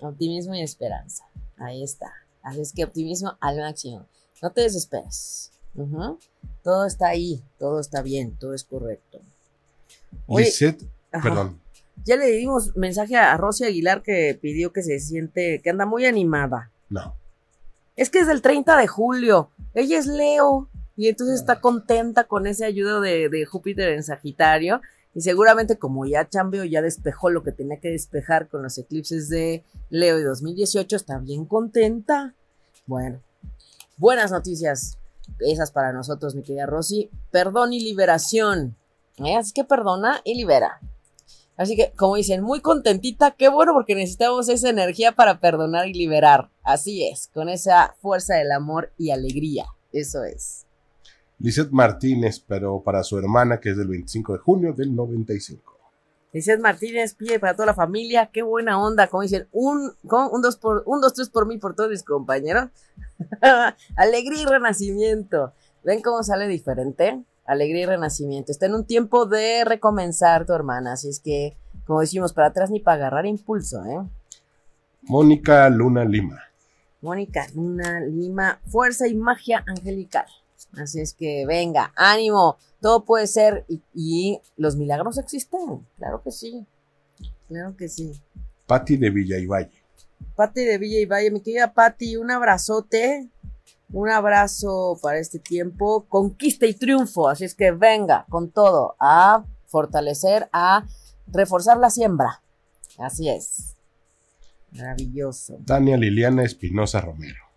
Optimismo 0.01 0.55
y 0.55 0.63
esperanza. 0.63 1.25
Ahí 1.59 1.85
está. 1.85 2.13
Así 2.43 2.61
es 2.61 2.73
que 2.73 2.85
optimismo 2.85 3.37
al 3.41 3.59
máximo. 3.59 4.07
No 4.41 4.51
te 4.51 4.63
desesperes. 4.63 5.52
Todo 6.63 6.87
está 6.87 7.09
ahí, 7.09 7.43
todo 7.59 7.81
está 7.81 8.03
bien, 8.03 8.37
todo 8.37 8.55
es 8.55 8.65
correcto. 8.65 9.21
perdón. 11.11 11.61
Ya 12.05 12.17
le 12.17 12.27
dimos 12.27 12.75
mensaje 12.77 13.17
a 13.17 13.37
Rosy 13.37 13.65
Aguilar 13.65 14.03
que 14.03 14.39
pidió 14.41 14.73
que 14.73 14.83
se 14.83 14.99
siente, 14.99 15.61
que 15.63 15.71
anda 15.71 15.87
muy 15.87 16.05
animada. 16.07 16.71
No. 16.89 17.17
Es 17.97 18.11
que 18.11 18.21
es 18.21 18.29
el 18.29 18.43
30 18.43 18.77
de 18.77 18.87
julio. 18.87 19.51
Ella 19.75 19.99
es 19.99 20.07
Leo 20.07 20.69
y 20.97 21.09
entonces 21.09 21.41
está 21.41 21.61
contenta 21.61 22.25
con 22.25 22.47
ese 22.47 22.65
ayudo 22.65 23.01
de, 23.01 23.29
de 23.29 23.45
Júpiter 23.45 23.91
en 23.91 24.03
Sagitario. 24.03 24.81
Y 25.15 25.21
seguramente 25.21 25.79
como 25.79 26.07
ya 26.07 26.29
chambeó, 26.29 26.65
ya 26.65 26.81
despejó 26.81 27.29
lo 27.29 27.43
que 27.43 27.53
tenía 27.53 27.79
que 27.79 27.91
despejar 27.91 28.49
con 28.49 28.63
los 28.63 28.79
eclipses 28.79 29.29
de 29.29 29.63
Leo 29.91 30.17
de 30.17 30.25
2018, 30.25 30.97
está 30.97 31.19
bien 31.19 31.45
contenta. 31.45 32.35
Bueno, 32.87 33.21
buenas 33.99 34.31
noticias 34.31 34.97
esas 35.41 35.73
para 35.73 35.93
nosotros, 35.93 36.35
mi 36.35 36.43
querida 36.43 36.67
Rosy. 36.67 37.11
Perdón 37.31 37.73
y 37.73 37.81
liberación. 37.81 38.77
¿eh? 39.19 39.37
Así 39.37 39.53
que 39.53 39.65
perdona 39.65 40.21
y 40.25 40.35
libera. 40.35 40.81
Así 41.57 41.77
que, 41.77 41.93
como 41.97 42.17
dicen, 42.17 42.43
muy 42.43 42.61
contentita, 42.61 43.33
qué 43.33 43.49
bueno 43.49 43.73
porque 43.75 43.95
necesitamos 43.95 44.49
esa 44.49 44.71
energía 44.71 45.13
para 45.13 45.39
perdonar 45.39 45.87
y 45.87 45.95
liberar. 45.95 46.51
Así 46.63 47.07
es, 47.07 47.29
con 47.33 47.49
esa 47.49 47.95
fuerza 48.01 48.35
del 48.37 48.53
amor 48.53 48.93
y 48.97 49.11
alegría. 49.11 49.67
Eso 49.93 50.25
es. 50.25 50.67
Lizeth 51.39 51.71
Martínez, 51.71 52.41
pero 52.41 52.81
para 52.83 53.03
su 53.03 53.19
hermana, 53.19 53.61
que 53.61 53.71
es 53.71 53.77
del 53.77 53.89
25 53.89 54.33
de 54.33 54.39
junio 54.39 54.73
del 54.73 54.95
95. 54.95 55.72
Lizeth 56.33 56.61
Martínez 56.61 57.15
pide 57.15 57.39
para 57.39 57.55
toda 57.55 57.67
la 57.67 57.75
familia, 57.75 58.31
qué 58.33 58.43
buena 58.43 58.83
onda, 58.83 59.07
como 59.09 59.23
dicen, 59.23 59.49
un, 59.53 59.93
un 60.03 60.43
dos 60.43 60.57
por, 60.57 60.83
un, 60.87 61.01
dos, 61.01 61.13
tres 61.13 61.29
por 61.29 61.47
mí, 61.47 61.59
por 61.59 61.75
todos 61.75 61.91
mis 61.91 62.03
compañeros. 62.03 62.71
Alegría 63.97 64.43
y 64.43 64.47
renacimiento. 64.47 65.53
¿Ven 65.85 66.01
cómo 66.01 66.23
sale 66.23 66.49
diferente? 66.49 67.23
Alegría 67.45 67.83
y 67.83 67.87
renacimiento. 67.87 68.51
Está 68.51 68.67
en 68.67 68.75
un 68.75 68.87
tiempo 68.87 69.27
de 69.27 69.65
recomenzar 69.65 70.47
tu 70.47 70.55
hermana, 70.55 70.95
así 70.95 71.09
es 71.09 71.21
que, 71.21 71.57
como 71.87 72.01
decimos, 72.01 72.33
para 72.33 72.49
atrás 72.49 72.71
ni 72.71 72.81
para 72.81 72.97
agarrar 72.97 73.27
impulso, 73.27 73.85
¿eh? 73.85 74.01
Mónica 75.03 75.69
Luna 75.69 76.05
Lima. 76.05 76.41
Mónica 77.03 77.47
Luna 77.55 78.01
Lima, 78.01 78.61
fuerza 78.69 79.07
y 79.07 79.15
magia 79.15 79.65
angelical. 79.67 80.27
Así 80.77 81.01
es 81.01 81.13
que 81.13 81.45
venga, 81.47 81.93
ánimo, 81.97 82.57
todo 82.81 83.05
puede 83.05 83.27
ser 83.27 83.67
y, 83.95 84.41
los 84.57 84.77
milagros 84.77 85.19
existen, 85.19 85.87
claro 85.99 86.23
que 86.23 86.31
sí, 86.31 86.67
claro 87.49 87.77
que 87.77 87.89
sí. 87.89 88.21
Patti 88.67 88.97
de 88.97 89.11
Villa 89.11 89.39
y 89.39 89.47
Valle. 89.47 89.83
Patti 90.35 90.65
de 90.65 90.79
Villa 90.79 90.99
y 90.99 91.05
Valle, 91.05 91.31
mi 91.31 91.41
querida 91.41 91.75
Patti, 91.75 92.17
un 92.17 92.31
abrazote, 92.31 93.29
un 93.93 94.09
abrazo 94.09 94.99
para 95.03 95.19
este 95.19 95.39
tiempo, 95.39 96.07
conquista 96.09 96.67
y 96.67 96.73
triunfo, 96.73 97.29
así 97.29 97.45
es 97.45 97.55
que 97.55 97.71
venga 97.73 98.25
con 98.31 98.51
todo 98.51 98.97
a 98.99 99.45
fortalecer, 99.67 100.49
a 100.53 100.87
reforzar 101.27 101.77
la 101.77 101.91
siembra, 101.91 102.43
así 102.99 103.29
es. 103.29 103.75
Maravilloso. 104.73 105.59
Tania 105.67 105.99
Liliana 105.99 106.45
Espinosa 106.45 107.03
Romero. 107.03 107.52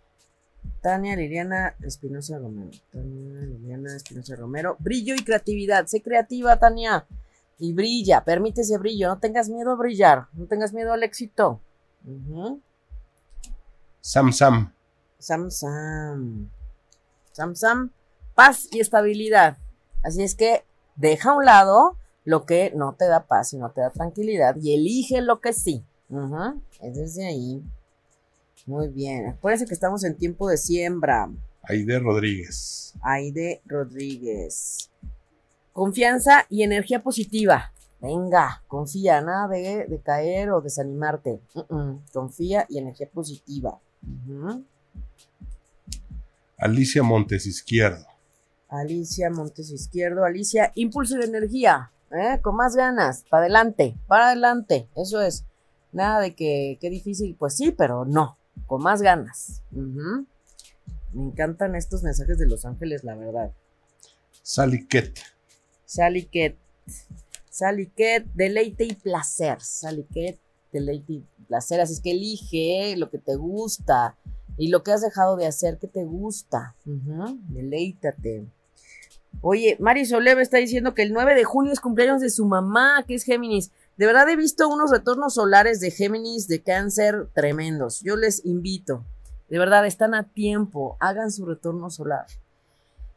Tania 0.86 1.16
Liliana 1.16 1.74
Espinosa 1.82 2.38
Romero. 2.38 2.70
Tania 2.92 3.40
Liliana 3.40 3.96
Espinosa 3.96 4.36
Romero. 4.36 4.76
Brillo 4.78 5.16
y 5.16 5.24
creatividad. 5.24 5.86
Sé 5.86 6.00
creativa, 6.00 6.60
Tania. 6.60 7.04
Y 7.58 7.72
brilla. 7.72 8.22
Permite 8.24 8.60
ese 8.60 8.78
brillo. 8.78 9.08
No 9.08 9.18
tengas 9.18 9.48
miedo 9.48 9.72
a 9.72 9.74
brillar. 9.74 10.28
No 10.34 10.46
tengas 10.46 10.72
miedo 10.72 10.92
al 10.92 11.02
éxito. 11.02 11.60
Sam 14.00 14.32
Sam. 14.32 14.72
Sam 15.18 15.50
Sam. 15.50 16.50
Sam 17.32 17.56
Sam. 17.56 17.90
Paz 18.36 18.68
y 18.70 18.78
estabilidad. 18.78 19.58
Así 20.04 20.22
es 20.22 20.36
que 20.36 20.64
deja 20.94 21.30
a 21.30 21.36
un 21.36 21.44
lado 21.44 21.96
lo 22.22 22.46
que 22.46 22.72
no 22.76 22.94
te 22.94 23.08
da 23.08 23.26
paz 23.26 23.52
y 23.54 23.58
no 23.58 23.72
te 23.72 23.80
da 23.80 23.90
tranquilidad 23.90 24.54
y 24.54 24.76
elige 24.76 25.20
lo 25.20 25.40
que 25.40 25.52
sí. 25.52 25.84
Es 26.80 26.94
desde 26.94 27.26
ahí. 27.26 27.64
Muy 28.66 28.88
bien. 28.88 29.28
Acuérdense 29.28 29.66
que 29.66 29.74
estamos 29.74 30.02
en 30.02 30.16
tiempo 30.16 30.48
de 30.48 30.56
siembra. 30.56 31.30
Aide 31.62 32.00
Rodríguez. 32.00 32.94
Aide 33.00 33.62
Rodríguez. 33.64 34.90
Confianza 35.72 36.46
y 36.50 36.64
energía 36.64 37.00
positiva. 37.00 37.72
Venga, 38.00 38.62
confía, 38.66 39.20
nada 39.20 39.48
de, 39.48 40.00
caer 40.04 40.50
o 40.50 40.60
desanimarte. 40.60 41.40
Confía 42.12 42.66
y 42.68 42.78
energía 42.78 43.08
positiva. 43.08 43.78
Alicia 46.58 47.02
Montes 47.04 47.46
Izquierdo. 47.46 48.04
Alicia 48.68 49.30
Montes 49.30 49.70
Izquierdo. 49.70 50.24
Alicia, 50.24 50.72
impulso 50.74 51.16
de 51.16 51.26
energía. 51.26 51.92
¿eh? 52.10 52.40
Con 52.42 52.56
más 52.56 52.74
ganas. 52.74 53.24
Para 53.30 53.44
adelante, 53.44 53.96
para 54.08 54.26
adelante. 54.28 54.88
Eso 54.96 55.22
es. 55.22 55.44
Nada 55.92 56.20
de 56.20 56.34
que, 56.34 56.78
qué 56.80 56.90
difícil. 56.90 57.36
Pues 57.38 57.56
sí, 57.56 57.70
pero 57.70 58.04
no 58.04 58.36
con 58.66 58.82
más 58.82 59.02
ganas. 59.02 59.62
Me 59.70 61.22
encantan 61.22 61.74
estos 61.74 62.02
mensajes 62.02 62.38
de 62.38 62.46
Los 62.46 62.64
Ángeles, 62.64 63.04
la 63.04 63.14
verdad. 63.14 63.52
Ket. 66.26 66.56
Sally 67.48 67.86
Ket, 67.86 68.26
deleite 68.34 68.84
y 68.84 68.94
placer. 68.94 69.60
Sally 69.60 70.04
Ket, 70.12 70.38
deleite 70.72 71.12
y 71.14 71.24
placer. 71.48 71.80
Así 71.80 71.94
es 71.94 72.00
que 72.00 72.10
elige 72.10 72.96
lo 72.96 73.10
que 73.10 73.18
te 73.18 73.36
gusta 73.36 74.16
y 74.58 74.68
lo 74.68 74.82
que 74.82 74.92
has 74.92 75.00
dejado 75.00 75.36
de 75.36 75.46
hacer 75.46 75.78
que 75.78 75.86
te 75.86 76.04
gusta. 76.04 76.74
Deleítate. 76.84 78.46
Oye, 79.40 79.76
Mari 79.80 80.06
Soleve 80.06 80.42
está 80.42 80.58
diciendo 80.58 80.94
que 80.94 81.02
el 81.02 81.12
9 81.12 81.34
de 81.34 81.44
junio 81.44 81.72
es 81.72 81.80
cumpleaños 81.80 82.20
de 82.20 82.30
su 82.30 82.46
mamá, 82.46 83.04
que 83.06 83.14
es 83.14 83.24
Géminis. 83.24 83.70
De 83.96 84.04
verdad 84.04 84.28
he 84.28 84.36
visto 84.36 84.68
unos 84.68 84.90
retornos 84.90 85.34
solares 85.34 85.80
de 85.80 85.90
Géminis 85.90 86.48
de 86.48 86.62
cáncer 86.62 87.28
tremendos. 87.34 88.00
Yo 88.02 88.16
les 88.16 88.44
invito, 88.44 89.04
de 89.48 89.58
verdad 89.58 89.86
están 89.86 90.14
a 90.14 90.24
tiempo, 90.24 90.98
hagan 91.00 91.30
su 91.30 91.46
retorno 91.46 91.88
solar. 91.88 92.26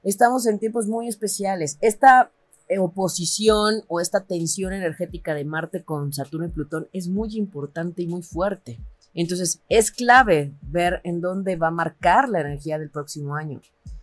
Estamos 0.04 0.46
en 0.46 0.58
tiempos 0.58 0.88
muy 0.88 1.10
especiales. 1.10 1.78
Esta 1.82 2.32
oposición 2.78 3.84
o 3.88 4.00
esta 4.00 4.22
tensión 4.22 4.72
energética 4.72 5.34
de 5.34 5.44
Marte 5.44 5.84
con 5.84 6.14
Saturno 6.14 6.48
y 6.48 6.52
Plutón 6.52 6.88
es 6.94 7.10
muy 7.10 7.36
importante 7.36 8.04
y 8.04 8.08
muy 8.08 8.22
fuerte. 8.22 8.80
Entonces 9.14 9.62
es 9.68 9.92
clave 9.92 10.54
ver 10.62 11.02
en 11.04 11.20
dónde 11.20 11.58
va 11.58 11.68
a 11.68 11.72
marcar 11.72 12.30
la 12.30 12.40
energía 12.42 12.78
del 12.78 12.90
próximo 12.92 13.36
año. 13.36 13.60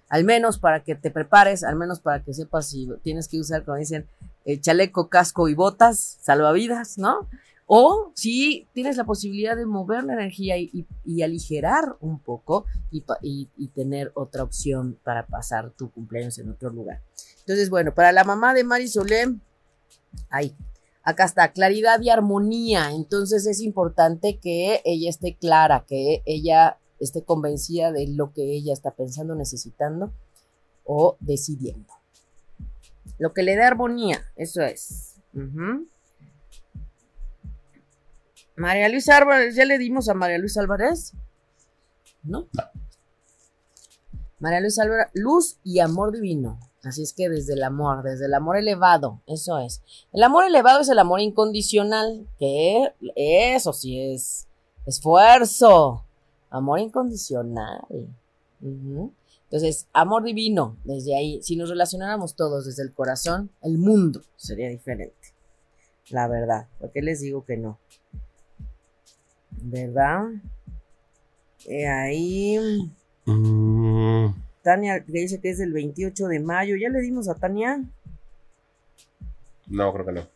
Al 0.09 0.25
menos 0.25 0.59
para 0.59 0.85
que 0.85 0.95
te 0.95 1.11
prepares, 1.11 1.65
al 1.65 1.77
menos 1.77 2.01
para 2.01 2.23
que 2.23 2.33
sepas 2.33 2.69
si 2.69 2.89
tienes 3.03 3.29
que 3.29 3.41
usar, 3.41 3.65
como 3.65 3.77
dicen, 3.77 4.07
chaleco, 4.61 5.09
casco 5.09 5.49
y 5.49 5.55
botas, 5.55 6.19
salvavidas, 6.21 6.99
¿no? 6.99 7.29
O 7.67 8.13
si 8.15 8.69
tienes 8.73 8.97
la 8.97 9.03
posibilidad 9.03 9.57
de 9.57 9.67
mover 9.67 10.05
la 10.05 10.13
energía 10.13 10.57
y, 10.57 10.87
aligerar 11.23 11.97
un 12.01 12.21
poco 12.21 12.65
y, 12.93 13.05
y, 13.57 13.69
tener 13.69 14.13
otra 14.15 14.45
opción 14.45 14.97
para 15.03 15.27
pasar 15.27 15.71
tu 15.71 15.91
cumpleaños 15.91 16.39
en 16.39 16.51
otro 16.51 16.71
lugar. 16.71 17.03
Entonces, 17.41 17.69
bueno, 17.69 17.93
para 17.93 18.13
la 18.13 18.23
mamá 18.23 18.55
de 18.55 18.63
Mari 18.63 18.87
Solé, 18.87 19.35
ahí, 20.31 20.55
acá 21.03 21.25
está, 21.25 21.53
claridad 21.53 22.01
y 22.01 22.11
armonía. 22.11 22.91
Entonces 22.93 23.47
es 23.47 23.61
importante 23.61 24.39
que 24.39 24.81
ella 24.85 25.11
esté 25.11 25.35
clara, 25.35 25.85
que 25.89 26.23
ella 26.25 26.79
esté 27.01 27.25
convencida 27.25 27.93
de 27.93 28.09
lo 28.09 28.33
que 28.33 28.43
ella 28.43 28.73
está 28.73 28.93
pensando, 28.93 29.35
necesitando 29.35 30.13
o 30.85 31.17
decidiendo. 31.21 31.93
Lo 33.19 33.33
que 33.33 33.43
le 33.43 33.57
dé 33.57 33.63
armonía, 33.63 34.23
eso 34.37 34.63
es. 34.63 35.17
María 38.57 38.89
Luis 38.89 39.09
Álvarez, 39.09 39.55
¿ya 39.55 39.65
le 39.65 39.79
dimos 39.79 40.09
a 40.09 40.15
María 40.15 40.39
Luis 40.39 40.57
Álvarez? 40.57 41.13
¿No? 42.23 42.49
María 44.39 44.61
Luis 44.61 44.79
Álvarez, 44.79 45.09
luz 45.15 45.59
y 45.63 45.81
amor 45.81 46.13
divino. 46.13 46.59
Así 46.83 47.03
es 47.03 47.13
que 47.13 47.29
desde 47.29 47.55
el 47.55 47.65
amor, 47.65 48.03
desde 48.03 48.27
el 48.27 48.35
amor 48.35 48.57
elevado, 48.57 49.21
eso 49.27 49.59
es. 49.59 49.83
El 50.13 50.23
amor 50.23 50.45
elevado 50.45 50.81
es 50.81 50.89
el 50.89 50.99
amor 50.99 51.21
incondicional, 51.21 52.29
que 52.39 52.95
eso 53.17 53.73
sí 53.73 54.01
es 54.01 54.47
esfuerzo, 54.87 56.06
amor 56.51 56.81
incondicional. 56.81 57.81
Entonces, 58.61 59.87
amor 59.93 60.25
divino, 60.25 60.77
desde 60.85 61.17
ahí, 61.17 61.43
si 61.43 61.57
nos 61.57 61.71
relacionáramos 61.71 62.35
todos 62.35 62.67
desde 62.67 62.83
el 62.83 62.93
corazón, 62.93 63.51
el 63.63 63.79
mundo 63.79 64.23
sería 64.37 64.69
diferente. 64.69 65.35
La 66.11 66.29
verdad, 66.29 66.69
¿por 66.79 66.91
qué 66.93 67.03
les 67.03 67.21
digo 67.21 67.45
que 67.45 67.57
no? 67.57 67.79
¿Verdad? 69.51 70.25
Eh, 71.67 71.87
ahí. 71.87 72.59
Mm. 73.25 74.29
Tania 74.63 75.05
que 75.05 75.13
dice 75.13 75.41
que 75.41 75.51
es 75.51 75.59
del 75.59 75.73
28 75.73 76.29
de 76.29 76.41
mayo. 76.41 76.77
¿Ya 76.77 76.89
le 76.89 77.01
dimos 77.01 77.29
a 77.29 77.35
Tania? 77.35 77.85
No, 79.67 79.93
creo 79.93 80.07
que 80.07 80.13
no. 80.13 80.36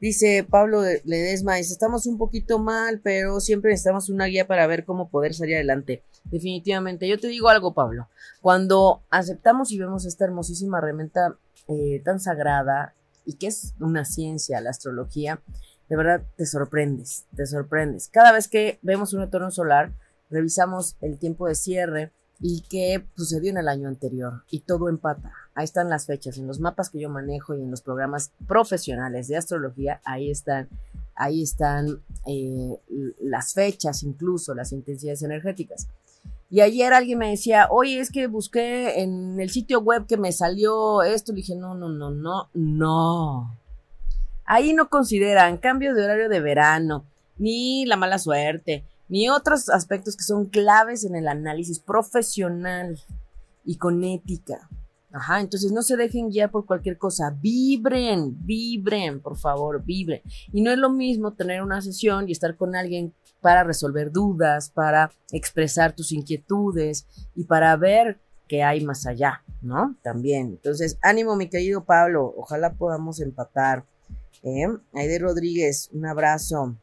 Dice 0.00 0.46
Pablo 0.48 0.82
Ledesma, 1.04 1.56
dice, 1.56 1.72
estamos 1.72 2.06
un 2.06 2.18
poquito 2.18 2.60
mal, 2.60 3.00
pero 3.02 3.40
siempre 3.40 3.72
necesitamos 3.72 4.08
una 4.08 4.26
guía 4.26 4.46
para 4.46 4.66
ver 4.68 4.84
cómo 4.84 5.10
poder 5.10 5.34
salir 5.34 5.56
adelante. 5.56 6.04
Definitivamente. 6.24 7.08
Yo 7.08 7.18
te 7.18 7.26
digo 7.26 7.48
algo, 7.48 7.74
Pablo. 7.74 8.08
Cuando 8.40 9.02
aceptamos 9.10 9.72
y 9.72 9.78
vemos 9.78 10.04
esta 10.06 10.24
hermosísima 10.24 10.78
herramienta 10.78 11.36
eh, 11.66 12.00
tan 12.04 12.20
sagrada 12.20 12.94
y 13.24 13.34
que 13.34 13.48
es 13.48 13.74
una 13.80 14.04
ciencia, 14.04 14.60
la 14.60 14.70
astrología, 14.70 15.42
de 15.88 15.96
verdad 15.96 16.22
te 16.36 16.46
sorprendes, 16.46 17.26
te 17.34 17.46
sorprendes. 17.46 18.08
Cada 18.08 18.32
vez 18.32 18.46
que 18.46 18.78
vemos 18.82 19.12
un 19.14 19.20
retorno 19.20 19.50
solar, 19.50 19.92
revisamos 20.30 20.96
el 21.00 21.18
tiempo 21.18 21.48
de 21.48 21.54
cierre 21.54 22.12
y 22.40 22.62
qué 22.70 23.04
sucedió 23.16 23.50
en 23.50 23.58
el 23.58 23.68
año 23.68 23.88
anterior 23.88 24.44
y 24.50 24.60
todo 24.60 24.88
empata. 24.88 25.32
Ahí 25.58 25.64
están 25.64 25.88
las 25.88 26.06
fechas, 26.06 26.38
en 26.38 26.46
los 26.46 26.60
mapas 26.60 26.88
que 26.88 27.00
yo 27.00 27.10
manejo 27.10 27.52
y 27.52 27.60
en 27.60 27.72
los 27.72 27.82
programas 27.82 28.30
profesionales 28.46 29.26
de 29.26 29.38
astrología, 29.38 30.00
ahí 30.04 30.30
están, 30.30 30.68
ahí 31.16 31.42
están 31.42 32.00
eh, 32.28 32.78
las 33.18 33.54
fechas, 33.54 34.04
incluso 34.04 34.54
las 34.54 34.70
intensidades 34.70 35.24
energéticas. 35.24 35.88
Y 36.48 36.60
ayer 36.60 36.92
alguien 36.92 37.18
me 37.18 37.30
decía, 37.30 37.66
oye, 37.72 37.98
es 37.98 38.12
que 38.12 38.28
busqué 38.28 39.02
en 39.02 39.40
el 39.40 39.50
sitio 39.50 39.80
web 39.80 40.06
que 40.06 40.16
me 40.16 40.30
salió 40.30 41.02
esto. 41.02 41.32
Le 41.32 41.38
dije, 41.38 41.56
no, 41.56 41.74
no, 41.74 41.88
no, 41.88 42.12
no, 42.12 42.48
no. 42.54 43.58
Ahí 44.44 44.74
no 44.74 44.88
consideran 44.88 45.58
cambio 45.58 45.92
de 45.92 46.04
horario 46.04 46.28
de 46.28 46.38
verano, 46.38 47.04
ni 47.36 47.84
la 47.84 47.96
mala 47.96 48.20
suerte, 48.20 48.84
ni 49.08 49.28
otros 49.28 49.70
aspectos 49.70 50.16
que 50.16 50.22
son 50.22 50.44
claves 50.46 51.02
en 51.02 51.16
el 51.16 51.26
análisis 51.26 51.80
profesional 51.80 53.00
y 53.64 53.74
con 53.74 54.04
ética. 54.04 54.68
Ajá, 55.10 55.40
entonces 55.40 55.72
no 55.72 55.82
se 55.82 55.96
dejen 55.96 56.28
guiar 56.28 56.50
por 56.50 56.66
cualquier 56.66 56.98
cosa, 56.98 57.34
vibren, 57.40 58.36
vibren, 58.44 59.20
por 59.20 59.38
favor, 59.38 59.82
vibren. 59.82 60.20
Y 60.52 60.60
no 60.60 60.70
es 60.70 60.78
lo 60.78 60.90
mismo 60.90 61.32
tener 61.32 61.62
una 61.62 61.80
sesión 61.80 62.28
y 62.28 62.32
estar 62.32 62.56
con 62.56 62.76
alguien 62.76 63.14
para 63.40 63.64
resolver 63.64 64.12
dudas, 64.12 64.70
para 64.70 65.10
expresar 65.32 65.94
tus 65.94 66.12
inquietudes 66.12 67.06
y 67.34 67.44
para 67.44 67.74
ver 67.76 68.20
qué 68.48 68.62
hay 68.62 68.84
más 68.84 69.06
allá, 69.06 69.42
¿no? 69.62 69.96
También. 70.02 70.48
Entonces, 70.48 70.98
ánimo, 71.02 71.36
mi 71.36 71.48
querido 71.48 71.84
Pablo, 71.84 72.34
ojalá 72.36 72.74
podamos 72.74 73.20
empatar. 73.20 73.84
¿eh? 74.42 74.66
Aide 74.94 75.18
Rodríguez, 75.18 75.88
un 75.92 76.06
abrazo. 76.06 76.76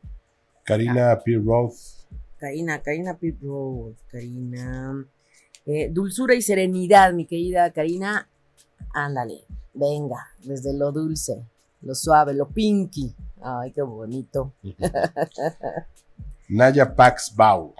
Karina 0.63 1.19
P. 1.23 1.39
Karina, 2.38 2.82
Karina 2.82 3.17
P. 3.17 3.36
Karina. 4.11 5.05
Eh, 5.66 5.89
dulzura 5.91 6.36
y 6.36 6.41
serenidad, 6.41 7.13
mi 7.13 7.26
querida 7.26 7.72
Karina. 7.72 8.30
Ándale, 8.93 9.45
venga, 9.74 10.28
desde 10.43 10.74
lo 10.74 10.91
dulce, 10.91 11.43
lo 11.82 11.95
suave, 11.95 12.34
lo 12.34 12.47
pinky. 12.49 13.16
Ay, 13.41 13.72
qué 13.72 13.82
bonito. 13.82 14.53
Naya 16.49 16.95
Pax 16.95 17.34
Bau. 17.36 17.74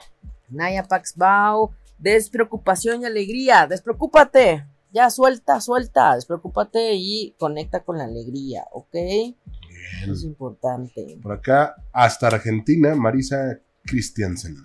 Naya 0.50 0.84
Pax 0.84 1.16
Bau. 1.16 1.72
Despreocupación 1.98 3.02
y 3.02 3.06
alegría. 3.06 3.68
Despreocúpate. 3.68 4.66
Ya 4.92 5.10
suelta, 5.10 5.62
suelta. 5.62 6.16
Despreocúpate 6.16 6.94
y 6.94 7.36
conecta 7.38 7.84
con 7.84 7.98
la 7.98 8.06
alegría, 8.06 8.66
¿ok? 8.72 8.94
Bien. 8.94 9.36
Es 10.12 10.24
importante. 10.24 11.20
Por 11.22 11.34
acá, 11.34 11.76
hasta 11.92 12.28
Argentina, 12.28 12.96
Marisa 12.96 13.60
Christiansen. 13.84 14.56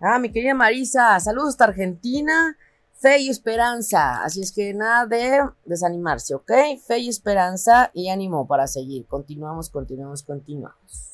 Ah, 0.00 0.18
mi 0.20 0.30
querida 0.30 0.54
Marisa, 0.54 1.18
saludos 1.18 1.50
hasta 1.50 1.64
Argentina. 1.64 2.56
Fe 2.94 3.18
y 3.20 3.28
esperanza. 3.28 4.24
Así 4.24 4.40
es 4.40 4.52
que 4.52 4.74
nada 4.74 5.06
de 5.06 5.40
desanimarse, 5.64 6.34
¿ok? 6.34 6.50
Fe 6.84 6.98
y 6.98 7.08
esperanza 7.08 7.90
y 7.94 8.08
ánimo 8.08 8.46
para 8.46 8.66
seguir. 8.66 9.06
Continuamos, 9.06 9.70
continuamos, 9.70 10.22
continuamos. 10.22 11.08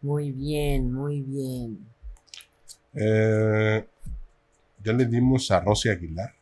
Muy 0.00 0.30
bien, 0.30 0.92
muy 0.92 1.22
bien. 1.22 1.86
Eh, 2.94 3.86
ya 4.82 4.92
le 4.92 5.06
dimos 5.06 5.50
a 5.50 5.60
Rosy 5.60 5.88
Aguilar. 5.90 6.34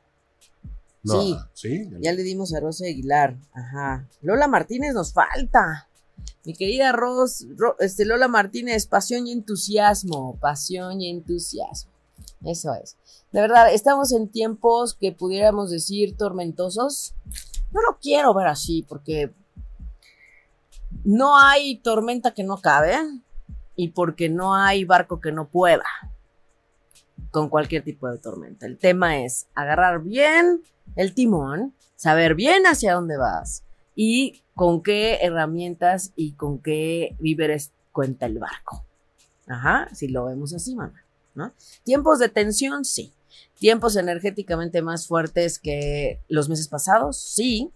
sí, 1.05 1.37
¿sí? 1.55 1.91
Ya, 2.01 2.13
le 2.13 2.23
dimos 2.23 2.55
a 2.55 2.61
Rosy 2.61 2.87
Aguilar. 2.87 3.37
Ajá. 3.53 4.07
Lola 4.23 4.47
Martínez 4.47 4.93
nos 4.95 5.13
falta. 5.13 5.88
Mi 6.45 6.55
querida 6.55 6.93
Ros, 6.93 7.47
este 7.79 8.05
Lola 8.05 8.29
Martínez, 8.29 8.87
pasión 8.87 9.27
y 9.27 9.33
entusiasmo. 9.33 10.37
Pasión 10.41 11.01
y 11.01 11.11
entusiasmo. 11.11 11.93
Eso 12.45 12.75
es. 12.75 12.97
De 13.33 13.41
verdad, 13.41 13.73
estamos 13.73 14.13
en 14.13 14.29
tiempos 14.29 14.95
que 14.95 15.13
pudiéramos 15.13 15.71
decir 15.71 16.17
tormentosos. 16.17 17.15
No 17.73 17.81
lo 17.83 17.99
quiero 18.01 18.33
ver 18.35 18.47
así 18.47 18.85
porque 18.89 19.33
no 21.05 21.39
hay 21.39 21.77
tormenta 21.79 22.33
que 22.33 22.45
no 22.45 22.59
cabe 22.59 22.97
y 23.77 23.89
porque 23.89 24.29
no 24.29 24.55
hay 24.55 24.85
barco 24.85 25.21
que 25.21 25.33
no 25.33 25.49
pueda 25.49 25.85
con 27.31 27.49
cualquier 27.49 27.85
tipo 27.85 28.09
de 28.09 28.19
tormenta. 28.19 28.67
El 28.67 28.79
tema 28.79 29.19
es 29.19 29.47
agarrar 29.55 30.03
bien 30.03 30.63
el 30.97 31.15
timón, 31.15 31.75
saber 31.97 32.35
bien 32.35 32.65
hacia 32.65 32.95
dónde 32.95 33.17
vas 33.17 33.65
y 33.95 34.43
con 34.59 34.83
qué 34.83 35.21
herramientas 35.23 36.13
y 36.17 36.33
con 36.33 36.59
qué 36.59 37.15
víveres 37.21 37.71
cuenta 37.93 38.27
el 38.27 38.41
barco. 38.41 38.85
Ajá, 39.47 39.89
si 39.95 40.09
lo 40.09 40.25
vemos 40.25 40.53
así, 40.53 40.75
mamá, 40.75 41.01
¿no? 41.37 41.53
Tiempos 41.85 42.19
de 42.19 42.29
tensión, 42.29 42.85
sí. 42.85 43.13
Tiempos 43.55 43.95
energéticamente 43.95 44.83
más 44.83 45.07
fuertes 45.07 45.61
que 45.61 46.21
los 46.27 46.49
meses 46.49 46.67
pasados, 46.67 47.19
sí. 47.21 47.71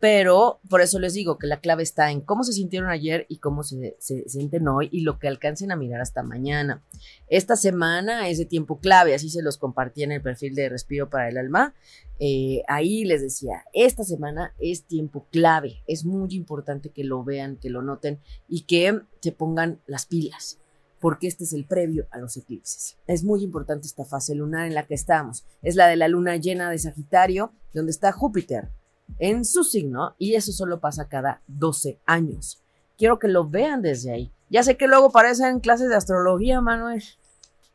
Pero 0.00 0.60
por 0.68 0.80
eso 0.80 1.00
les 1.00 1.14
digo 1.14 1.38
que 1.38 1.48
la 1.48 1.60
clave 1.60 1.82
está 1.82 2.12
en 2.12 2.20
cómo 2.20 2.44
se 2.44 2.52
sintieron 2.52 2.88
ayer 2.88 3.26
y 3.28 3.38
cómo 3.38 3.64
se, 3.64 3.96
sienten 3.98 4.68
hoy 4.68 4.88
y 4.92 5.00
lo 5.00 5.18
que 5.18 5.26
alcancen 5.26 5.72
a 5.72 5.76
mirar 5.76 6.00
hasta 6.00 6.22
mañana. 6.22 6.84
Esta 7.26 7.56
semana 7.56 8.28
es 8.28 8.38
de 8.38 8.44
tiempo 8.44 8.78
clave, 8.78 9.14
así 9.14 9.28
se 9.28 9.42
los 9.42 9.58
compartí 9.58 10.04
en 10.04 10.12
el 10.12 10.22
perfil 10.22 10.54
de 10.54 10.68
Respiro 10.68 11.10
para 11.10 11.28
el 11.28 11.36
Alma. 11.36 11.74
Eh, 12.20 12.62
ahí 12.68 13.04
les 13.04 13.22
decía, 13.22 13.64
esta 13.72 14.04
semana 14.04 14.54
es 14.60 14.84
tiempo 14.84 15.26
clave, 15.32 15.82
es 15.88 16.04
muy 16.04 16.34
importante 16.34 16.90
que 16.90 17.02
lo 17.02 17.24
vean, 17.24 17.56
que 17.56 17.70
lo 17.70 17.82
noten 17.82 18.20
y 18.48 18.62
que 18.62 19.00
se 19.20 19.32
pongan 19.32 19.80
las 19.86 20.06
pilas 20.06 20.58
porque 21.00 21.28
este 21.28 21.44
es 21.44 21.52
el 21.52 21.64
previo 21.64 22.08
a 22.10 22.18
los 22.18 22.36
eclipses. 22.36 22.96
Es 23.06 23.22
muy 23.22 23.44
importante 23.44 23.86
esta 23.86 24.04
fase 24.04 24.34
lunar 24.34 24.66
en 24.66 24.74
la 24.74 24.84
que 24.84 24.94
estamos. 24.94 25.44
Es 25.62 25.76
la 25.76 25.86
de 25.86 25.94
la 25.94 26.08
luna 26.08 26.34
llena 26.36 26.72
de 26.72 26.78
Sagitario, 26.78 27.52
donde 27.72 27.92
está 27.92 28.10
Júpiter 28.10 28.72
en 29.18 29.44
su 29.44 29.64
signo 29.64 30.14
y 30.18 30.34
eso 30.34 30.52
solo 30.52 30.80
pasa 30.80 31.08
cada 31.08 31.42
12 31.46 31.98
años. 32.06 32.60
Quiero 32.96 33.18
que 33.18 33.28
lo 33.28 33.48
vean 33.48 33.82
desde 33.82 34.12
ahí. 34.12 34.32
Ya 34.50 34.62
sé 34.62 34.76
que 34.76 34.88
luego 34.88 35.10
parecen 35.10 35.60
clases 35.60 35.88
de 35.88 35.96
astrología, 35.96 36.60
Manuel. 36.60 37.02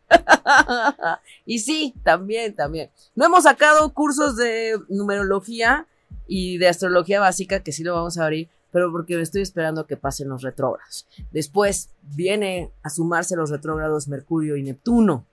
y 1.45 1.59
sí, 1.59 1.93
también, 2.03 2.55
también. 2.55 2.89
No 3.15 3.25
hemos 3.25 3.43
sacado 3.43 3.93
cursos 3.93 4.35
de 4.35 4.79
numerología 4.89 5.87
y 6.27 6.57
de 6.57 6.67
astrología 6.67 7.19
básica, 7.19 7.61
que 7.61 7.71
sí 7.71 7.83
lo 7.83 7.95
vamos 7.95 8.17
a 8.17 8.25
abrir, 8.25 8.49
pero 8.71 8.91
porque 8.91 9.19
estoy 9.21 9.41
esperando 9.41 9.85
que 9.85 9.97
pasen 9.97 10.29
los 10.29 10.41
retrógrados. 10.41 11.07
Después 11.31 11.89
viene 12.01 12.71
a 12.81 12.89
sumarse 12.89 13.35
los 13.35 13.49
retrógrados 13.49 14.07
Mercurio 14.07 14.57
y 14.57 14.63
Neptuno. 14.63 15.25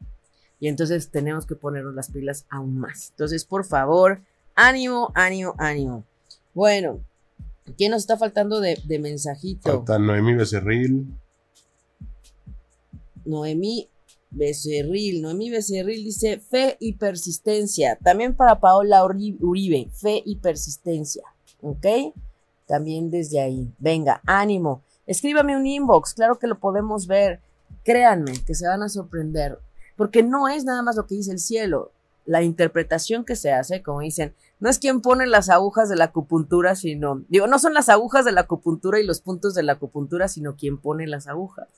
Y 0.58 0.68
entonces 0.68 1.10
tenemos 1.10 1.46
que 1.46 1.56
ponernos 1.56 1.94
las 1.94 2.10
pilas 2.10 2.44
aún 2.50 2.78
más. 2.78 3.10
Entonces, 3.10 3.46
por 3.46 3.64
favor, 3.64 4.20
ánimo, 4.68 5.10
ánimo, 5.14 5.54
ánimo. 5.58 6.04
Bueno, 6.54 7.00
¿quién 7.76 7.90
nos 7.92 8.02
está 8.02 8.16
faltando 8.16 8.60
de, 8.60 8.78
de 8.84 8.98
mensajito? 8.98 9.70
Falta 9.70 9.98
Noemí 9.98 10.34
Becerril. 10.34 11.06
Noemí 13.24 13.88
Becerril. 14.30 15.22
Noemí 15.22 15.50
Becerril 15.50 16.04
dice 16.04 16.38
fe 16.38 16.76
y 16.80 16.94
persistencia. 16.94 17.96
También 18.02 18.34
para 18.34 18.60
Paola 18.60 19.04
Uribe, 19.04 19.88
fe 19.92 20.22
y 20.24 20.36
persistencia. 20.36 21.24
¿Ok? 21.62 21.86
También 22.66 23.10
desde 23.10 23.40
ahí. 23.40 23.72
Venga, 23.78 24.20
ánimo. 24.26 24.82
Escríbame 25.06 25.56
un 25.56 25.66
inbox, 25.66 26.14
claro 26.14 26.38
que 26.38 26.46
lo 26.46 26.60
podemos 26.60 27.06
ver. 27.06 27.40
Créanme 27.84 28.32
que 28.46 28.54
se 28.54 28.66
van 28.66 28.82
a 28.82 28.88
sorprender, 28.88 29.58
porque 29.96 30.22
no 30.22 30.48
es 30.48 30.64
nada 30.64 30.82
más 30.82 30.96
lo 30.96 31.06
que 31.06 31.14
dice 31.14 31.32
el 31.32 31.38
cielo, 31.38 31.92
la 32.26 32.42
interpretación 32.42 33.24
que 33.24 33.36
se 33.36 33.52
hace, 33.52 33.82
como 33.82 34.00
dicen, 34.00 34.34
no 34.60 34.68
es 34.68 34.78
quien 34.78 35.00
pone 35.00 35.26
las 35.26 35.48
agujas 35.48 35.88
de 35.88 35.96
la 35.96 36.04
acupuntura, 36.06 36.74
sino, 36.74 37.24
digo, 37.28 37.46
no 37.46 37.58
son 37.58 37.74
las 37.74 37.88
agujas 37.88 38.24
de 38.24 38.32
la 38.32 38.42
acupuntura 38.42 39.00
y 39.00 39.06
los 39.06 39.20
puntos 39.20 39.54
de 39.54 39.62
la 39.62 39.72
acupuntura, 39.72 40.28
sino 40.28 40.56
quien 40.56 40.78
pone 40.78 41.06
las 41.06 41.26
agujas. 41.26 41.68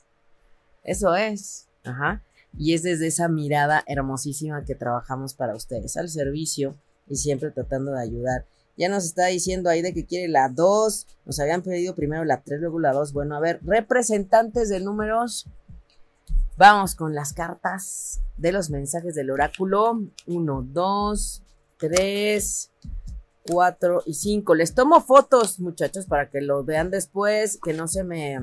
Eso 0.85 1.15
es. 1.17 1.69
Ajá 1.85 2.23
y 2.57 2.75
es 2.75 2.83
desde 2.83 3.07
esa 3.07 3.29
mirada 3.29 3.83
hermosísima 3.87 4.65
que 4.65 4.75
trabajamos 4.75 5.35
para 5.35 5.55
ustedes, 5.55 5.97
al 5.97 6.09
servicio 6.09 6.77
y 7.09 7.17
siempre 7.17 7.51
tratando 7.51 7.93
de 7.93 8.03
ayudar. 8.03 8.47
Ya 8.77 8.89
nos 8.89 9.05
está 9.05 9.27
diciendo 9.27 9.69
ahí 9.69 9.83
de 9.83 9.93
que 9.93 10.07
quiere 10.07 10.29
la 10.29 10.49
2, 10.49 11.07
nos 11.27 11.41
habían 11.41 11.63
pedido 11.63 11.95
primero 11.95 12.25
la 12.25 12.43
3, 12.43 12.61
luego 12.61 12.81
la 12.81 12.93
2. 12.93 13.13
Bueno, 13.13 13.37
a 13.37 13.41
ver, 13.41 13.61
representantes 13.63 14.69
de 14.71 14.81
números, 14.81 15.47
vamos 16.63 16.95
con 16.95 17.13
las 17.13 17.33
cartas 17.33 18.23
de 18.37 18.53
los 18.53 18.71
mensajes 18.71 19.17
del 19.17 19.33
oráculo. 19.33 20.01
1, 20.27 20.67
2, 20.71 21.43
3, 21.77 22.71
4 23.51 24.03
y 24.07 24.15
5. 24.15 24.55
Les 24.55 24.73
tomo 24.73 25.01
fotos, 25.01 25.59
muchachos, 25.59 26.07
para 26.07 26.31
que 26.31 26.41
lo 26.41 26.63
vean 26.63 26.93
después, 26.93 27.59
que 27.61 27.73
no 27.73 27.89
se 27.89 28.05
me 28.05 28.39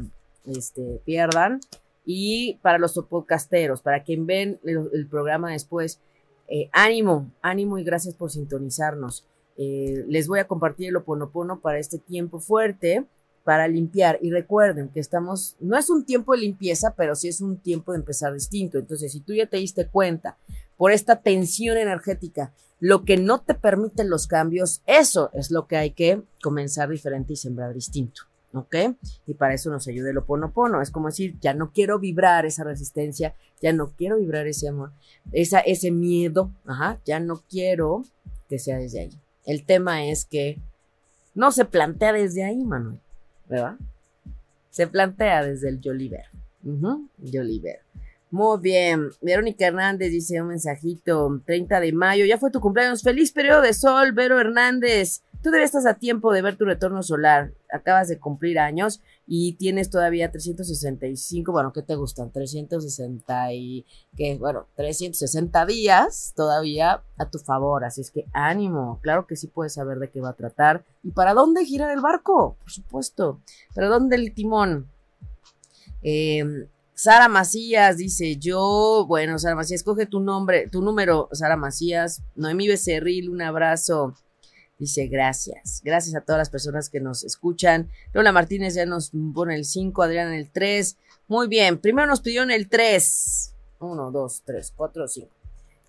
este, 0.45 1.01
pierdan. 1.05 1.61
Y 2.05 2.55
para 2.55 2.77
los 2.77 3.01
podcasteros, 3.09 3.81
para 3.81 4.03
quien 4.03 4.25
ven 4.25 4.59
el, 4.65 5.07
programa 5.07 5.53
después, 5.53 6.01
eh, 6.49 6.69
ánimo, 6.73 7.31
ánimo 7.41 7.77
y 7.77 7.85
gracias 7.85 8.15
por 8.15 8.31
sintonizarnos. 8.31 9.25
Eh, 9.55 10.03
les 10.09 10.27
voy 10.27 10.39
a 10.39 10.47
compartir 10.47 10.89
el 10.89 10.97
oponopono 10.97 11.61
para 11.61 11.79
este 11.79 11.99
tiempo 11.99 12.41
fuerte, 12.41 13.05
para 13.49 13.67
limpiar. 13.67 14.19
Y 14.21 14.29
recuerden 14.29 14.89
que 14.89 14.99
estamos, 14.99 15.55
no 15.59 15.75
es 15.75 15.89
un 15.89 16.05
tiempo 16.05 16.33
de 16.33 16.41
limpieza, 16.41 16.93
pero 16.95 17.15
sí 17.15 17.29
es 17.29 17.41
un 17.41 17.57
tiempo 17.57 17.93
de 17.93 17.97
empezar 17.97 18.31
distinto. 18.31 18.77
Entonces, 18.77 19.11
si 19.11 19.21
tú 19.21 19.33
ya 19.33 19.47
te 19.47 19.57
diste 19.57 19.87
cuenta 19.87 20.37
por 20.77 20.91
esta 20.91 21.15
tensión 21.15 21.75
energética, 21.75 22.53
lo 22.79 23.05
que 23.05 23.17
no 23.17 23.41
te 23.41 23.55
permiten 23.55 24.07
los 24.07 24.27
cambios, 24.27 24.83
eso 24.85 25.31
es 25.33 25.49
lo 25.49 25.65
que 25.65 25.77
hay 25.77 25.93
que 25.93 26.21
comenzar 26.43 26.89
diferente 26.89 27.33
y 27.33 27.37
sembrar 27.37 27.73
distinto. 27.73 28.21
¿ok? 28.53 28.75
Y 29.25 29.33
para 29.33 29.55
eso 29.55 29.71
nos 29.71 29.87
ayuda 29.87 30.11
el 30.11 30.19
oponopono. 30.19 30.83
Es 30.83 30.91
como 30.91 31.07
decir, 31.07 31.35
ya 31.41 31.55
no 31.55 31.71
quiero 31.71 31.97
vibrar 31.97 32.45
esa 32.45 32.63
resistencia, 32.63 33.33
ya 33.63 33.73
no 33.73 33.93
quiero 33.97 34.19
vibrar 34.19 34.45
ese 34.45 34.67
amor, 34.67 34.91
esa, 35.31 35.59
ese 35.61 35.89
miedo, 35.89 36.51
ajá, 36.67 36.99
ya 37.03 37.19
no 37.19 37.41
quiero 37.49 38.03
que 38.47 38.59
sea 38.59 38.77
desde 38.77 38.99
ahí. 38.99 39.19
El 39.43 39.65
tema 39.65 40.05
es 40.05 40.23
que 40.23 40.59
no 41.33 41.51
se 41.51 41.65
plantea 41.65 42.13
desde 42.13 42.43
ahí, 42.43 42.63
Manuel, 42.63 42.99
¿verdad? 43.49 43.75
Se 44.69 44.87
plantea 44.87 45.43
desde 45.43 45.69
el 45.69 45.81
Joliver. 45.83 46.25
Joliver. 47.19 47.79
Muy 48.31 48.59
bien. 48.59 49.09
Verónica 49.21 49.67
Hernández 49.67 50.11
dice 50.11 50.41
un 50.41 50.49
mensajito, 50.49 51.41
30 51.45 51.79
de 51.79 51.91
mayo, 51.91 52.25
ya 52.25 52.37
fue 52.37 52.51
tu 52.51 52.61
cumpleaños. 52.61 53.01
Feliz 53.01 53.31
periodo 53.31 53.61
de 53.61 53.73
sol, 53.73 54.11
Vero 54.11 54.39
Hernández. 54.39 55.23
Tú 55.41 55.51
debes 55.51 55.73
estar 55.73 55.95
a 55.95 55.97
tiempo 55.97 56.33
de 56.33 56.41
ver 56.41 56.57
tu 56.57 56.65
retorno 56.65 57.01
solar. 57.01 57.53
Acabas 57.71 58.09
de 58.09 58.19
cumplir 58.19 58.59
años 58.59 59.01
y 59.25 59.53
tienes 59.53 59.89
todavía 59.89 60.31
365, 60.31 61.51
bueno, 61.51 61.71
¿qué 61.71 61.81
te 61.81 61.95
gustan? 61.95 62.31
360 62.31 63.53
y, 63.53 63.85
¿qué? 64.17 64.37
Bueno, 64.37 64.67
360 64.75 65.65
días 65.65 66.33
todavía 66.35 67.03
a 67.17 67.29
tu 67.29 67.39
favor. 67.39 67.85
Así 67.85 68.01
es 68.01 68.11
que 68.11 68.25
ánimo. 68.33 68.99
Claro 69.01 69.27
que 69.27 69.37
sí 69.37 69.47
puedes 69.47 69.75
saber 69.75 69.99
de 69.99 70.09
qué 70.09 70.19
va 70.19 70.29
a 70.29 70.33
tratar. 70.33 70.83
¿Y 71.03 71.11
para 71.11 71.33
dónde 71.33 71.63
girar 71.63 71.91
el 71.91 72.01
barco? 72.01 72.57
Por 72.59 72.71
supuesto. 72.71 73.39
¿Para 73.73 73.87
dónde 73.87 74.17
el 74.17 74.33
timón? 74.33 74.89
Eh, 76.01 76.67
Sara 76.93 77.29
Macías 77.29 77.95
dice, 77.95 78.35
yo, 78.35 79.05
bueno, 79.07 79.39
Sara 79.39 79.55
Macías, 79.55 79.83
coge 79.83 80.05
tu 80.05 80.19
nombre, 80.19 80.67
tu 80.67 80.81
número, 80.81 81.29
Sara 81.31 81.55
Macías. 81.55 82.21
Noemí 82.35 82.67
Becerril, 82.67 83.29
un 83.29 83.41
abrazo. 83.41 84.15
Dice, 84.79 85.07
gracias. 85.07 85.81
Gracias 85.83 86.15
a 86.15 86.21
todas 86.21 86.39
las 86.39 86.49
personas 86.49 86.89
que 86.89 87.01
nos 87.01 87.25
escuchan. 87.25 87.89
Lola 88.13 88.31
Martínez 88.31 88.75
ya 88.75 88.85
nos 88.85 89.11
pone 89.33 89.55
el 89.55 89.65
5, 89.65 90.01
Adrián 90.01 90.33
el 90.33 90.49
3. 90.49 90.97
Muy 91.27 91.47
bien, 91.47 91.77
primero 91.77 92.07
nos 92.07 92.21
pidieron 92.21 92.49
el 92.49 92.69
3. 92.69 93.53
1, 93.79 94.11
2, 94.11 94.41
3, 94.45 94.73
4, 94.75 95.07
5. 95.07 95.29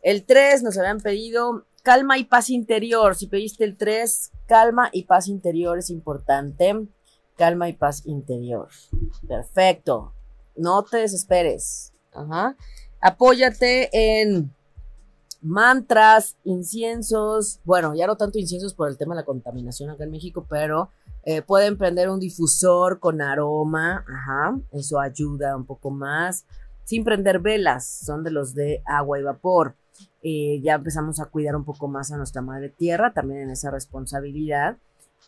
El 0.02 0.24
3 0.24 0.62
nos 0.64 0.76
habían 0.76 1.00
pedido 1.00 1.64
calma 1.82 2.18
y 2.18 2.24
paz 2.24 2.50
interior. 2.50 3.14
Si 3.14 3.28
pediste 3.28 3.64
el 3.64 3.76
3, 3.76 4.32
calma 4.46 4.90
y 4.92 5.04
paz 5.04 5.28
interior 5.28 5.78
es 5.78 5.90
importante. 5.90 6.86
Calma 7.36 7.68
y 7.68 7.74
paz 7.74 8.02
interior. 8.06 8.68
Perfecto. 9.26 10.12
No 10.56 10.82
te 10.82 10.98
desesperes. 10.98 11.92
Ajá. 12.12 12.56
Apóyate 13.00 13.88
en 14.20 14.52
mantras, 15.42 16.36
inciensos, 16.44 17.60
bueno, 17.64 17.94
ya 17.94 18.06
no 18.06 18.16
tanto 18.16 18.38
inciensos 18.38 18.74
por 18.74 18.88
el 18.88 18.98
tema 18.98 19.14
de 19.14 19.22
la 19.22 19.26
contaminación 19.26 19.90
acá 19.90 20.04
en 20.04 20.10
México, 20.10 20.46
pero 20.48 20.90
eh, 21.24 21.42
pueden 21.42 21.76
prender 21.76 22.08
un 22.08 22.20
difusor 22.20 22.98
con 22.98 23.20
aroma, 23.20 24.04
ajá, 24.08 24.58
eso 24.72 25.00
ayuda 25.00 25.56
un 25.56 25.66
poco 25.66 25.90
más, 25.90 26.46
sin 26.84 27.04
prender 27.04 27.38
velas, 27.38 27.86
son 27.86 28.24
de 28.24 28.30
los 28.30 28.54
de 28.54 28.82
agua 28.86 29.18
y 29.18 29.22
vapor. 29.22 29.76
Eh, 30.22 30.60
ya 30.62 30.74
empezamos 30.74 31.20
a 31.20 31.26
cuidar 31.26 31.56
un 31.56 31.64
poco 31.64 31.88
más 31.88 32.10
a 32.10 32.16
nuestra 32.16 32.42
madre 32.42 32.68
tierra, 32.68 33.12
también 33.12 33.42
en 33.42 33.50
esa 33.50 33.70
responsabilidad. 33.70 34.78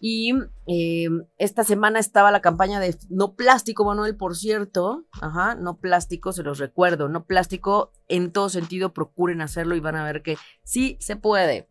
Y 0.04 0.32
eh, 0.66 1.06
esta 1.38 1.62
semana 1.62 2.00
estaba 2.00 2.32
la 2.32 2.40
campaña 2.40 2.80
de 2.80 2.98
no 3.08 3.36
plástico, 3.36 3.84
Manuel, 3.84 4.16
por 4.16 4.34
cierto. 4.36 5.06
Ajá, 5.20 5.54
no 5.54 5.78
plástico, 5.78 6.32
se 6.32 6.42
los 6.42 6.58
recuerdo. 6.58 7.08
No 7.08 7.24
plástico 7.24 7.92
en 8.08 8.32
todo 8.32 8.48
sentido, 8.48 8.92
procuren 8.92 9.40
hacerlo 9.40 9.76
y 9.76 9.80
van 9.80 9.94
a 9.94 10.02
ver 10.02 10.24
que 10.24 10.38
sí 10.64 10.96
se 10.98 11.14
puede. 11.14 11.68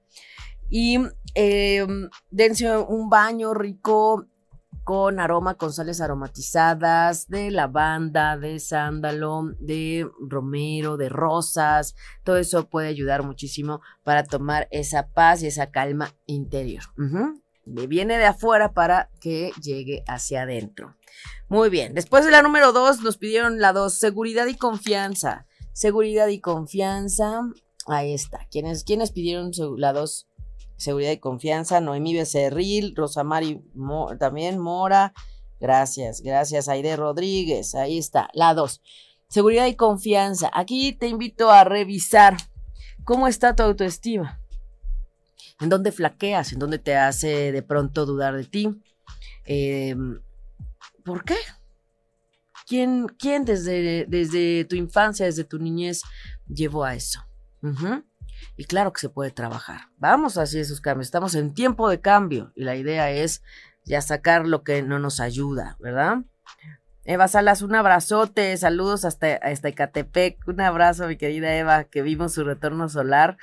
Y 0.70 1.00
eh, 1.36 1.86
dense 2.30 2.78
un 2.78 3.10
baño 3.10 3.54
rico 3.54 4.26
con 4.86 5.20
aroma, 5.20 5.56
con 5.56 5.74
sales 5.74 6.00
aromatizadas, 6.00 7.28
de 7.28 7.52
lavanda, 7.52 8.38
de 8.38 8.62
sándalo, 8.62 9.52
de 9.60 10.10
romero, 10.22 10.96
de 10.96 11.10
rosas. 11.10 11.96
Todo 12.24 12.38
eso 12.38 12.70
puede 12.70 12.88
ayudar 12.88 13.24
muchísimo 13.24 13.82
para 14.04 14.24
tomar 14.24 14.70
esa 14.72 15.10
paz 15.10 15.44
y 15.44 15.48
esa 15.48 15.70
calma 15.70 16.14
interior 16.28 16.84
viene 17.66 18.18
de 18.18 18.26
afuera 18.26 18.74
para 18.74 19.10
que 19.20 19.52
llegue 19.62 20.04
hacia 20.08 20.44
adentro. 20.44 20.96
Muy 21.48 21.70
bien, 21.70 21.94
después 21.94 22.26
de 22.26 22.32
la 22.32 22.42
número 22.42 22.72
dos 22.72 23.02
nos 23.02 23.18
pidieron 23.18 23.60
la 23.60 23.74
dos, 23.74 23.96
seguridad 23.96 24.48
y 24.48 24.56
confianza. 24.56 25.46
Seguridad 25.74 26.28
y 26.28 26.40
confianza, 26.40 27.42
ahí 27.88 28.14
está. 28.14 28.48
¿Quiénes, 28.52 28.84
quiénes 28.84 29.12
pidieron 29.12 29.52
la 29.78 29.94
dos? 29.94 30.28
Seguridad 30.78 31.12
y 31.12 31.20
confianza, 31.20 31.80
Noemí 31.80 32.14
Becerril, 32.16 32.96
Rosamari 32.96 33.62
también, 34.20 34.60
Mora. 34.60 35.14
Gracias, 35.60 36.22
gracias, 36.22 36.68
Aide 36.68 36.96
Rodríguez, 36.96 37.76
ahí 37.76 38.00
está, 38.00 38.30
la 38.34 38.54
dos. 38.54 38.82
Seguridad 39.28 39.68
y 39.68 39.76
confianza. 39.76 40.50
Aquí 40.54 40.92
te 40.92 41.08
invito 41.08 41.52
a 41.52 41.64
revisar 41.64 42.36
cómo 43.06 43.28
está 43.28 43.56
tu 43.56 43.64
autoestima 43.64 44.41
en 45.60 45.70
dónde 45.70 45.92
flaqueas, 45.92 46.54
en 46.54 46.60
dónde 46.60 46.80
te 46.80 46.96
hace 46.96 47.52
de 47.52 47.62
pronto 47.62 48.06
dudar 48.06 48.36
de 48.36 48.46
ti. 48.46 48.82
Em, 49.46 50.22
¿Por 51.04 51.24
qué? 51.24 51.38
¿Quién, 52.68 53.08
quién 53.08 53.44
desde, 53.44 54.06
desde, 54.08 54.66
tu 54.66 54.76
infancia, 54.76 55.26
desde 55.26 55.44
tu 55.44 55.60
niñez, 55.60 56.04
llevó 56.48 56.86
a 56.86 56.96
eso? 56.96 57.26
Y 58.58 58.66
claro 58.66 58.94
que 58.94 59.02
se 59.02 59.10
puede 59.10 59.32
trabajar. 59.32 59.90
Vamos 59.98 60.38
hacia 60.38 60.62
esos 60.62 60.82
cambios. 60.82 61.08
Estamos 61.08 61.36
en 61.36 61.54
tiempo 61.54 61.90
de 61.90 62.02
cambio 62.02 62.52
y 62.56 62.64
la 62.64 62.76
idea 62.76 63.12
es 63.12 63.44
ya 63.84 64.02
sacar 64.02 64.48
lo 64.48 64.64
que 64.64 64.82
no 64.84 65.00
nos 65.00 65.20
ayuda, 65.20 65.78
¿verdad? 65.80 66.20
Eva 67.04 67.28
Salas, 67.28 67.62
un 67.64 67.74
abrazote, 67.74 68.56
saludos 68.58 69.06
hasta, 69.06 69.36
hasta 69.36 69.70
Ecatepec, 69.70 70.48
un 70.48 70.62
abrazo 70.62 71.08
mi 71.08 71.18
querida 71.18 71.56
Eva, 71.56 71.86
que 71.86 72.04
vimos 72.04 72.34
su 72.34 72.44
retorno 72.44 72.90
solar 72.90 73.38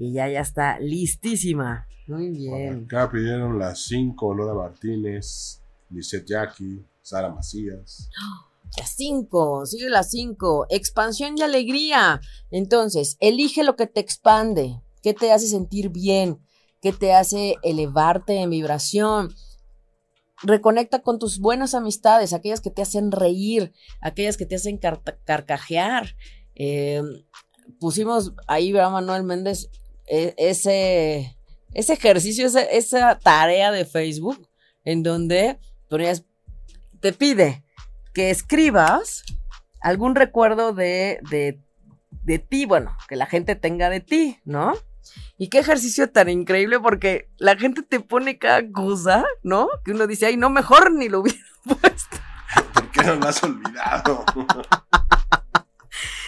y 0.00 0.14
ya, 0.14 0.28
ya 0.28 0.40
está 0.40 0.80
listísima. 0.80 1.86
Muy 2.06 2.30
bien. 2.30 2.84
acá 2.86 3.10
pidieron 3.10 3.58
las 3.58 3.84
5, 3.84 4.34
Lola 4.34 4.54
Martínez. 4.54 5.60
Lisette 5.90 6.26
Jackie, 6.26 6.84
Sara 7.02 7.28
Macías. 7.28 8.08
Las 8.78 8.94
cinco, 8.94 9.66
sigue 9.66 9.90
las 9.90 10.10
cinco. 10.10 10.64
Expansión 10.70 11.36
y 11.36 11.42
alegría. 11.42 12.20
Entonces, 12.52 13.16
elige 13.18 13.64
lo 13.64 13.74
que 13.74 13.88
te 13.88 13.98
expande, 13.98 14.80
qué 15.02 15.12
te 15.12 15.32
hace 15.32 15.48
sentir 15.48 15.88
bien, 15.88 16.38
qué 16.80 16.92
te 16.92 17.12
hace 17.12 17.56
elevarte 17.64 18.36
en 18.36 18.50
vibración. 18.50 19.34
Reconecta 20.44 21.02
con 21.02 21.18
tus 21.18 21.40
buenas 21.40 21.74
amistades, 21.74 22.32
aquellas 22.32 22.60
que 22.60 22.70
te 22.70 22.82
hacen 22.82 23.10
reír, 23.10 23.72
aquellas 24.00 24.36
que 24.36 24.46
te 24.46 24.54
hacen 24.54 24.78
carcajear. 24.78 26.14
Eh, 26.54 27.02
pusimos 27.80 28.34
ahí, 28.46 28.70
¿verdad, 28.70 28.92
Manuel 28.92 29.24
Méndez? 29.24 29.68
E, 30.10 30.34
ese, 30.38 31.36
ese 31.72 31.92
ejercicio, 31.92 32.44
esa, 32.44 32.62
esa 32.62 33.16
tarea 33.20 33.70
de 33.70 33.84
Facebook, 33.84 34.48
en 34.84 35.04
donde 35.04 35.60
ponías, 35.88 36.24
te 36.98 37.12
pide 37.12 37.62
que 38.12 38.30
escribas 38.30 39.22
algún 39.80 40.16
recuerdo 40.16 40.72
de, 40.72 41.20
de, 41.30 41.60
de 42.24 42.38
ti, 42.40 42.66
bueno, 42.66 42.96
que 43.08 43.14
la 43.14 43.26
gente 43.26 43.54
tenga 43.54 43.88
de 43.88 44.00
ti, 44.00 44.40
¿no? 44.44 44.72
Y 45.38 45.48
qué 45.48 45.60
ejercicio 45.60 46.10
tan 46.10 46.28
increíble 46.28 46.80
porque 46.80 47.30
la 47.38 47.56
gente 47.56 47.82
te 47.82 48.00
pone 48.00 48.36
cada 48.36 48.68
cosa, 48.72 49.24
¿no? 49.44 49.68
Que 49.84 49.92
uno 49.92 50.08
dice, 50.08 50.26
ay, 50.26 50.36
no, 50.36 50.50
mejor 50.50 50.92
ni 50.92 51.08
lo 51.08 51.20
hubiera 51.20 51.38
puesto. 51.64 52.16
¿Por 52.74 52.90
qué 52.90 53.04
no 53.04 53.14
lo 53.14 53.28
has 53.28 53.40
olvidado? 53.44 54.24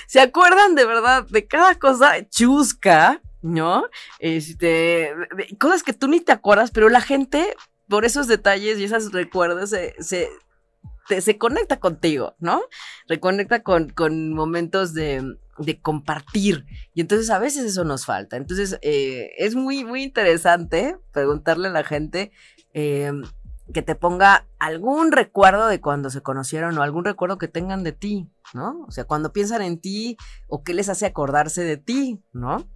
¿Se 0.06 0.20
acuerdan 0.20 0.76
de 0.76 0.84
verdad 0.84 1.26
de 1.28 1.48
cada 1.48 1.74
cosa 1.74 2.28
chusca, 2.28 3.20
¿no? 3.42 3.84
Este, 4.18 5.12
cosas 5.58 5.82
que 5.82 5.92
tú 5.92 6.08
ni 6.08 6.20
te 6.20 6.32
acuerdas, 6.32 6.70
pero 6.70 6.88
la 6.88 7.00
gente, 7.00 7.54
por 7.88 8.04
esos 8.04 8.28
detalles 8.28 8.78
y 8.78 8.84
esos 8.84 9.12
recuerdos, 9.12 9.70
se, 9.70 9.94
se, 10.00 10.30
se 11.20 11.38
conecta 11.38 11.78
contigo, 11.78 12.36
¿no? 12.38 12.62
Reconecta 13.08 13.62
con, 13.62 13.90
con 13.90 14.32
momentos 14.32 14.94
de, 14.94 15.36
de, 15.58 15.80
compartir. 15.80 16.64
Y 16.94 17.00
entonces 17.00 17.28
a 17.30 17.38
veces 17.38 17.64
eso 17.64 17.84
nos 17.84 18.06
falta. 18.06 18.36
Entonces 18.36 18.78
eh, 18.82 19.32
es 19.36 19.54
muy, 19.54 19.84
muy 19.84 20.02
interesante 20.02 20.96
preguntarle 21.12 21.68
a 21.68 21.72
la 21.72 21.84
gente. 21.84 22.32
Eh, 22.74 23.12
que 23.72 23.82
te 23.82 23.94
ponga 23.94 24.46
algún 24.58 25.12
recuerdo 25.12 25.66
de 25.66 25.80
cuando 25.80 26.10
se 26.10 26.20
conocieron 26.20 26.76
o 26.76 26.82
algún 26.82 27.04
recuerdo 27.04 27.38
que 27.38 27.48
tengan 27.48 27.84
de 27.84 27.92
ti, 27.92 28.30
¿no? 28.54 28.84
O 28.86 28.90
sea, 28.90 29.04
cuando 29.04 29.32
piensan 29.32 29.62
en 29.62 29.80
ti 29.80 30.16
o 30.48 30.62
qué 30.62 30.74
les 30.74 30.88
hace 30.88 31.06
acordarse 31.06 31.62
de 31.62 31.76
ti, 31.76 32.22
¿no? 32.32 32.68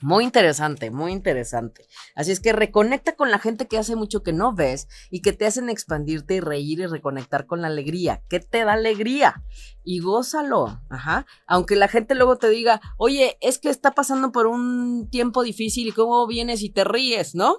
Muy 0.00 0.24
interesante, 0.24 0.90
muy 0.90 1.12
interesante. 1.12 1.86
Así 2.14 2.30
es 2.30 2.40
que 2.40 2.52
reconecta 2.52 3.16
con 3.16 3.30
la 3.30 3.38
gente 3.38 3.66
que 3.66 3.78
hace 3.78 3.96
mucho 3.96 4.22
que 4.22 4.32
no 4.32 4.54
ves 4.54 4.86
y 5.10 5.22
que 5.22 5.32
te 5.32 5.46
hacen 5.46 5.68
expandirte 5.68 6.34
y 6.34 6.40
reír 6.40 6.80
y 6.80 6.86
reconectar 6.86 7.46
con 7.46 7.62
la 7.62 7.66
alegría. 7.66 8.22
¿Qué 8.28 8.38
te 8.38 8.64
da 8.64 8.74
alegría? 8.74 9.42
Y 9.82 10.00
gózalo. 10.00 10.80
Ajá. 10.88 11.26
Aunque 11.46 11.74
la 11.74 11.88
gente 11.88 12.14
luego 12.14 12.36
te 12.36 12.48
diga, 12.48 12.80
oye, 12.96 13.38
es 13.40 13.58
que 13.58 13.70
está 13.70 13.92
pasando 13.92 14.30
por 14.30 14.46
un 14.46 15.08
tiempo 15.10 15.42
difícil 15.42 15.88
y 15.88 15.92
cómo 15.92 16.26
vienes 16.26 16.62
y 16.62 16.70
te 16.70 16.84
ríes, 16.84 17.34
¿no? 17.34 17.58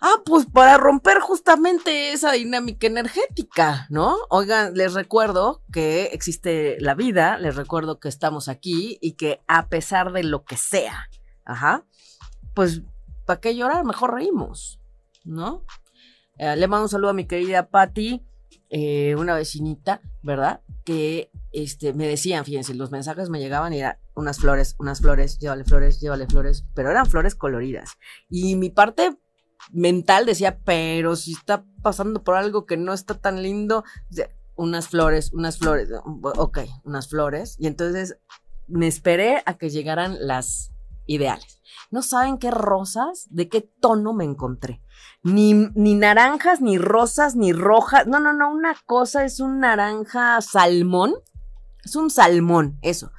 Ah, 0.00 0.22
pues 0.24 0.46
para 0.46 0.78
romper 0.78 1.20
justamente 1.20 2.12
esa 2.12 2.32
dinámica 2.32 2.86
energética, 2.86 3.86
¿no? 3.90 4.16
Oigan, 4.30 4.72
les 4.74 4.94
recuerdo 4.94 5.62
que 5.70 6.04
existe 6.12 6.78
la 6.80 6.94
vida, 6.94 7.38
les 7.38 7.54
recuerdo 7.54 8.00
que 8.00 8.08
estamos 8.08 8.48
aquí 8.48 8.98
y 9.02 9.12
que 9.12 9.42
a 9.46 9.68
pesar 9.68 10.12
de 10.12 10.24
lo 10.24 10.44
que 10.44 10.56
sea, 10.56 11.10
ajá, 11.44 11.84
pues, 12.54 12.82
¿para 13.26 13.40
qué 13.40 13.54
llorar? 13.54 13.84
Mejor 13.84 14.14
reímos, 14.14 14.80
¿no? 15.24 15.66
Eh, 16.38 16.56
le 16.56 16.66
mando 16.66 16.84
un 16.84 16.88
saludo 16.88 17.10
a 17.10 17.14
mi 17.14 17.26
querida 17.26 17.68
Patti, 17.68 18.24
eh, 18.70 19.14
una 19.18 19.34
vecinita, 19.34 20.00
¿verdad? 20.22 20.62
Que 20.84 21.30
este, 21.52 21.92
me 21.92 22.06
decían, 22.06 22.46
fíjense, 22.46 22.72
los 22.72 22.90
mensajes 22.90 23.28
me 23.28 23.38
llegaban 23.38 23.74
y 23.74 23.80
eran 23.80 23.98
unas 24.14 24.38
flores, 24.38 24.76
unas 24.78 25.00
flores, 25.00 25.38
llévale 25.38 25.64
flores, 25.64 26.00
llévale 26.00 26.26
flores, 26.26 26.64
pero 26.74 26.90
eran 26.90 27.04
flores 27.04 27.34
coloridas. 27.34 27.98
Y 28.30 28.56
mi 28.56 28.70
parte 28.70 29.18
mental 29.72 30.26
decía, 30.26 30.58
pero 30.64 31.16
si 31.16 31.32
está 31.32 31.64
pasando 31.82 32.22
por 32.22 32.36
algo 32.36 32.66
que 32.66 32.76
no 32.76 32.92
está 32.92 33.14
tan 33.14 33.42
lindo, 33.42 33.84
unas 34.56 34.88
flores, 34.88 35.32
unas 35.32 35.58
flores, 35.58 35.88
ok, 36.04 36.58
unas 36.84 37.08
flores. 37.08 37.56
Y 37.58 37.66
entonces 37.66 38.18
me 38.68 38.86
esperé 38.86 39.42
a 39.46 39.54
que 39.54 39.70
llegaran 39.70 40.16
las 40.20 40.70
ideales. 41.06 41.60
No 41.90 42.02
saben 42.02 42.38
qué 42.38 42.50
rosas, 42.50 43.26
de 43.30 43.48
qué 43.48 43.62
tono 43.62 44.12
me 44.12 44.24
encontré. 44.24 44.80
Ni, 45.22 45.54
ni 45.54 45.94
naranjas, 45.94 46.60
ni 46.60 46.78
rosas, 46.78 47.36
ni 47.36 47.52
rojas. 47.52 48.06
No, 48.06 48.20
no, 48.20 48.32
no, 48.32 48.52
una 48.52 48.76
cosa 48.86 49.24
es 49.24 49.40
un 49.40 49.60
naranja 49.60 50.40
salmón. 50.40 51.14
Es 51.84 51.96
un 51.96 52.10
salmón, 52.10 52.78
eso. 52.82 53.10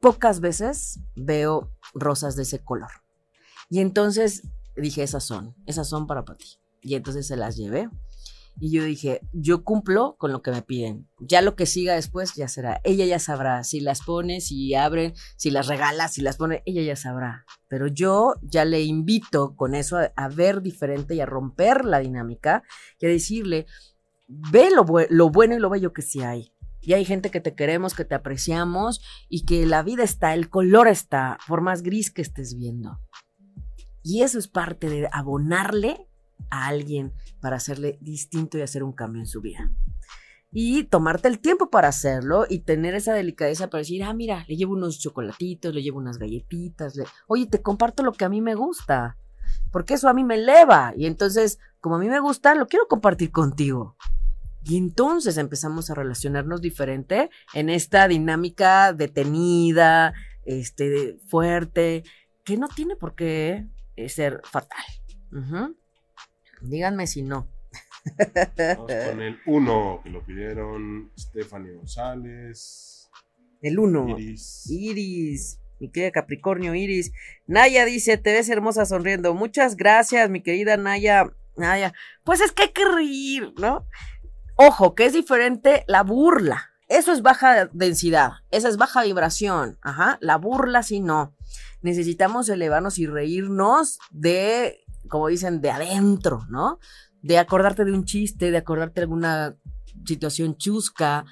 Pocas 0.00 0.40
veces 0.40 1.00
veo 1.14 1.70
rosas 1.94 2.36
de 2.36 2.42
ese 2.42 2.62
color. 2.62 2.90
Y 3.70 3.80
entonces 3.80 4.42
dije, 4.76 5.02
esas 5.02 5.24
son, 5.24 5.54
esas 5.66 5.88
son 5.88 6.06
para 6.06 6.24
Pati. 6.24 6.58
Y 6.82 6.94
entonces 6.94 7.26
se 7.26 7.36
las 7.36 7.56
llevé. 7.56 7.88
Y 8.60 8.70
yo 8.70 8.84
dije, 8.84 9.20
yo 9.32 9.64
cumplo 9.64 10.16
con 10.16 10.30
lo 10.30 10.40
que 10.40 10.52
me 10.52 10.62
piden. 10.62 11.08
Ya 11.18 11.42
lo 11.42 11.56
que 11.56 11.66
siga 11.66 11.94
después 11.94 12.34
ya 12.34 12.46
será. 12.46 12.80
Ella 12.84 13.04
ya 13.04 13.18
sabrá 13.18 13.64
si 13.64 13.80
las 13.80 14.02
pone, 14.02 14.40
si 14.40 14.74
abren, 14.74 15.14
si 15.36 15.50
las 15.50 15.66
regala, 15.66 16.06
si 16.08 16.22
las 16.22 16.36
pone, 16.36 16.62
ella 16.64 16.82
ya 16.82 16.94
sabrá. 16.94 17.44
Pero 17.68 17.88
yo 17.88 18.34
ya 18.42 18.64
le 18.64 18.82
invito 18.82 19.56
con 19.56 19.74
eso 19.74 19.98
a, 20.14 20.28
ver 20.28 20.62
diferente 20.62 21.16
y 21.16 21.20
a 21.20 21.26
romper 21.26 21.84
la 21.84 21.98
dinámica 21.98 22.62
y 23.00 23.06
a 23.06 23.08
decirle, 23.08 23.66
ve 24.28 24.70
lo, 24.70 24.86
lo 25.10 25.30
bueno 25.30 25.56
y 25.56 25.58
lo 25.58 25.70
bello 25.70 25.92
que 25.92 26.02
sí 26.02 26.22
hay. 26.22 26.52
Y 26.80 26.92
hay 26.92 27.04
gente 27.04 27.30
que 27.30 27.40
te 27.40 27.54
queremos, 27.54 27.94
que 27.94 28.04
te 28.04 28.14
apreciamos 28.14 29.00
y 29.28 29.46
que 29.46 29.66
la 29.66 29.82
vida 29.82 30.04
está, 30.04 30.34
el 30.34 30.50
color 30.50 30.86
está, 30.86 31.38
por 31.48 31.62
más 31.62 31.82
gris 31.82 32.10
que 32.10 32.22
estés 32.22 32.56
viendo. 32.56 33.00
Y 34.04 34.22
eso 34.22 34.38
es 34.38 34.46
parte 34.48 34.90
de 34.90 35.08
abonarle 35.10 36.06
a 36.50 36.66
alguien 36.66 37.14
para 37.40 37.56
hacerle 37.56 37.98
distinto 38.02 38.58
y 38.58 38.60
hacer 38.60 38.84
un 38.84 38.92
cambio 38.92 39.22
en 39.22 39.26
su 39.26 39.40
vida. 39.40 39.72
Y 40.52 40.84
tomarte 40.84 41.26
el 41.26 41.40
tiempo 41.40 41.70
para 41.70 41.88
hacerlo 41.88 42.44
y 42.48 42.60
tener 42.60 42.94
esa 42.94 43.14
delicadeza 43.14 43.70
para 43.70 43.80
decir, 43.80 44.04
ah, 44.04 44.12
mira, 44.12 44.44
le 44.46 44.56
llevo 44.56 44.74
unos 44.74 45.00
chocolatitos, 45.00 45.74
le 45.74 45.82
llevo 45.82 45.98
unas 45.98 46.18
galletitas, 46.18 46.94
le... 46.94 47.04
oye, 47.26 47.46
te 47.46 47.62
comparto 47.62 48.04
lo 48.04 48.12
que 48.12 48.24
a 48.24 48.28
mí 48.28 48.40
me 48.40 48.54
gusta, 48.54 49.16
porque 49.72 49.94
eso 49.94 50.08
a 50.08 50.14
mí 50.14 50.22
me 50.22 50.34
eleva. 50.34 50.92
Y 50.96 51.06
entonces, 51.06 51.58
como 51.80 51.96
a 51.96 51.98
mí 51.98 52.08
me 52.08 52.20
gusta, 52.20 52.54
lo 52.54 52.66
quiero 52.66 52.86
compartir 52.86 53.32
contigo. 53.32 53.96
Y 54.64 54.76
entonces 54.76 55.38
empezamos 55.38 55.90
a 55.90 55.94
relacionarnos 55.94 56.60
diferente 56.60 57.30
en 57.54 57.68
esta 57.68 58.06
dinámica 58.06 58.92
detenida, 58.92 60.12
este, 60.44 61.18
fuerte, 61.26 62.04
que 62.44 62.56
no 62.58 62.68
tiene 62.68 62.96
por 62.96 63.14
qué 63.14 63.66
ser 64.08 64.40
fatal. 64.44 64.84
Díganme 66.60 67.06
si 67.06 67.22
no. 67.22 67.48
Vamos 68.58 68.92
con 69.10 69.22
el 69.22 69.38
1 69.46 70.00
que 70.04 70.10
lo 70.10 70.24
pidieron 70.24 71.10
Stephanie 71.18 71.72
González. 71.72 73.10
El 73.62 73.78
1. 73.78 74.18
Iris. 74.18 74.70
Iris. 74.70 75.60
Mi 75.80 75.90
querida 75.90 76.12
Capricornio 76.12 76.74
Iris. 76.74 77.12
Naya 77.46 77.84
dice, 77.84 78.18
te 78.18 78.32
ves 78.32 78.48
hermosa 78.48 78.84
sonriendo. 78.84 79.34
Muchas 79.34 79.76
gracias, 79.76 80.30
mi 80.30 80.42
querida 80.42 80.76
Naya. 80.76 81.32
Naya. 81.56 81.92
Pues 82.24 82.40
es 82.40 82.52
que 82.52 82.64
hay 82.64 82.72
que 82.72 82.84
reír, 82.84 83.52
¿no? 83.58 83.86
Ojo, 84.56 84.94
que 84.94 85.06
es 85.06 85.12
diferente 85.12 85.84
la 85.88 86.02
burla. 86.02 86.70
Eso 86.88 87.12
es 87.12 87.22
baja 87.22 87.70
densidad. 87.72 88.32
Esa 88.50 88.68
es 88.68 88.76
baja 88.76 89.02
vibración. 89.02 89.78
Ajá. 89.82 90.18
La 90.20 90.36
burla 90.36 90.82
sí 90.82 91.00
no 91.00 91.33
necesitamos 91.82 92.48
elevarnos 92.48 92.98
y 92.98 93.06
reírnos 93.06 93.98
de, 94.10 94.84
como 95.08 95.28
dicen, 95.28 95.60
de 95.60 95.70
adentro, 95.70 96.46
¿no? 96.48 96.78
De 97.22 97.38
acordarte 97.38 97.84
de 97.84 97.92
un 97.92 98.04
chiste, 98.04 98.50
de 98.50 98.56
acordarte 98.56 99.00
de 99.00 99.04
alguna 99.04 99.56
situación 100.04 100.56
chusca. 100.56 101.24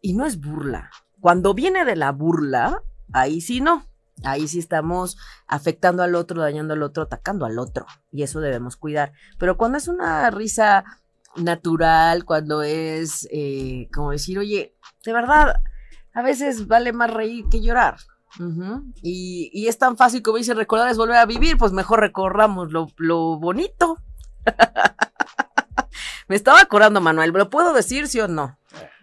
Y 0.00 0.14
no 0.14 0.26
es 0.26 0.40
burla. 0.40 0.90
Cuando 1.20 1.54
viene 1.54 1.84
de 1.84 1.96
la 1.96 2.12
burla, 2.12 2.82
ahí 3.12 3.40
sí 3.40 3.60
no. 3.60 3.86
Ahí 4.22 4.48
sí 4.48 4.58
estamos 4.58 5.18
afectando 5.46 6.02
al 6.02 6.14
otro, 6.14 6.40
dañando 6.40 6.74
al 6.74 6.82
otro, 6.82 7.02
atacando 7.02 7.44
al 7.44 7.58
otro. 7.58 7.86
Y 8.12 8.22
eso 8.22 8.40
debemos 8.40 8.76
cuidar. 8.76 9.12
Pero 9.38 9.56
cuando 9.56 9.78
es 9.78 9.88
una 9.88 10.30
risa 10.30 10.84
natural, 11.36 12.24
cuando 12.24 12.62
es 12.62 13.28
eh, 13.30 13.88
como 13.92 14.12
decir, 14.12 14.38
oye, 14.38 14.74
de 15.04 15.12
verdad, 15.12 15.62
a 16.12 16.22
veces 16.22 16.66
vale 16.66 16.92
más 16.92 17.12
reír 17.12 17.44
que 17.50 17.60
llorar 17.60 17.96
y, 19.02 19.66
es 19.66 19.78
tan 19.78 19.96
fácil 19.96 20.22
como 20.22 20.38
dice, 20.38 20.54
recordar 20.54 20.88
es 20.88 20.96
volver 20.96 21.16
a 21.16 21.26
vivir, 21.26 21.56
pues 21.56 21.72
mejor 21.72 22.00
recorramos 22.00 22.72
lo, 22.72 23.38
bonito. 23.38 23.98
Me 26.28 26.36
estaba 26.36 26.60
acordando, 26.60 27.00
Manuel, 27.00 27.30
¿lo 27.30 27.50
puedo 27.50 27.72
decir, 27.72 28.08
sí 28.08 28.20
o 28.20 28.28
no? 28.28 28.58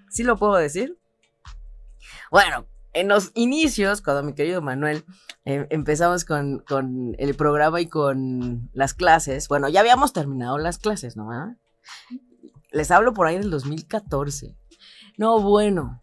¿Sí 0.10 0.24
lo 0.24 0.38
puedo 0.38 0.56
decir? 0.56 0.98
Bueno, 2.30 2.68
en 2.94 3.08
los 3.08 3.32
inicios, 3.34 4.02
cuando 4.02 4.24
mi 4.24 4.34
querido 4.34 4.62
Manuel 4.62 5.06
eh, 5.46 5.68
empezamos 5.70 6.26
con, 6.26 6.60
con, 6.60 7.16
el 7.18 7.36
programa 7.36 7.82
y 7.82 7.88
con 7.88 8.70
las 8.74 8.94
clases, 8.94 9.48
bueno, 9.48 9.70
ya 9.70 9.80
habíamos 9.80 10.14
terminado 10.14 10.58
las 10.58 10.78
clases, 10.78 11.16
¿no? 11.16 11.56
Les 12.72 12.92
hablo 12.92 13.14
por 13.14 13.28
ahí 13.28 13.38
del 13.38 13.52
2014. 13.52 14.56
No, 15.18 15.40
bueno. 15.40 16.03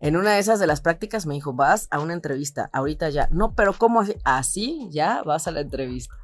En 0.00 0.16
una 0.16 0.32
de 0.32 0.38
esas 0.38 0.60
de 0.60 0.66
las 0.66 0.80
prácticas 0.80 1.26
me 1.26 1.34
dijo, 1.34 1.52
vas 1.52 1.88
a 1.90 2.00
una 2.00 2.12
entrevista, 2.12 2.68
ahorita 2.72 3.08
ya. 3.10 3.28
No, 3.30 3.54
pero 3.54 3.72
¿cómo 3.72 4.04
así? 4.24 4.88
Ya 4.90 5.22
vas 5.22 5.46
a 5.46 5.52
la 5.52 5.60
entrevista. 5.60 6.14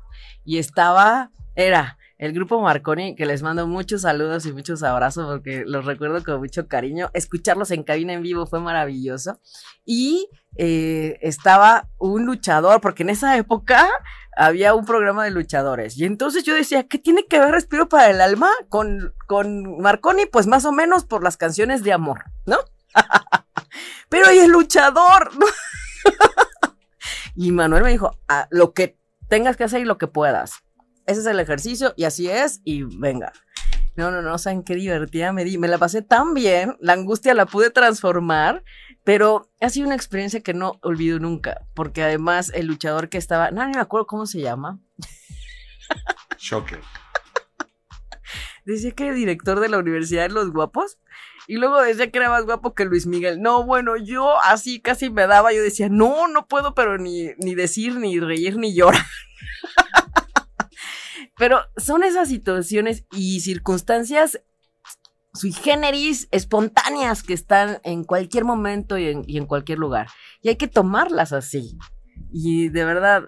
Y 0.44 0.58
estaba, 0.58 1.30
era 1.54 1.98
el 2.18 2.32
grupo 2.32 2.60
Marconi, 2.60 3.16
que 3.16 3.26
les 3.26 3.42
mando 3.42 3.66
muchos 3.66 4.02
saludos 4.02 4.46
y 4.46 4.52
muchos 4.52 4.84
abrazos 4.84 5.26
porque 5.26 5.64
los 5.66 5.84
recuerdo 5.86 6.22
con 6.22 6.38
mucho 6.38 6.68
cariño. 6.68 7.10
Escucharlos 7.14 7.72
en 7.72 7.82
cabina 7.82 8.12
en 8.12 8.22
vivo 8.22 8.46
fue 8.46 8.60
maravilloso. 8.60 9.40
Y 9.84 10.28
eh, 10.56 11.18
estaba 11.20 11.88
un 11.98 12.24
luchador, 12.24 12.80
porque 12.80 13.02
en 13.02 13.10
esa 13.10 13.36
época 13.36 13.88
había 14.36 14.74
un 14.74 14.84
programa 14.84 15.24
de 15.24 15.32
luchadores. 15.32 15.96
Y 15.96 16.04
entonces 16.04 16.44
yo 16.44 16.54
decía, 16.54 16.86
¿qué 16.86 16.98
tiene 16.98 17.26
que 17.26 17.40
ver 17.40 17.50
Respiro 17.50 17.88
para 17.88 18.10
el 18.10 18.20
Alma 18.20 18.50
con, 18.68 19.14
con 19.26 19.80
Marconi? 19.80 20.26
Pues 20.26 20.46
más 20.46 20.64
o 20.64 20.70
menos 20.70 21.04
por 21.04 21.24
las 21.24 21.36
canciones 21.36 21.82
de 21.82 21.92
amor, 21.92 22.26
¿no? 22.46 22.58
Pero 24.08 24.26
ahí 24.26 24.38
es 24.38 24.48
luchador. 24.48 25.30
y 27.34 27.52
Manuel 27.52 27.82
me 27.82 27.90
dijo, 27.90 28.18
ah, 28.28 28.46
lo 28.50 28.72
que 28.72 28.98
tengas 29.28 29.56
que 29.56 29.64
hacer 29.64 29.80
y 29.80 29.84
lo 29.84 29.98
que 29.98 30.06
puedas. 30.06 30.62
Ese 31.06 31.20
es 31.20 31.26
el 31.26 31.40
ejercicio 31.40 31.94
y 31.96 32.04
así 32.04 32.28
es 32.28 32.60
y 32.64 32.82
venga. 32.82 33.32
No, 33.94 34.10
no, 34.10 34.22
no, 34.22 34.38
saben 34.38 34.62
qué 34.62 34.74
divertida 34.74 35.32
me 35.32 35.44
di. 35.44 35.58
Me 35.58 35.68
la 35.68 35.78
pasé 35.78 36.02
tan 36.02 36.32
bien, 36.34 36.76
la 36.80 36.94
angustia 36.94 37.34
la 37.34 37.46
pude 37.46 37.70
transformar, 37.70 38.64
pero 39.04 39.50
ha 39.60 39.68
sido 39.68 39.86
una 39.86 39.96
experiencia 39.96 40.40
que 40.40 40.54
no 40.54 40.78
olvido 40.82 41.18
nunca, 41.18 41.66
porque 41.74 42.02
además 42.02 42.50
el 42.54 42.66
luchador 42.66 43.08
que 43.08 43.18
estaba, 43.18 43.50
no, 43.50 43.64
no 43.64 43.70
me 43.70 43.80
acuerdo 43.80 44.06
cómo 44.06 44.26
se 44.26 44.40
llama. 44.40 44.80
Shocker. 46.38 46.80
Decía 48.64 48.92
que 48.92 49.06
era 49.08 49.14
director 49.14 49.60
de 49.60 49.68
la 49.68 49.78
Universidad 49.78 50.22
de 50.22 50.34
los 50.34 50.52
Guapos 50.52 50.98
y 51.46 51.56
luego 51.56 51.80
decía 51.80 52.10
que 52.10 52.18
era 52.18 52.30
más 52.30 52.44
guapo 52.44 52.74
que 52.74 52.84
Luis 52.84 53.06
Miguel. 53.06 53.40
No, 53.40 53.64
bueno, 53.64 53.96
yo 53.96 54.40
así 54.42 54.80
casi 54.80 55.10
me 55.10 55.26
daba, 55.26 55.52
yo 55.52 55.62
decía, 55.62 55.88
no, 55.88 56.28
no 56.28 56.46
puedo, 56.46 56.74
pero 56.74 56.98
ni, 56.98 57.30
ni 57.38 57.54
decir, 57.54 57.96
ni 57.96 58.20
reír, 58.20 58.56
ni 58.56 58.74
llorar. 58.74 59.04
Pero 61.38 61.60
son 61.76 62.04
esas 62.04 62.28
situaciones 62.28 63.04
y 63.10 63.40
circunstancias 63.40 64.40
sui 65.34 65.52
generis, 65.52 66.28
espontáneas 66.30 67.22
que 67.22 67.32
están 67.32 67.80
en 67.84 68.04
cualquier 68.04 68.44
momento 68.44 68.98
y 68.98 69.08
en, 69.08 69.24
y 69.26 69.38
en, 69.38 69.46
cualquier 69.46 69.78
lugar. 69.78 70.08
Y 70.42 70.50
hay 70.50 70.56
que 70.56 70.68
tomarlas 70.68 71.32
así. 71.32 71.78
Y 72.30 72.68
de 72.68 72.84
verdad, 72.84 73.24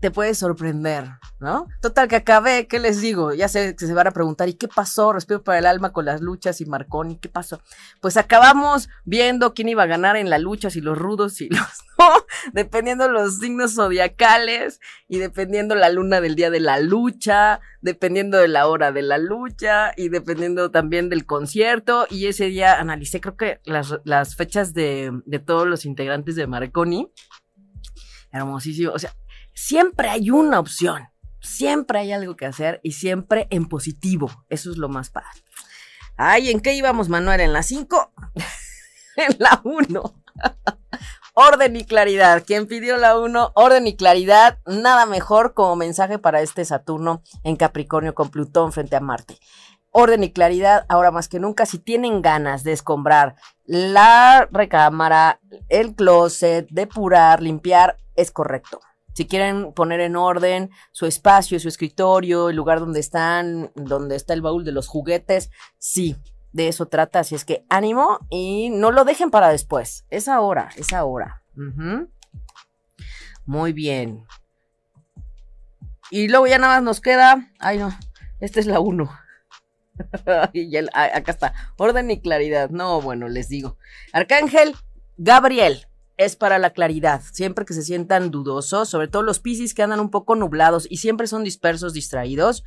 te 0.00 0.10
puede 0.10 0.34
sorprender, 0.34 1.08
¿no? 1.40 1.66
Total, 1.80 2.08
que 2.08 2.16
acabé, 2.16 2.66
¿qué 2.66 2.78
les 2.78 3.00
digo? 3.00 3.32
Ya 3.32 3.48
sé 3.48 3.74
que 3.76 3.86
se 3.86 3.94
van 3.94 4.06
a 4.06 4.10
preguntar, 4.10 4.48
¿y 4.48 4.54
qué 4.54 4.68
pasó? 4.68 5.12
Respiro 5.12 5.42
para 5.42 5.58
el 5.58 5.66
alma 5.66 5.92
con 5.92 6.04
las 6.04 6.20
luchas 6.20 6.60
y 6.60 6.66
Marconi, 6.66 7.18
¿qué 7.18 7.28
pasó? 7.28 7.60
Pues 8.00 8.16
acabamos 8.16 8.88
viendo 9.04 9.54
quién 9.54 9.68
iba 9.68 9.84
a 9.84 9.86
ganar 9.86 10.16
en 10.16 10.30
la 10.30 10.38
lucha, 10.38 10.70
si 10.70 10.80
los 10.80 10.98
rudos 10.98 11.40
y 11.40 11.48
los 11.48 11.60
no, 11.98 12.08
dependiendo 12.52 13.08
los 13.08 13.38
signos 13.38 13.74
zodiacales 13.74 14.80
y 15.08 15.18
dependiendo 15.18 15.74
la 15.74 15.88
luna 15.88 16.20
del 16.20 16.34
día 16.34 16.50
de 16.50 16.60
la 16.60 16.78
lucha, 16.78 17.60
dependiendo 17.80 18.38
de 18.38 18.48
la 18.48 18.66
hora 18.66 18.92
de 18.92 19.02
la 19.02 19.18
lucha 19.18 19.92
y 19.96 20.08
dependiendo 20.10 20.70
también 20.70 21.08
del 21.08 21.24
concierto. 21.24 22.06
Y 22.10 22.26
ese 22.26 22.46
día 22.46 22.78
analicé, 22.78 23.20
creo 23.20 23.36
que 23.36 23.60
las, 23.64 23.98
las 24.04 24.36
fechas 24.36 24.74
de, 24.74 25.10
de 25.24 25.38
todos 25.38 25.66
los 25.66 25.86
integrantes 25.86 26.36
de 26.36 26.46
Marconi. 26.46 27.10
Hermosísimo, 28.32 28.92
o 28.92 28.98
sea, 28.98 29.14
siempre 29.56 30.08
hay 30.08 30.30
una 30.30 30.60
opción, 30.60 31.08
siempre 31.40 31.98
hay 31.98 32.12
algo 32.12 32.36
que 32.36 32.46
hacer 32.46 32.80
y 32.84 32.92
siempre 32.92 33.48
en 33.50 33.66
positivo. 33.66 34.30
Eso 34.48 34.70
es 34.70 34.76
lo 34.76 34.88
más 34.88 35.10
padre. 35.10 35.42
Ay, 36.16 36.50
¿en 36.50 36.60
qué 36.60 36.74
íbamos, 36.74 37.08
Manuel? 37.08 37.40
¿En 37.40 37.52
la 37.52 37.62
5? 37.62 38.12
en 39.16 39.36
la 39.38 39.60
1. 39.64 40.14
orden 41.34 41.76
y 41.76 41.84
claridad. 41.84 42.44
Quien 42.46 42.66
pidió 42.66 42.96
la 42.96 43.18
1, 43.18 43.52
orden 43.54 43.86
y 43.86 43.96
claridad. 43.96 44.58
Nada 44.66 45.06
mejor 45.06 45.54
como 45.54 45.76
mensaje 45.76 46.18
para 46.18 46.42
este 46.42 46.64
Saturno 46.64 47.22
en 47.42 47.56
Capricornio 47.56 48.14
con 48.14 48.30
Plutón 48.30 48.72
frente 48.72 48.96
a 48.96 49.00
Marte. 49.00 49.38
Orden 49.90 50.24
y 50.24 50.32
claridad, 50.32 50.84
ahora 50.90 51.10
más 51.10 51.26
que 51.26 51.40
nunca, 51.40 51.64
si 51.64 51.78
tienen 51.78 52.20
ganas 52.20 52.64
de 52.64 52.72
escombrar 52.72 53.36
la 53.64 54.46
recámara, 54.52 55.40
el 55.70 55.94
closet, 55.94 56.68
depurar, 56.70 57.40
limpiar, 57.40 57.96
es 58.14 58.30
correcto. 58.30 58.80
Si 59.16 59.24
quieren 59.24 59.72
poner 59.72 60.00
en 60.00 60.14
orden 60.14 60.68
su 60.92 61.06
espacio, 61.06 61.58
su 61.58 61.68
escritorio, 61.68 62.50
el 62.50 62.56
lugar 62.56 62.80
donde 62.80 63.00
están, 63.00 63.72
donde 63.74 64.14
está 64.14 64.34
el 64.34 64.42
baúl 64.42 64.62
de 64.62 64.72
los 64.72 64.88
juguetes, 64.88 65.50
sí, 65.78 66.16
de 66.52 66.68
eso 66.68 66.84
trata. 66.88 67.20
Así 67.20 67.34
es 67.34 67.46
que 67.46 67.64
ánimo 67.70 68.18
y 68.28 68.68
no 68.68 68.90
lo 68.90 69.06
dejen 69.06 69.30
para 69.30 69.48
después. 69.48 70.04
Es 70.10 70.28
ahora, 70.28 70.68
es 70.76 70.92
ahora. 70.92 71.42
Muy 73.46 73.72
bien. 73.72 74.26
Y 76.10 76.28
luego 76.28 76.46
ya 76.46 76.58
nada 76.58 76.74
más 76.74 76.82
nos 76.82 77.00
queda. 77.00 77.50
Ay, 77.58 77.78
no. 77.78 77.98
Esta 78.38 78.60
es 78.60 78.66
la 78.66 78.80
1. 78.80 79.10
y 80.52 80.76
acá 80.76 81.32
está. 81.32 81.54
Orden 81.78 82.10
y 82.10 82.20
claridad. 82.20 82.68
No, 82.68 83.00
bueno, 83.00 83.28
les 83.28 83.48
digo. 83.48 83.78
Arcángel 84.12 84.76
Gabriel 85.16 85.86
es 86.16 86.36
para 86.36 86.58
la 86.58 86.70
claridad. 86.70 87.22
Siempre 87.32 87.64
que 87.64 87.74
se 87.74 87.82
sientan 87.82 88.30
dudosos, 88.30 88.88
sobre 88.88 89.08
todo 89.08 89.22
los 89.22 89.40
piscis 89.40 89.74
que 89.74 89.82
andan 89.82 90.00
un 90.00 90.10
poco 90.10 90.34
nublados 90.34 90.86
y 90.88 90.98
siempre 90.98 91.26
son 91.26 91.44
dispersos, 91.44 91.92
distraídos, 91.92 92.64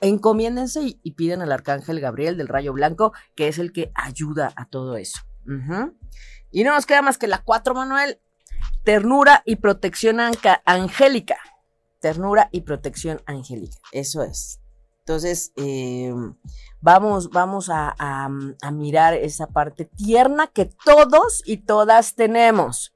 encomiéndense 0.00 0.98
y, 1.02 1.10
piden 1.12 1.42
al 1.42 1.52
arcángel 1.52 2.00
Gabriel 2.00 2.36
del 2.36 2.48
Rayo 2.48 2.72
Blanco, 2.72 3.12
que 3.34 3.48
es 3.48 3.58
el 3.58 3.72
que 3.72 3.92
ayuda 3.94 4.52
a 4.56 4.68
todo 4.68 4.96
eso. 4.96 5.20
Y 6.50 6.64
no 6.64 6.72
nos 6.74 6.86
queda 6.86 7.02
más 7.02 7.18
que 7.18 7.28
la 7.28 7.42
4, 7.42 7.74
Manuel. 7.74 8.20
Ternura 8.84 9.42
y 9.44 9.56
protección 9.56 10.18
angélica. 10.64 11.38
Ternura 12.00 12.48
y 12.52 12.62
protección 12.62 13.22
angélica. 13.26 13.78
Eso 13.92 14.22
es. 14.22 14.60
Entonces, 15.06 15.52
eh, 15.54 16.12
vamos, 16.80 17.30
vamos 17.30 17.70
a, 17.70 18.28
mirar 18.72 19.14
esa 19.14 19.46
parte 19.46 19.84
tierna 19.84 20.48
que 20.48 20.68
todos 20.84 21.44
y 21.46 21.58
todas 21.58 22.16
tenemos. 22.16 22.92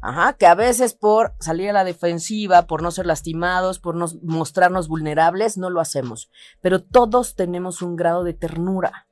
Ajá, 0.00 0.32
que 0.32 0.46
a 0.46 0.54
veces 0.54 0.94
por 0.94 1.34
salir 1.38 1.68
a 1.68 1.74
la 1.74 1.84
defensiva, 1.84 2.66
por 2.66 2.80
no 2.80 2.90
ser 2.90 3.04
lastimados, 3.04 3.78
por 3.78 3.94
no 3.94 4.06
mostrarnos 4.22 4.88
vulnerables, 4.88 5.58
no 5.58 5.68
lo 5.68 5.82
hacemos. 5.82 6.30
Pero 6.62 6.82
todos 6.82 7.34
tenemos 7.34 7.82
un 7.82 7.94
grado 7.94 8.24
de 8.24 8.32
ternura. 8.32 9.06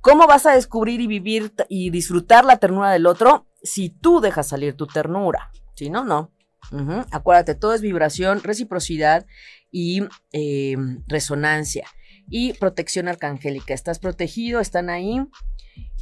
¿Cómo 0.00 0.26
vas 0.26 0.46
a 0.46 0.52
descubrir 0.52 1.02
y 1.02 1.06
vivir 1.06 1.52
y 1.68 1.90
disfrutar 1.90 2.46
la 2.46 2.56
ternura 2.56 2.90
del 2.90 3.06
otro 3.06 3.48
si 3.62 3.90
tú 3.90 4.20
dejas 4.20 4.48
salir 4.48 4.78
tu 4.78 4.86
ternura? 4.86 5.50
Si 5.74 5.90
no, 5.90 6.06
no. 6.06 6.30
Acuérdate, 7.10 7.54
todo 7.54 7.74
es 7.74 7.80
vibración, 7.80 8.42
reciprocidad 8.42 9.26
y 9.70 10.02
eh, 10.32 10.76
resonancia 11.06 11.86
y 12.28 12.54
protección 12.54 13.08
arcangélica. 13.08 13.74
Estás 13.74 13.98
protegido, 13.98 14.60
están 14.60 14.90
ahí. 14.90 15.20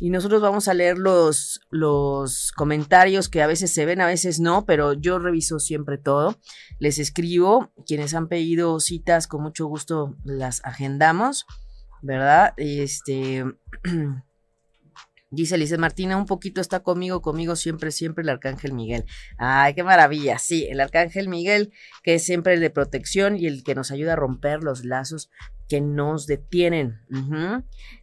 Y 0.00 0.10
nosotros 0.10 0.40
vamos 0.40 0.68
a 0.68 0.74
leer 0.74 0.98
los, 0.98 1.60
los 1.70 2.52
comentarios 2.52 3.28
que 3.28 3.42
a 3.42 3.46
veces 3.46 3.72
se 3.72 3.84
ven, 3.84 4.00
a 4.00 4.06
veces 4.06 4.40
no, 4.40 4.64
pero 4.64 4.92
yo 4.92 5.18
reviso 5.18 5.58
siempre 5.58 5.98
todo. 5.98 6.38
Les 6.78 6.98
escribo. 6.98 7.72
Quienes 7.86 8.14
han 8.14 8.28
pedido 8.28 8.80
citas, 8.80 9.26
con 9.26 9.42
mucho 9.42 9.66
gusto 9.66 10.16
las 10.24 10.64
agendamos, 10.64 11.46
¿verdad? 12.02 12.54
Este. 12.56 13.44
Dice 15.34 15.58
Lice 15.58 15.78
Martina, 15.78 16.16
un 16.16 16.26
poquito 16.26 16.60
está 16.60 16.80
conmigo, 16.80 17.22
conmigo 17.22 17.56
siempre, 17.56 17.90
siempre 17.90 18.22
el 18.22 18.28
Arcángel 18.28 18.72
Miguel. 18.72 19.04
Ay, 19.36 19.74
qué 19.74 19.82
maravilla. 19.82 20.38
Sí, 20.38 20.66
el 20.70 20.80
Arcángel 20.80 21.28
Miguel, 21.28 21.72
que 22.02 22.14
es 22.14 22.24
siempre 22.24 22.54
el 22.54 22.60
de 22.60 22.70
protección 22.70 23.36
y 23.36 23.46
el 23.46 23.64
que 23.64 23.74
nos 23.74 23.90
ayuda 23.90 24.14
a 24.14 24.16
romper 24.16 24.62
los 24.62 24.84
lazos 24.84 25.30
que 25.68 25.80
nos 25.80 26.26
detienen. 26.26 27.00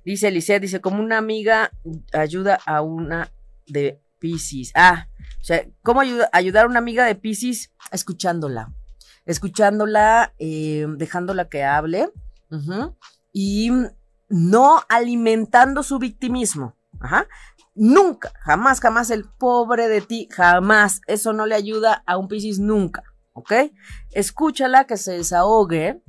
Dice 0.04 0.32
Lisette, 0.32 0.62
dice, 0.62 0.82
como 0.82 1.02
una 1.02 1.18
amiga 1.18 1.72
ayuda 2.14 2.60
a 2.66 2.82
una 2.82 3.32
de 3.68 4.02
Pisces. 4.20 4.72
Ah, 4.76 5.08
o 5.40 5.44
sea, 5.44 5.66
¿cómo 5.82 6.02
ayuda, 6.02 6.30
ayudar 6.34 6.66
a 6.66 6.70
una 6.70 6.80
amiga 6.80 7.06
de 7.06 7.16
Pisces? 7.16 7.72
Escuchándola. 7.92 8.74
Escuchándola, 9.26 10.34
eh, 10.40 10.86
dejándola 10.98 11.50
que 11.50 11.64
hable. 11.64 12.10
Y 13.32 13.72
no 14.30 14.82
alimentando 14.90 15.84
su 15.84 16.00
victimismo. 16.00 16.76
Ajá. 17.02 17.28
Nunca, 17.74 18.34
jamás, 18.42 18.80
jamás 18.80 19.10
el 19.12 19.26
pobre 19.26 19.88
de 19.88 20.02
ti, 20.02 20.28
jamás. 20.32 21.02
Eso 21.08 21.34
no 21.34 21.46
le 21.46 21.56
ayuda 21.56 22.04
a 22.06 22.18
un 22.18 22.28
Piscis 22.28 22.60
nunca, 22.60 23.04
¿ok? 23.34 23.54
Escúchala 24.12 24.86
que 24.86 24.98
se 24.98 25.14
desahogue. 25.14 26.02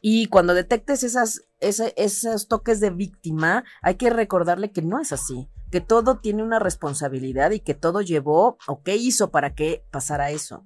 Y 0.00 0.26
cuando 0.26 0.54
detectes 0.54 1.02
esas, 1.02 1.42
ese, 1.60 1.94
esos 1.96 2.48
toques 2.48 2.80
de 2.80 2.90
víctima, 2.90 3.64
hay 3.82 3.96
que 3.96 4.10
recordarle 4.10 4.70
que 4.70 4.82
no 4.82 5.00
es 5.00 5.12
así, 5.12 5.48
que 5.72 5.80
todo 5.80 6.18
tiene 6.18 6.42
una 6.42 6.58
responsabilidad 6.58 7.50
y 7.50 7.60
que 7.60 7.74
todo 7.74 8.00
llevó 8.00 8.58
o 8.66 8.82
qué 8.82 8.96
hizo 8.96 9.30
para 9.30 9.54
que 9.54 9.84
pasara 9.90 10.30
eso. 10.30 10.64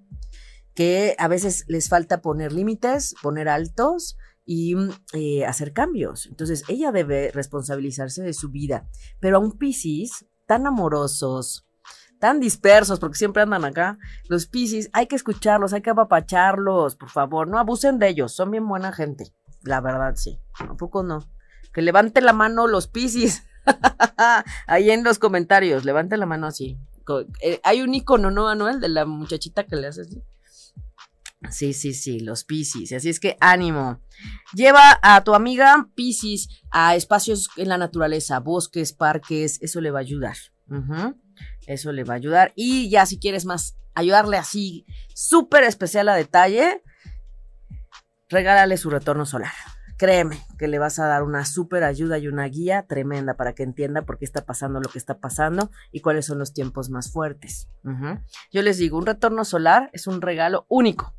Que 0.74 1.14
a 1.18 1.28
veces 1.28 1.64
les 1.68 1.88
falta 1.88 2.20
poner 2.20 2.52
límites, 2.52 3.14
poner 3.22 3.48
altos 3.48 4.16
y 4.54 4.76
eh, 5.14 5.46
hacer 5.46 5.72
cambios. 5.72 6.26
Entonces, 6.26 6.64
ella 6.68 6.92
debe 6.92 7.30
responsabilizarse 7.32 8.22
de 8.22 8.34
su 8.34 8.50
vida. 8.50 8.86
Pero 9.18 9.38
a 9.38 9.40
un 9.40 9.56
Piscis 9.56 10.26
tan 10.44 10.66
amorosos, 10.66 11.66
tan 12.18 12.38
dispersos, 12.38 13.00
porque 13.00 13.16
siempre 13.16 13.42
andan 13.42 13.64
acá, 13.64 13.96
los 14.28 14.46
Piscis, 14.46 14.90
hay 14.92 15.06
que 15.06 15.16
escucharlos, 15.16 15.72
hay 15.72 15.80
que 15.80 15.88
apapacharlos, 15.88 16.96
por 16.96 17.08
favor, 17.08 17.48
no 17.48 17.58
abusen 17.58 17.98
de 17.98 18.08
ellos, 18.08 18.32
son 18.32 18.50
bien 18.50 18.68
buena 18.68 18.92
gente, 18.92 19.32
la 19.62 19.80
verdad 19.80 20.16
sí, 20.16 20.38
tampoco 20.58 21.02
no. 21.02 21.26
Que 21.72 21.80
levante 21.80 22.20
la 22.20 22.34
mano 22.34 22.66
los 22.66 22.88
Piscis. 22.88 23.44
Ahí 24.66 24.90
en 24.90 25.02
los 25.02 25.18
comentarios, 25.18 25.86
levante 25.86 26.18
la 26.18 26.26
mano 26.26 26.46
así. 26.46 26.78
Eh, 27.40 27.58
hay 27.64 27.80
un 27.80 27.94
icono, 27.94 28.30
¿no, 28.30 28.44
Manuel? 28.44 28.80
De 28.80 28.90
la 28.90 29.06
muchachita 29.06 29.64
que 29.64 29.76
le 29.76 29.86
hace 29.86 30.02
así. 30.02 30.22
Sí, 31.50 31.72
sí, 31.72 31.92
sí, 31.92 32.20
los 32.20 32.44
Piscis. 32.44 32.92
Así 32.92 33.08
es 33.08 33.20
que 33.20 33.36
ánimo. 33.40 34.00
Lleva 34.54 34.98
a 35.02 35.22
tu 35.24 35.34
amiga 35.34 35.88
Piscis 35.94 36.48
a 36.70 36.94
espacios 36.94 37.48
en 37.56 37.68
la 37.68 37.78
naturaleza, 37.78 38.40
bosques, 38.40 38.92
parques, 38.92 39.58
eso 39.60 39.80
le 39.80 39.90
va 39.90 39.98
a 39.98 40.02
ayudar. 40.02 40.36
Eso 41.66 41.92
le 41.92 42.04
va 42.04 42.14
a 42.14 42.16
ayudar. 42.16 42.52
Y 42.56 42.88
ya 42.90 43.06
si 43.06 43.18
quieres 43.18 43.44
más, 43.44 43.76
ayudarle 43.94 44.36
así, 44.36 44.86
súper 45.14 45.64
especial 45.64 46.08
a 46.08 46.14
detalle, 46.14 46.82
regálale 48.28 48.76
su 48.76 48.90
retorno 48.90 49.26
solar. 49.26 49.52
Créeme 49.98 50.40
que 50.58 50.68
le 50.68 50.78
vas 50.78 50.98
a 50.98 51.06
dar 51.06 51.22
una 51.22 51.44
súper 51.44 51.84
ayuda 51.84 52.18
y 52.18 52.26
una 52.26 52.46
guía 52.46 52.86
tremenda 52.88 53.34
para 53.34 53.52
que 53.52 53.62
entienda 53.62 54.02
por 54.02 54.18
qué 54.18 54.24
está 54.24 54.44
pasando 54.44 54.80
lo 54.80 54.88
que 54.88 54.98
está 54.98 55.18
pasando 55.18 55.70
y 55.92 56.00
cuáles 56.00 56.26
son 56.26 56.38
los 56.38 56.52
tiempos 56.52 56.90
más 56.90 57.12
fuertes. 57.12 57.68
Yo 58.50 58.62
les 58.62 58.78
digo, 58.78 58.98
un 58.98 59.06
retorno 59.06 59.44
solar 59.44 59.90
es 59.92 60.06
un 60.06 60.20
regalo 60.20 60.66
único 60.68 61.14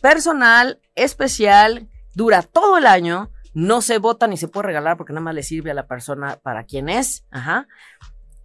Personal, 0.00 0.80
especial, 0.94 1.88
dura 2.14 2.42
todo 2.42 2.78
el 2.78 2.86
año, 2.86 3.30
no 3.52 3.82
se 3.82 3.98
vota 3.98 4.26
ni 4.26 4.36
se 4.36 4.48
puede 4.48 4.68
regalar 4.68 4.96
porque 4.96 5.12
nada 5.12 5.24
más 5.24 5.34
le 5.34 5.42
sirve 5.42 5.70
a 5.70 5.74
la 5.74 5.86
persona 5.86 6.38
para 6.42 6.64
quien 6.64 6.88
es. 6.88 7.26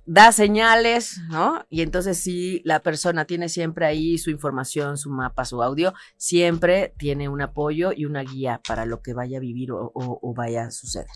Da 0.08 0.32
señales, 0.32 1.20
¿no? 1.30 1.66
Y 1.70 1.82
entonces 1.82 2.20
si 2.20 2.62
la 2.64 2.82
persona 2.82 3.26
tiene 3.26 3.50
siempre 3.50 3.88
ahí 3.88 4.20
su 4.20 4.30
información, 4.30 4.98
su 4.98 5.10
mapa, 5.10 5.46
su 5.46 5.64
audio, 5.64 5.94
siempre 6.18 6.94
tiene 6.98 7.28
un 7.28 7.42
apoyo 7.42 7.92
y 7.92 8.06
una 8.06 8.22
guía 8.22 8.62
para 8.68 8.86
lo 8.86 9.02
que 9.02 9.14
vaya 9.14 9.38
a 9.38 9.42
vivir 9.42 9.70
o, 9.72 10.34
vaya 10.36 10.66
a 10.66 10.72
suceder. 10.72 11.08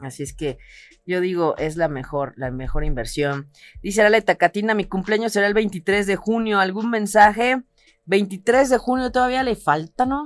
Así 0.00 0.22
es 0.22 0.34
que 0.34 0.58
yo 1.06 1.20
digo, 1.20 1.56
es 1.58 1.76
la 1.76 1.88
mejor, 1.88 2.34
la 2.36 2.50
mejor 2.50 2.84
inversión. 2.84 3.50
Dice 3.82 4.02
la 4.02 4.10
Leta 4.10 4.36
Catina, 4.36 4.74
mi 4.74 4.84
cumpleaños 4.84 5.32
será 5.32 5.46
el 5.46 5.54
23 5.54 6.06
de 6.06 6.16
junio. 6.16 6.60
¿Algún 6.60 6.90
mensaje? 6.90 7.62
23 8.06 8.70
de 8.70 8.78
junio 8.78 9.12
todavía 9.12 9.42
le 9.42 9.56
falta, 9.56 10.06
¿no? 10.06 10.24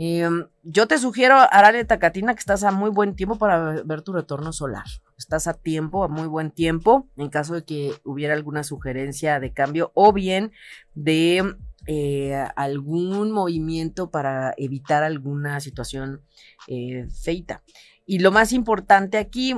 Em, 0.00 0.46
yo 0.62 0.86
te 0.86 0.96
sugiero, 0.98 1.36
Arale 1.50 1.84
Tacatina, 1.84 2.34
que 2.34 2.40
estás 2.40 2.62
a 2.62 2.70
muy 2.70 2.90
buen 2.90 3.16
tiempo 3.16 3.36
para 3.36 3.82
ver 3.82 4.02
tu 4.02 4.12
retorno 4.12 4.52
solar. 4.52 4.84
Estás 5.16 5.48
a 5.48 5.54
tiempo, 5.54 6.04
a 6.04 6.08
muy 6.08 6.28
buen 6.28 6.52
tiempo, 6.52 7.08
en 7.16 7.28
caso 7.28 7.54
de 7.54 7.64
que 7.64 7.94
hubiera 8.04 8.34
alguna 8.34 8.62
sugerencia 8.62 9.40
de 9.40 9.52
cambio 9.52 9.90
o 9.94 10.12
bien 10.12 10.52
de 10.94 11.56
eh, 11.88 12.44
algún 12.54 13.32
movimiento 13.32 14.10
para 14.12 14.54
evitar 14.56 15.02
alguna 15.02 15.58
situación 15.58 16.22
eh, 16.68 17.08
feita. 17.10 17.64
Y 18.06 18.20
lo 18.20 18.30
más 18.30 18.52
importante 18.52 19.18
aquí, 19.18 19.56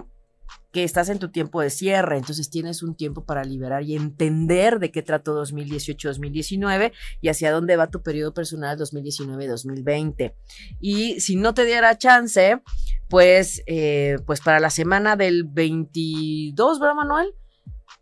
que 0.73 0.85
estás 0.85 1.09
en 1.09 1.19
tu 1.19 1.31
tiempo 1.31 1.61
de 1.61 1.71
cierre, 1.71 2.17
entonces 2.17 2.49
tienes 2.51 2.83
un 2.83 2.95
tiempo 2.95 3.25
para 3.25 3.43
liberar 3.45 3.83
y 3.83 3.97
entender 3.97 4.79
de 4.79 4.91
qué 4.91 5.03
trató 5.03 5.43
2018-2019 5.43 6.93
y 7.21 7.29
hacia 7.29 7.51
dónde 7.51 7.77
va 7.77 7.91
tu 7.91 8.03
periodo 8.03 8.33
personal 8.33 8.79
2019-2020. 8.79 10.35
Y 10.81 11.21
si 11.21 11.37
no 11.37 11.55
te 11.55 11.65
diera 11.65 11.99
chance, 11.99 12.63
pues, 13.09 13.63
eh, 13.67 14.19
pues 14.27 14.41
para 14.41 14.61
la 14.61 14.71
semana 14.71 15.17
del 15.17 15.45
22, 15.45 16.79
¿verdad, 16.79 16.95
Manuel? 16.95 17.35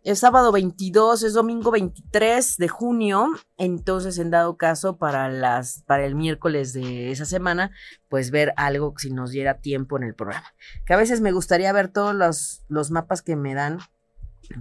Es 0.03 0.19
sábado 0.19 0.51
22, 0.51 1.23
es 1.23 1.33
domingo 1.33 1.71
23 1.71 2.57
de 2.57 2.67
junio, 2.69 3.27
entonces 3.57 4.17
en 4.17 4.31
dado 4.31 4.55
caso 4.55 4.97
para 4.97 5.29
las 5.29 5.83
para 5.85 6.05
el 6.05 6.15
miércoles 6.15 6.73
de 6.73 7.11
esa 7.11 7.25
semana, 7.25 7.71
pues 8.07 8.31
ver 8.31 8.53
algo 8.55 8.93
si 8.97 9.11
nos 9.11 9.31
diera 9.31 9.55
tiempo 9.55 9.97
en 9.97 10.03
el 10.03 10.15
programa. 10.15 10.53
Que 10.85 10.93
a 10.93 10.97
veces 10.97 11.19
me 11.19 11.33
gustaría 11.33 11.73
ver 11.73 11.89
todos 11.89 12.15
los, 12.15 12.63
los 12.69 12.91
mapas 12.91 13.21
que 13.21 13.35
me 13.35 13.53
dan, 13.53 13.79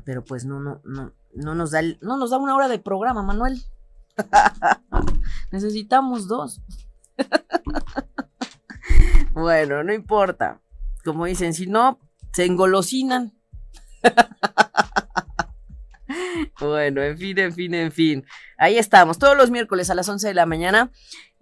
pero 0.04 0.24
pues 0.24 0.44
no 0.44 0.58
no 0.58 0.80
no 0.84 1.12
no 1.34 1.54
nos 1.54 1.70
da 1.70 1.82
no 2.00 2.16
nos 2.16 2.30
da 2.30 2.38
una 2.38 2.56
hora 2.56 2.68
de 2.68 2.80
programa, 2.80 3.22
Manuel. 3.22 3.62
Necesitamos 5.52 6.26
dos. 6.26 6.60
bueno, 9.32 9.84
no 9.84 9.92
importa. 9.92 10.60
Como 11.04 11.26
dicen, 11.26 11.54
si 11.54 11.66
no 11.66 12.00
se 12.32 12.44
engolosinan. 12.44 13.32
Bueno, 16.60 17.02
en 17.02 17.16
fin, 17.18 17.38
en 17.38 17.52
fin, 17.52 17.74
en 17.74 17.92
fin. 17.92 18.24
Ahí 18.56 18.78
estamos, 18.78 19.18
todos 19.18 19.36
los 19.36 19.50
miércoles 19.50 19.90
a 19.90 19.94
las 19.94 20.08
11 20.08 20.28
de 20.28 20.34
la 20.34 20.46
mañana 20.46 20.90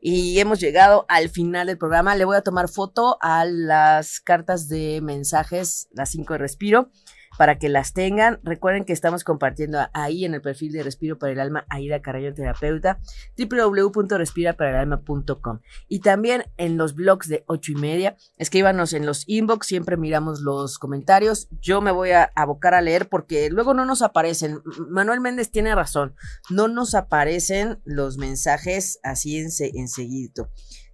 y 0.01 0.39
hemos 0.39 0.61
llegado 0.61 1.07
al 1.09 1.29
final 1.29 1.66
del 1.66 1.79
programa. 1.79 2.16
Le 2.16 2.24
voy 2.24 2.37
a 2.37 2.43
tomar 2.43 2.68
foto 2.68 3.18
a 3.20 3.45
las 3.45 4.20
cartas 4.20 4.68
de 4.68 5.01
mensajes, 5.03 5.89
las 5.93 6.11
5 6.11 6.35
de 6.35 6.39
respiro 6.39 6.91
para 7.39 7.59
que 7.59 7.68
las 7.68 7.93
tengan. 7.93 8.41
Recuerden 8.43 8.84
que 8.84 8.93
estamos 8.93 9.22
compartiendo 9.24 9.78
ahí 9.93 10.24
en 10.24 10.34
el 10.34 10.41
perfil 10.41 10.72
de 10.72 10.82
Respiro 10.82 11.18
para 11.18 11.32
el 11.32 11.41
Alma, 11.41 11.66
Aida 11.68 12.01
Carrillo 12.03 12.34
Terapeuta, 12.34 12.99
www.respiraparaelalma.com. 13.39 15.61
Y 15.89 16.01
también 16.01 16.45
en 16.57 16.76
los 16.76 16.95
blogs 16.95 17.28
de 17.28 17.45
ocho 17.47 17.70
y 17.72 17.76
media, 17.76 18.16
escríbanos 18.37 18.93
en 18.93 19.07
los 19.07 19.24
inbox, 19.28 19.66
siempre 19.66 19.97
miramos 19.97 20.41
los 20.41 20.78
comentarios. 20.78 21.49
Yo 21.61 21.80
me 21.80 21.93
voy 21.93 22.11
a 22.11 22.32
abocar 22.34 22.74
a 22.74 22.82
leer 22.82 23.09
porque 23.09 23.49
luego 23.51 23.74
no 23.74 23.84
nos 23.84 24.03
aparecen. 24.03 24.61
Manuel 24.89 25.20
Méndez 25.20 25.51
tiene 25.51 25.74
razón, 25.74 26.14
no 26.51 26.68
nos 26.68 26.95
aparecen 26.95 27.80
los 27.84 28.18
mensajes 28.18 29.01
así 29.03 29.39
en, 29.39 29.51
enseguida. 29.74 30.16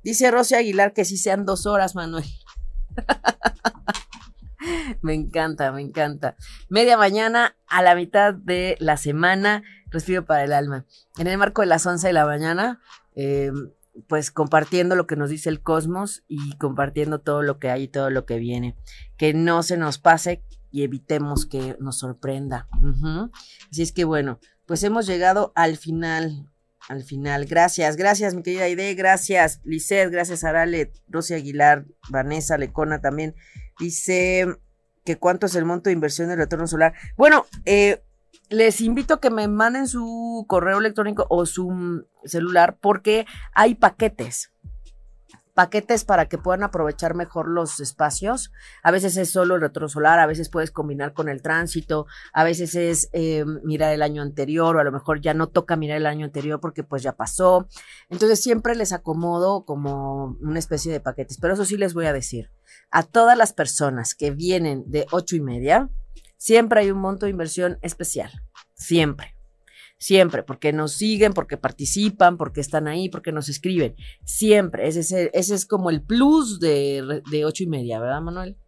Dice 0.03 0.31
Rosy 0.31 0.55
Aguilar 0.55 0.93
que 0.93 1.05
sí 1.05 1.17
sean 1.17 1.45
dos 1.45 1.67
horas, 1.67 1.95
Manuel. 1.95 2.25
me 5.03 5.15
encanta, 5.15 5.73
me 5.73 5.81
encanta. 5.81 6.37
Media 6.69 6.97
mañana 6.97 7.57
a 7.67 7.83
la 7.83 7.95
mitad 7.95 8.35
de 8.35 8.77
la 8.81 8.97
semana, 8.97 9.63
respiro 9.91 10.25
para 10.25 10.45
el 10.45 10.53
alma. 10.53 10.87
En 11.19 11.27
el 11.27 11.39
marco 11.39 11.63
de 11.63 11.67
las 11.67 11.87
11 11.87 12.07
de 12.07 12.13
la 12.13 12.27
mañana, 12.27 12.81
em, 13.15 13.71
pues 14.09 14.31
compartiendo 14.31 14.97
lo 14.97 15.07
que 15.07 15.17
nos 15.17 15.31
dice 15.31 15.49
el 15.49 15.63
cosmos 15.63 16.25
y 16.27 16.57
compartiendo 16.57 17.21
todo 17.21 17.43
lo 17.43 17.59
que 17.59 17.71
hay 17.71 17.85
y 17.85 17.89
todo 17.89 18.11
lo 18.11 18.25
que 18.25 18.39
viene. 18.39 18.77
Que 19.17 19.35
no 19.35 19.63
se 19.63 19.77
nos 19.77 19.99
pase 19.99 20.43
y 20.71 20.83
evitemos 20.83 21.47
que 21.47 21.77
nos 21.79 21.99
sorprenda. 21.99 22.69
Así 23.71 23.83
es 23.83 23.93
que 23.93 24.05
bueno, 24.05 24.41
pues 24.67 24.83
hemos 24.83 25.07
llegado 25.07 25.53
al 25.55 25.77
final. 25.77 26.49
Al 26.89 27.05
final, 27.05 27.45
gracias, 27.45 27.97
gracias 27.97 28.35
mi 28.35 28.43
querida 28.43 28.65
Aide, 28.65 28.95
gracias 28.95 29.61
Lisset, 29.63 30.11
gracias 30.11 30.43
Arale, 30.43 30.91
Rosy 31.07 31.35
Aguilar, 31.35 31.87
Vanessa 32.09 32.59
Lecona 32.59 33.01
también, 33.01 33.37
Dice 33.83 34.47
que 35.05 35.19
cuánto 35.19 35.47
es 35.47 35.57
el 35.57 35.65
monto 35.65 35.91
de 35.91 35.95
inversión 35.95 36.29
del 36.29 36.39
retorno 36.39 36.69
solar. 36.69 36.95
Bueno, 37.17 37.47
eh, 37.65 38.05
les 38.49 38.81
invito 38.81 39.15
a 39.15 39.21
que 39.21 39.31
me 39.31 39.49
manden 39.49 39.89
su 39.89 40.45
correo 40.49 40.79
electrónico 40.79 41.27
o 41.29 41.47
su 41.47 42.07
celular 42.25 42.79
porque 42.81 43.27
hay 43.55 43.75
paquetes 43.75 44.53
paquetes 45.55 46.05
para 46.05 46.29
que 46.29 46.39
puedan 46.39 46.63
aprovechar 46.63 47.15
mejor 47.15 47.49
los 47.49 47.81
espacios. 47.81 48.53
A 48.83 48.91
veces 48.91 49.17
es 49.17 49.31
solo 49.31 49.55
el 49.55 49.61
retorno 49.61 49.89
solar, 49.89 50.19
a 50.19 50.27
veces 50.27 50.49
puedes 50.49 50.71
combinar 50.71 51.13
con 51.13 51.29
el 51.29 51.43
tránsito, 51.43 52.07
a 52.33 52.45
veces 52.45 52.75
es 52.75 53.09
eh, 53.13 53.45
mirar 53.63 53.93
el 53.93 54.03
año 54.03 54.23
anterior 54.23 54.77
o 54.77 54.81
a 54.81 54.85
lo 54.85 54.93
mejor 54.93 55.21
ya 55.21 55.35
no 55.35 55.49
toca 55.49 55.77
mirar 55.77 55.99
el 55.99 56.07
año 56.07 56.25
anterior 56.25 56.61
porque 56.61 56.85
pues 56.85 57.03
ya 57.03 57.13
pasó. 57.13 57.69
Entonces 58.09 58.43
siempre 58.43 58.75
les 58.75 58.93
acomodo 58.93 59.65
como 59.65 60.37
una 60.41 60.59
especie 60.59 60.93
de 60.93 61.01
paquetes, 61.01 61.39
pero 61.39 61.55
eso 61.55 61.65
sí 61.65 61.77
les 61.77 61.95
voy 61.95 62.07
a 62.07 62.13
decir. 62.13 62.51
A 62.91 63.03
todas 63.03 63.37
las 63.37 63.53
personas 63.53 64.15
que 64.15 64.31
vienen 64.31 64.85
de 64.87 65.07
ocho 65.11 65.37
y 65.37 65.41
media, 65.41 65.91
siempre 66.37 66.81
hay 66.81 66.91
un 66.91 66.99
monto 66.99 67.27
de 67.27 67.31
inversión 67.31 67.79
especial. 67.83 68.31
Siempre 68.75 69.32
siempre, 70.03 70.43
porque 70.43 70.73
nos 70.73 70.95
siguen, 70.95 71.33
porque 71.33 71.57
participan, 71.57 72.37
porque 72.37 72.61
están 72.61 72.89
ahí, 72.89 73.09
porque 73.09 73.31
nos 73.31 73.49
escriben, 73.49 73.95
siempre, 74.25 74.89
ese 74.89 75.01
es, 75.01 75.13
ese 75.13 75.55
es 75.55 75.65
como 75.65 75.91
el 75.91 76.03
plus 76.03 76.59
de, 76.59 77.23
de 77.31 77.45
ocho 77.45 77.63
y 77.63 77.69
media, 77.69 78.01
¿verdad, 78.01 78.21
Manuel? 78.21 78.59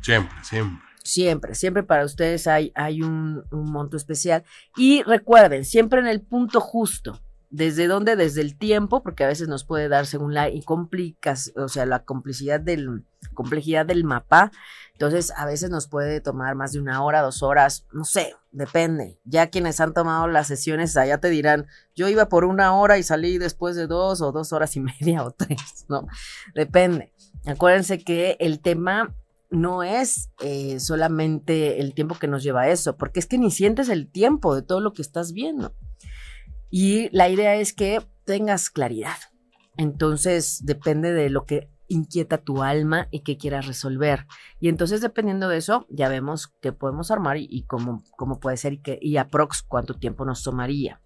Siempre, 0.00 0.34
siempre. 0.42 0.82
Siempre, 1.04 1.54
siempre 1.54 1.82
para 1.82 2.06
ustedes 2.06 2.46
hay, 2.46 2.72
hay 2.74 3.02
un, 3.02 3.44
un 3.50 3.70
monto 3.70 3.98
especial. 3.98 4.44
Y 4.76 5.02
recuerden, 5.02 5.66
siempre 5.66 6.00
en 6.00 6.06
el 6.06 6.22
punto 6.22 6.60
justo, 6.60 7.20
¿Desde 7.50 7.86
dónde? 7.86 8.16
Desde 8.16 8.40
el 8.40 8.58
tiempo, 8.58 9.02
porque 9.02 9.24
a 9.24 9.28
veces 9.28 9.48
nos 9.48 9.64
puede 9.64 9.88
dar 9.88 10.06
según 10.06 10.34
la 10.34 10.48
o 10.48 11.68
sea, 11.68 11.86
la 11.86 12.04
complicidad 12.04 12.60
del, 12.60 13.04
complejidad 13.34 13.86
del 13.86 14.04
mapa. 14.04 14.50
Entonces, 14.92 15.32
a 15.36 15.46
veces 15.46 15.70
nos 15.70 15.88
puede 15.88 16.20
tomar 16.20 16.54
más 16.54 16.72
de 16.72 16.80
una 16.80 17.02
hora, 17.04 17.22
dos 17.22 17.42
horas, 17.42 17.86
no 17.92 18.04
sé, 18.04 18.34
depende. 18.50 19.20
Ya 19.24 19.48
quienes 19.48 19.78
han 19.80 19.92
tomado 19.92 20.26
las 20.26 20.46
sesiones 20.46 20.96
allá 20.96 21.18
te 21.18 21.28
dirán, 21.28 21.66
yo 21.94 22.08
iba 22.08 22.28
por 22.28 22.44
una 22.44 22.74
hora 22.74 22.98
y 22.98 23.02
salí 23.02 23.38
después 23.38 23.76
de 23.76 23.86
dos 23.86 24.22
o 24.22 24.32
dos 24.32 24.52
horas 24.52 24.74
y 24.76 24.80
media 25.00 25.22
o 25.22 25.30
tres, 25.30 25.84
¿no? 25.88 26.06
Depende. 26.54 27.12
Acuérdense 27.44 28.02
que 28.02 28.36
el 28.40 28.60
tema 28.60 29.14
no 29.50 29.82
es 29.82 30.30
eh, 30.40 30.80
solamente 30.80 31.80
el 31.80 31.94
tiempo 31.94 32.16
que 32.18 32.26
nos 32.26 32.42
lleva 32.42 32.62
a 32.62 32.68
eso, 32.68 32.96
porque 32.96 33.20
es 33.20 33.26
que 33.26 33.38
ni 33.38 33.50
sientes 33.50 33.88
el 33.88 34.10
tiempo 34.10 34.54
de 34.54 34.62
todo 34.62 34.80
lo 34.80 34.92
que 34.92 35.02
estás 35.02 35.32
viendo. 35.32 35.74
Y 36.70 37.08
la 37.10 37.28
idea 37.28 37.56
es 37.56 37.72
que 37.72 38.00
tengas 38.24 38.70
claridad. 38.70 39.16
Entonces, 39.76 40.64
depende 40.64 41.12
de 41.12 41.30
lo 41.30 41.44
que 41.44 41.68
inquieta 41.88 42.38
tu 42.38 42.62
alma 42.62 43.08
y 43.10 43.20
que 43.20 43.36
quieras 43.36 43.66
resolver. 43.66 44.26
Y 44.60 44.68
entonces, 44.68 45.00
dependiendo 45.00 45.48
de 45.48 45.58
eso, 45.58 45.86
ya 45.88 46.08
vemos 46.08 46.52
qué 46.60 46.72
podemos 46.72 47.10
armar 47.10 47.36
y, 47.38 47.64
cómo, 47.66 48.02
cómo, 48.16 48.40
puede 48.40 48.56
ser 48.56 48.74
y, 48.74 48.78
que, 48.78 48.98
y 49.00 49.16
aprox 49.16 49.62
cuánto 49.62 49.94
tiempo 49.94 50.24
nos 50.24 50.42
tomaría. 50.42 51.00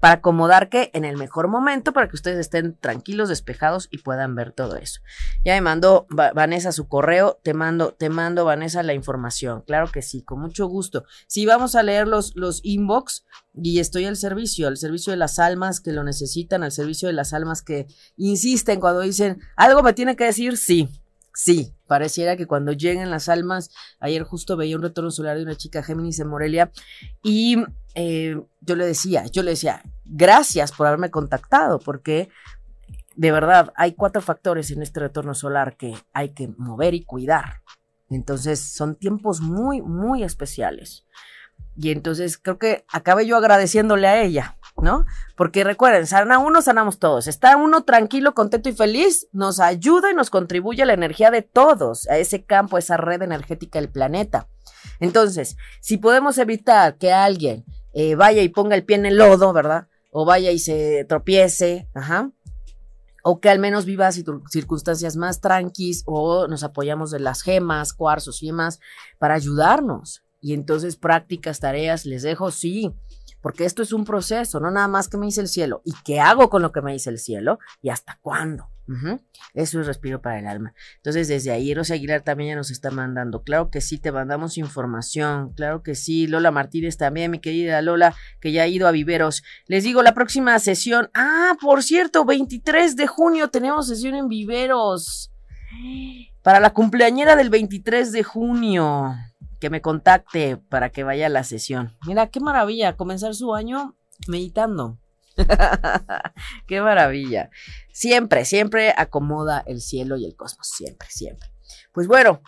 Para 0.00 0.14
acomodar 0.14 0.68
que 0.68 0.90
en 0.94 1.04
el 1.04 1.16
mejor 1.16 1.48
momento, 1.48 1.92
para 1.92 2.08
que 2.08 2.16
ustedes 2.16 2.38
estén 2.38 2.76
tranquilos, 2.76 3.28
despejados 3.28 3.88
y 3.90 3.98
puedan 3.98 4.34
ver 4.34 4.52
todo 4.52 4.76
eso. 4.76 5.00
Ya 5.44 5.54
me 5.54 5.60
mandó 5.60 6.06
Vanessa 6.10 6.72
su 6.72 6.88
correo, 6.88 7.38
te 7.42 7.54
mando, 7.54 7.92
te 7.92 8.10
mando, 8.10 8.44
Vanessa, 8.44 8.82
la 8.82 8.94
información. 8.94 9.62
Claro 9.66 9.90
que 9.90 10.02
sí, 10.02 10.22
con 10.22 10.40
mucho 10.40 10.66
gusto. 10.66 11.04
Si 11.26 11.46
vamos 11.46 11.74
a 11.74 11.82
leer 11.82 12.08
los, 12.08 12.34
los 12.36 12.60
inbox, 12.64 13.24
y 13.54 13.80
estoy 13.80 14.06
al 14.06 14.16
servicio, 14.16 14.68
al 14.68 14.78
servicio 14.78 15.10
de 15.10 15.18
las 15.18 15.38
almas 15.38 15.80
que 15.80 15.92
lo 15.92 16.04
necesitan, 16.04 16.62
al 16.62 16.72
servicio 16.72 17.08
de 17.08 17.14
las 17.14 17.32
almas 17.32 17.62
que 17.62 17.86
insisten 18.16 18.80
cuando 18.80 19.00
dicen, 19.00 19.40
algo 19.56 19.82
me 19.82 19.91
tiene 19.94 20.16
que 20.16 20.24
decir, 20.24 20.56
sí, 20.56 20.88
sí, 21.34 21.74
pareciera 21.86 22.36
que 22.36 22.46
cuando 22.46 22.72
lleguen 22.72 23.10
las 23.10 23.28
almas, 23.28 23.70
ayer 24.00 24.22
justo 24.22 24.56
veía 24.56 24.76
un 24.76 24.82
retorno 24.82 25.10
solar 25.10 25.36
de 25.36 25.42
una 25.42 25.56
chica 25.56 25.82
Géminis 25.82 26.20
en 26.20 26.28
Morelia 26.28 26.70
y 27.22 27.56
eh, 27.94 28.40
yo 28.60 28.76
le 28.76 28.86
decía, 28.86 29.26
yo 29.26 29.42
le 29.42 29.50
decía, 29.52 29.82
gracias 30.04 30.72
por 30.72 30.86
haberme 30.86 31.10
contactado, 31.10 31.78
porque 31.78 32.28
de 33.16 33.32
verdad 33.32 33.72
hay 33.76 33.92
cuatro 33.92 34.22
factores 34.22 34.70
en 34.70 34.82
este 34.82 35.00
retorno 35.00 35.34
solar 35.34 35.76
que 35.76 35.94
hay 36.12 36.30
que 36.30 36.48
mover 36.56 36.94
y 36.94 37.04
cuidar. 37.04 37.62
Entonces 38.08 38.60
son 38.60 38.96
tiempos 38.96 39.40
muy, 39.40 39.80
muy 39.80 40.22
especiales. 40.22 41.06
Y 41.76 41.90
entonces 41.90 42.38
creo 42.38 42.58
que 42.58 42.84
acabé 42.88 43.26
yo 43.26 43.36
agradeciéndole 43.36 44.06
a 44.06 44.22
ella, 44.22 44.58
¿no? 44.82 45.06
Porque 45.36 45.64
recuerden, 45.64 46.06
sana 46.06 46.38
uno, 46.38 46.60
sanamos 46.60 46.98
todos. 46.98 47.28
Está 47.28 47.56
uno 47.56 47.84
tranquilo, 47.84 48.34
contento 48.34 48.68
y 48.68 48.72
feliz, 48.72 49.28
nos 49.32 49.60
ayuda 49.60 50.10
y 50.10 50.14
nos 50.14 50.28
contribuye 50.28 50.82
a 50.82 50.86
la 50.86 50.92
energía 50.92 51.30
de 51.30 51.42
todos, 51.42 52.08
a 52.08 52.18
ese 52.18 52.44
campo, 52.44 52.76
a 52.76 52.80
esa 52.80 52.96
red 52.96 53.22
energética 53.22 53.80
del 53.80 53.90
planeta. 53.90 54.48
Entonces, 54.98 55.56
si 55.80 55.98
podemos 55.98 56.36
evitar 56.36 56.98
que 56.98 57.12
alguien 57.12 57.64
eh, 57.94 58.16
vaya 58.16 58.42
y 58.42 58.48
ponga 58.48 58.74
el 58.74 58.84
pie 58.84 58.96
en 58.96 59.06
el 59.06 59.16
lodo, 59.16 59.52
¿verdad? 59.52 59.86
O 60.10 60.24
vaya 60.24 60.50
y 60.50 60.58
se 60.58 61.06
tropiece, 61.08 61.88
ajá. 61.94 62.32
O 63.22 63.40
que 63.40 63.50
al 63.50 63.60
menos 63.60 63.84
viva 63.84 64.10
circunstancias 64.10 65.16
más 65.16 65.40
tranquis 65.40 66.02
o 66.06 66.48
nos 66.48 66.64
apoyamos 66.64 67.12
de 67.12 67.20
las 67.20 67.42
gemas, 67.42 67.92
cuarzos 67.92 68.42
y 68.42 68.46
demás 68.46 68.80
para 69.18 69.34
ayudarnos. 69.34 70.24
Y 70.40 70.54
entonces 70.54 70.96
prácticas, 70.96 71.60
tareas, 71.60 72.04
les 72.04 72.22
dejo, 72.22 72.50
sí, 72.50 72.92
porque 73.42 73.64
esto 73.64 73.82
es 73.82 73.92
un 73.92 74.04
proceso, 74.04 74.60
no 74.60 74.70
nada 74.70 74.88
más 74.88 75.08
que 75.08 75.18
me 75.18 75.26
dice 75.26 75.42
el 75.42 75.48
cielo. 75.48 75.82
¿Y 75.84 75.92
qué 76.04 76.20
hago 76.20 76.48
con 76.48 76.62
lo 76.62 76.72
que 76.72 76.80
me 76.80 76.92
dice 76.92 77.10
el 77.10 77.18
cielo? 77.18 77.58
¿Y 77.82 77.90
hasta 77.90 78.18
cuándo? 78.22 78.68
Eso 79.54 79.80
es 79.80 79.86
respiro 79.86 80.20
para 80.20 80.38
el 80.38 80.46
alma. 80.46 80.74
Entonces, 80.96 81.28
desde 81.28 81.50
ahí, 81.50 81.74
Rosa 81.74 81.94
Aguilar 81.94 82.22
también 82.22 82.50
ya 82.50 82.56
nos 82.56 82.70
está 82.70 82.90
mandando. 82.90 83.42
Claro 83.42 83.70
que 83.70 83.80
sí, 83.80 83.98
te 83.98 84.12
mandamos 84.12 84.58
información. 84.58 85.52
Claro 85.54 85.82
que 85.82 85.94
sí. 85.94 86.26
Lola 86.26 86.50
Martínez 86.50 86.98
también, 86.98 87.30
mi 87.30 87.38
querida 87.38 87.80
Lola, 87.80 88.14
que 88.40 88.52
ya 88.52 88.64
ha 88.64 88.66
ido 88.66 88.86
a 88.86 88.90
Viveros. 88.90 89.42
Les 89.66 89.84
digo, 89.84 90.02
la 90.02 90.14
próxima 90.14 90.58
sesión. 90.58 91.10
Ah, 91.14 91.56
por 91.60 91.82
cierto, 91.82 92.24
23 92.24 92.96
de 92.96 93.06
junio 93.06 93.48
tenemos 93.48 93.88
sesión 93.88 94.14
en 94.14 94.28
Viveros. 94.28 95.32
Para 96.42 96.60
la 96.60 96.70
cumpleañera 96.70 97.34
del 97.34 97.50
23 97.50 98.12
de 98.12 98.22
junio 98.22 99.14
que 99.62 99.70
me 99.70 99.80
contacte 99.80 100.56
para 100.56 100.90
que 100.90 101.04
vaya 101.04 101.26
a 101.26 101.28
la 101.28 101.44
sesión. 101.44 101.96
Mira, 102.04 102.26
qué 102.26 102.40
maravilla, 102.40 102.96
comenzar 102.96 103.32
su 103.32 103.54
año 103.54 103.96
meditando. 104.26 104.98
qué 106.66 106.80
maravilla. 106.80 107.48
Siempre, 107.92 108.44
siempre 108.44 108.92
acomoda 108.96 109.62
el 109.64 109.80
cielo 109.80 110.16
y 110.16 110.24
el 110.24 110.34
cosmos, 110.34 110.66
siempre, 110.66 111.06
siempre. 111.12 111.48
Pues 111.92 112.08
bueno, 112.08 112.42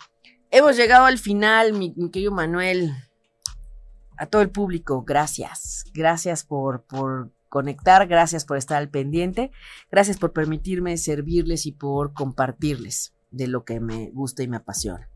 hemos 0.51 0.75
llegado 0.75 1.05
al 1.05 1.17
final, 1.17 1.71
mi, 1.71 1.93
querido 2.11 2.33
Manuel. 2.33 2.91
A 4.17 4.25
todo 4.25 4.41
el 4.41 4.49
público, 4.49 5.05
gracias. 5.05 5.85
Gracias 5.93 6.43
por, 6.43 6.83
por 6.83 7.31
conectar, 7.47 8.07
gracias 8.07 8.43
por 8.43 8.57
estar 8.57 8.77
al 8.77 8.89
pendiente, 8.89 9.51
gracias 9.89 10.17
por 10.17 10.33
permitirme 10.33 10.97
servirles 10.97 11.65
y 11.65 11.71
por 11.71 12.11
compartirles 12.11 13.14
de 13.35 13.47
lo 13.47 13.65
que 13.65 13.79
me 13.79 14.09
gusta 14.11 14.43
y 14.43 14.47
me 14.47 14.57
apasiona. 14.57 15.09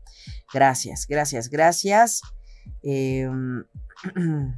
Gracias, 0.52 1.06
gracias, 1.08 1.48
gracias. 1.48 2.20
Em, 2.82 3.64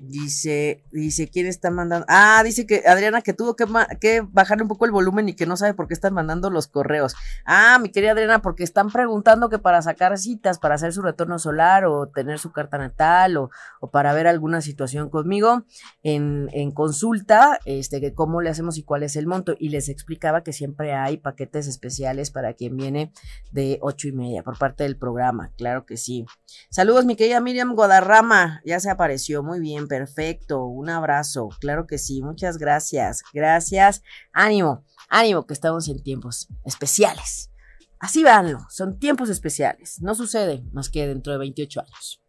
Dice, 0.00 0.84
dice, 0.92 1.28
¿quién 1.28 1.46
está 1.46 1.70
mandando? 1.70 2.06
Ah, 2.08 2.40
dice 2.44 2.66
que 2.66 2.84
Adriana 2.86 3.20
que 3.20 3.32
tuvo 3.32 3.56
que, 3.56 3.66
que 4.00 4.20
bajar 4.20 4.62
un 4.62 4.68
poco 4.68 4.84
el 4.84 4.92
volumen 4.92 5.28
y 5.28 5.34
que 5.34 5.44
no 5.44 5.56
sabe 5.56 5.74
por 5.74 5.88
qué 5.88 5.94
están 5.94 6.14
mandando 6.14 6.50
los 6.50 6.68
correos. 6.68 7.16
Ah, 7.44 7.78
mi 7.80 7.88
querida 7.90 8.12
Adriana, 8.12 8.40
porque 8.40 8.62
están 8.62 8.90
preguntando 8.90 9.48
que 9.48 9.58
para 9.58 9.82
sacar 9.82 10.16
citas, 10.18 10.58
para 10.58 10.76
hacer 10.76 10.92
su 10.92 11.02
retorno 11.02 11.38
solar 11.38 11.84
o 11.84 12.08
tener 12.08 12.38
su 12.38 12.52
carta 12.52 12.78
natal 12.78 13.36
o, 13.36 13.50
o 13.80 13.90
para 13.90 14.12
ver 14.12 14.26
alguna 14.26 14.60
situación 14.60 15.10
conmigo 15.10 15.64
en, 16.02 16.48
en, 16.52 16.70
consulta, 16.70 17.58
este, 17.64 18.00
que 18.00 18.14
cómo 18.14 18.40
le 18.40 18.50
hacemos 18.50 18.78
y 18.78 18.84
cuál 18.84 19.02
es 19.02 19.16
el 19.16 19.26
monto. 19.26 19.56
Y 19.58 19.70
les 19.70 19.88
explicaba 19.88 20.42
que 20.42 20.52
siempre 20.52 20.94
hay 20.94 21.16
paquetes 21.16 21.66
especiales 21.66 22.30
para 22.30 22.54
quien 22.54 22.76
viene 22.76 23.12
de 23.50 23.78
ocho 23.82 24.08
y 24.08 24.12
media 24.12 24.42
por 24.42 24.58
parte 24.58 24.84
del 24.84 24.96
programa. 24.96 25.50
Claro 25.56 25.86
que 25.86 25.96
sí. 25.96 26.24
Saludos, 26.70 27.04
mi 27.04 27.16
querida 27.16 27.40
Miriam 27.40 27.74
Guadarrama, 27.74 28.60
ya 28.64 28.80
se 28.80 28.90
apareció, 28.90 29.42
muy 29.42 29.60
perfecto. 29.88 30.64
Un 30.64 30.90
abrazo. 30.90 31.48
Claro 31.60 31.86
que 31.86 31.98
sí. 31.98 32.22
Muchas 32.22 32.58
gracias. 32.58 33.22
Gracias. 33.32 34.02
Ánimo, 34.32 34.84
ánimo 35.08 35.46
que 35.46 35.54
estamos 35.54 35.88
en 35.88 36.02
tiempos 36.02 36.48
especiales. 36.64 37.50
Así 37.98 38.22
vanlo. 38.22 38.60
Son 38.70 38.98
tiempos 38.98 39.28
especiales. 39.28 40.00
No 40.00 40.14
sucede 40.14 40.62
más 40.72 40.88
que 40.88 41.06
dentro 41.06 41.32
de 41.32 41.38
28 41.38 41.80
años. 41.80 42.22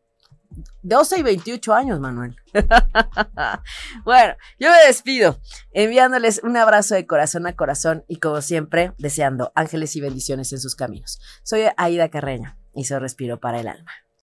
12 0.81 1.19
y 1.19 1.23
28 1.23 1.73
años, 1.73 1.99
Manuel. 1.99 2.35
bueno, 4.03 4.33
yo 4.59 4.69
me 4.69 4.87
despido 4.87 5.39
enviándoles 5.71 6.41
un 6.43 6.57
abrazo 6.57 6.95
de 6.95 7.05
corazón 7.05 7.45
a 7.45 7.55
corazón 7.55 8.03
y 8.07 8.17
como 8.17 8.41
siempre, 8.41 8.93
deseando 8.97 9.51
ángeles 9.55 9.95
y 9.95 10.01
bendiciones 10.01 10.51
en 10.51 10.59
sus 10.59 10.75
caminos. 10.75 11.19
Soy 11.43 11.65
Aida 11.77 12.09
Carreño 12.09 12.57
y 12.73 12.85
soy 12.85 12.99
Respiro 12.99 13.39
para 13.39 13.59
el 13.59 13.67
Alma. 13.67 13.91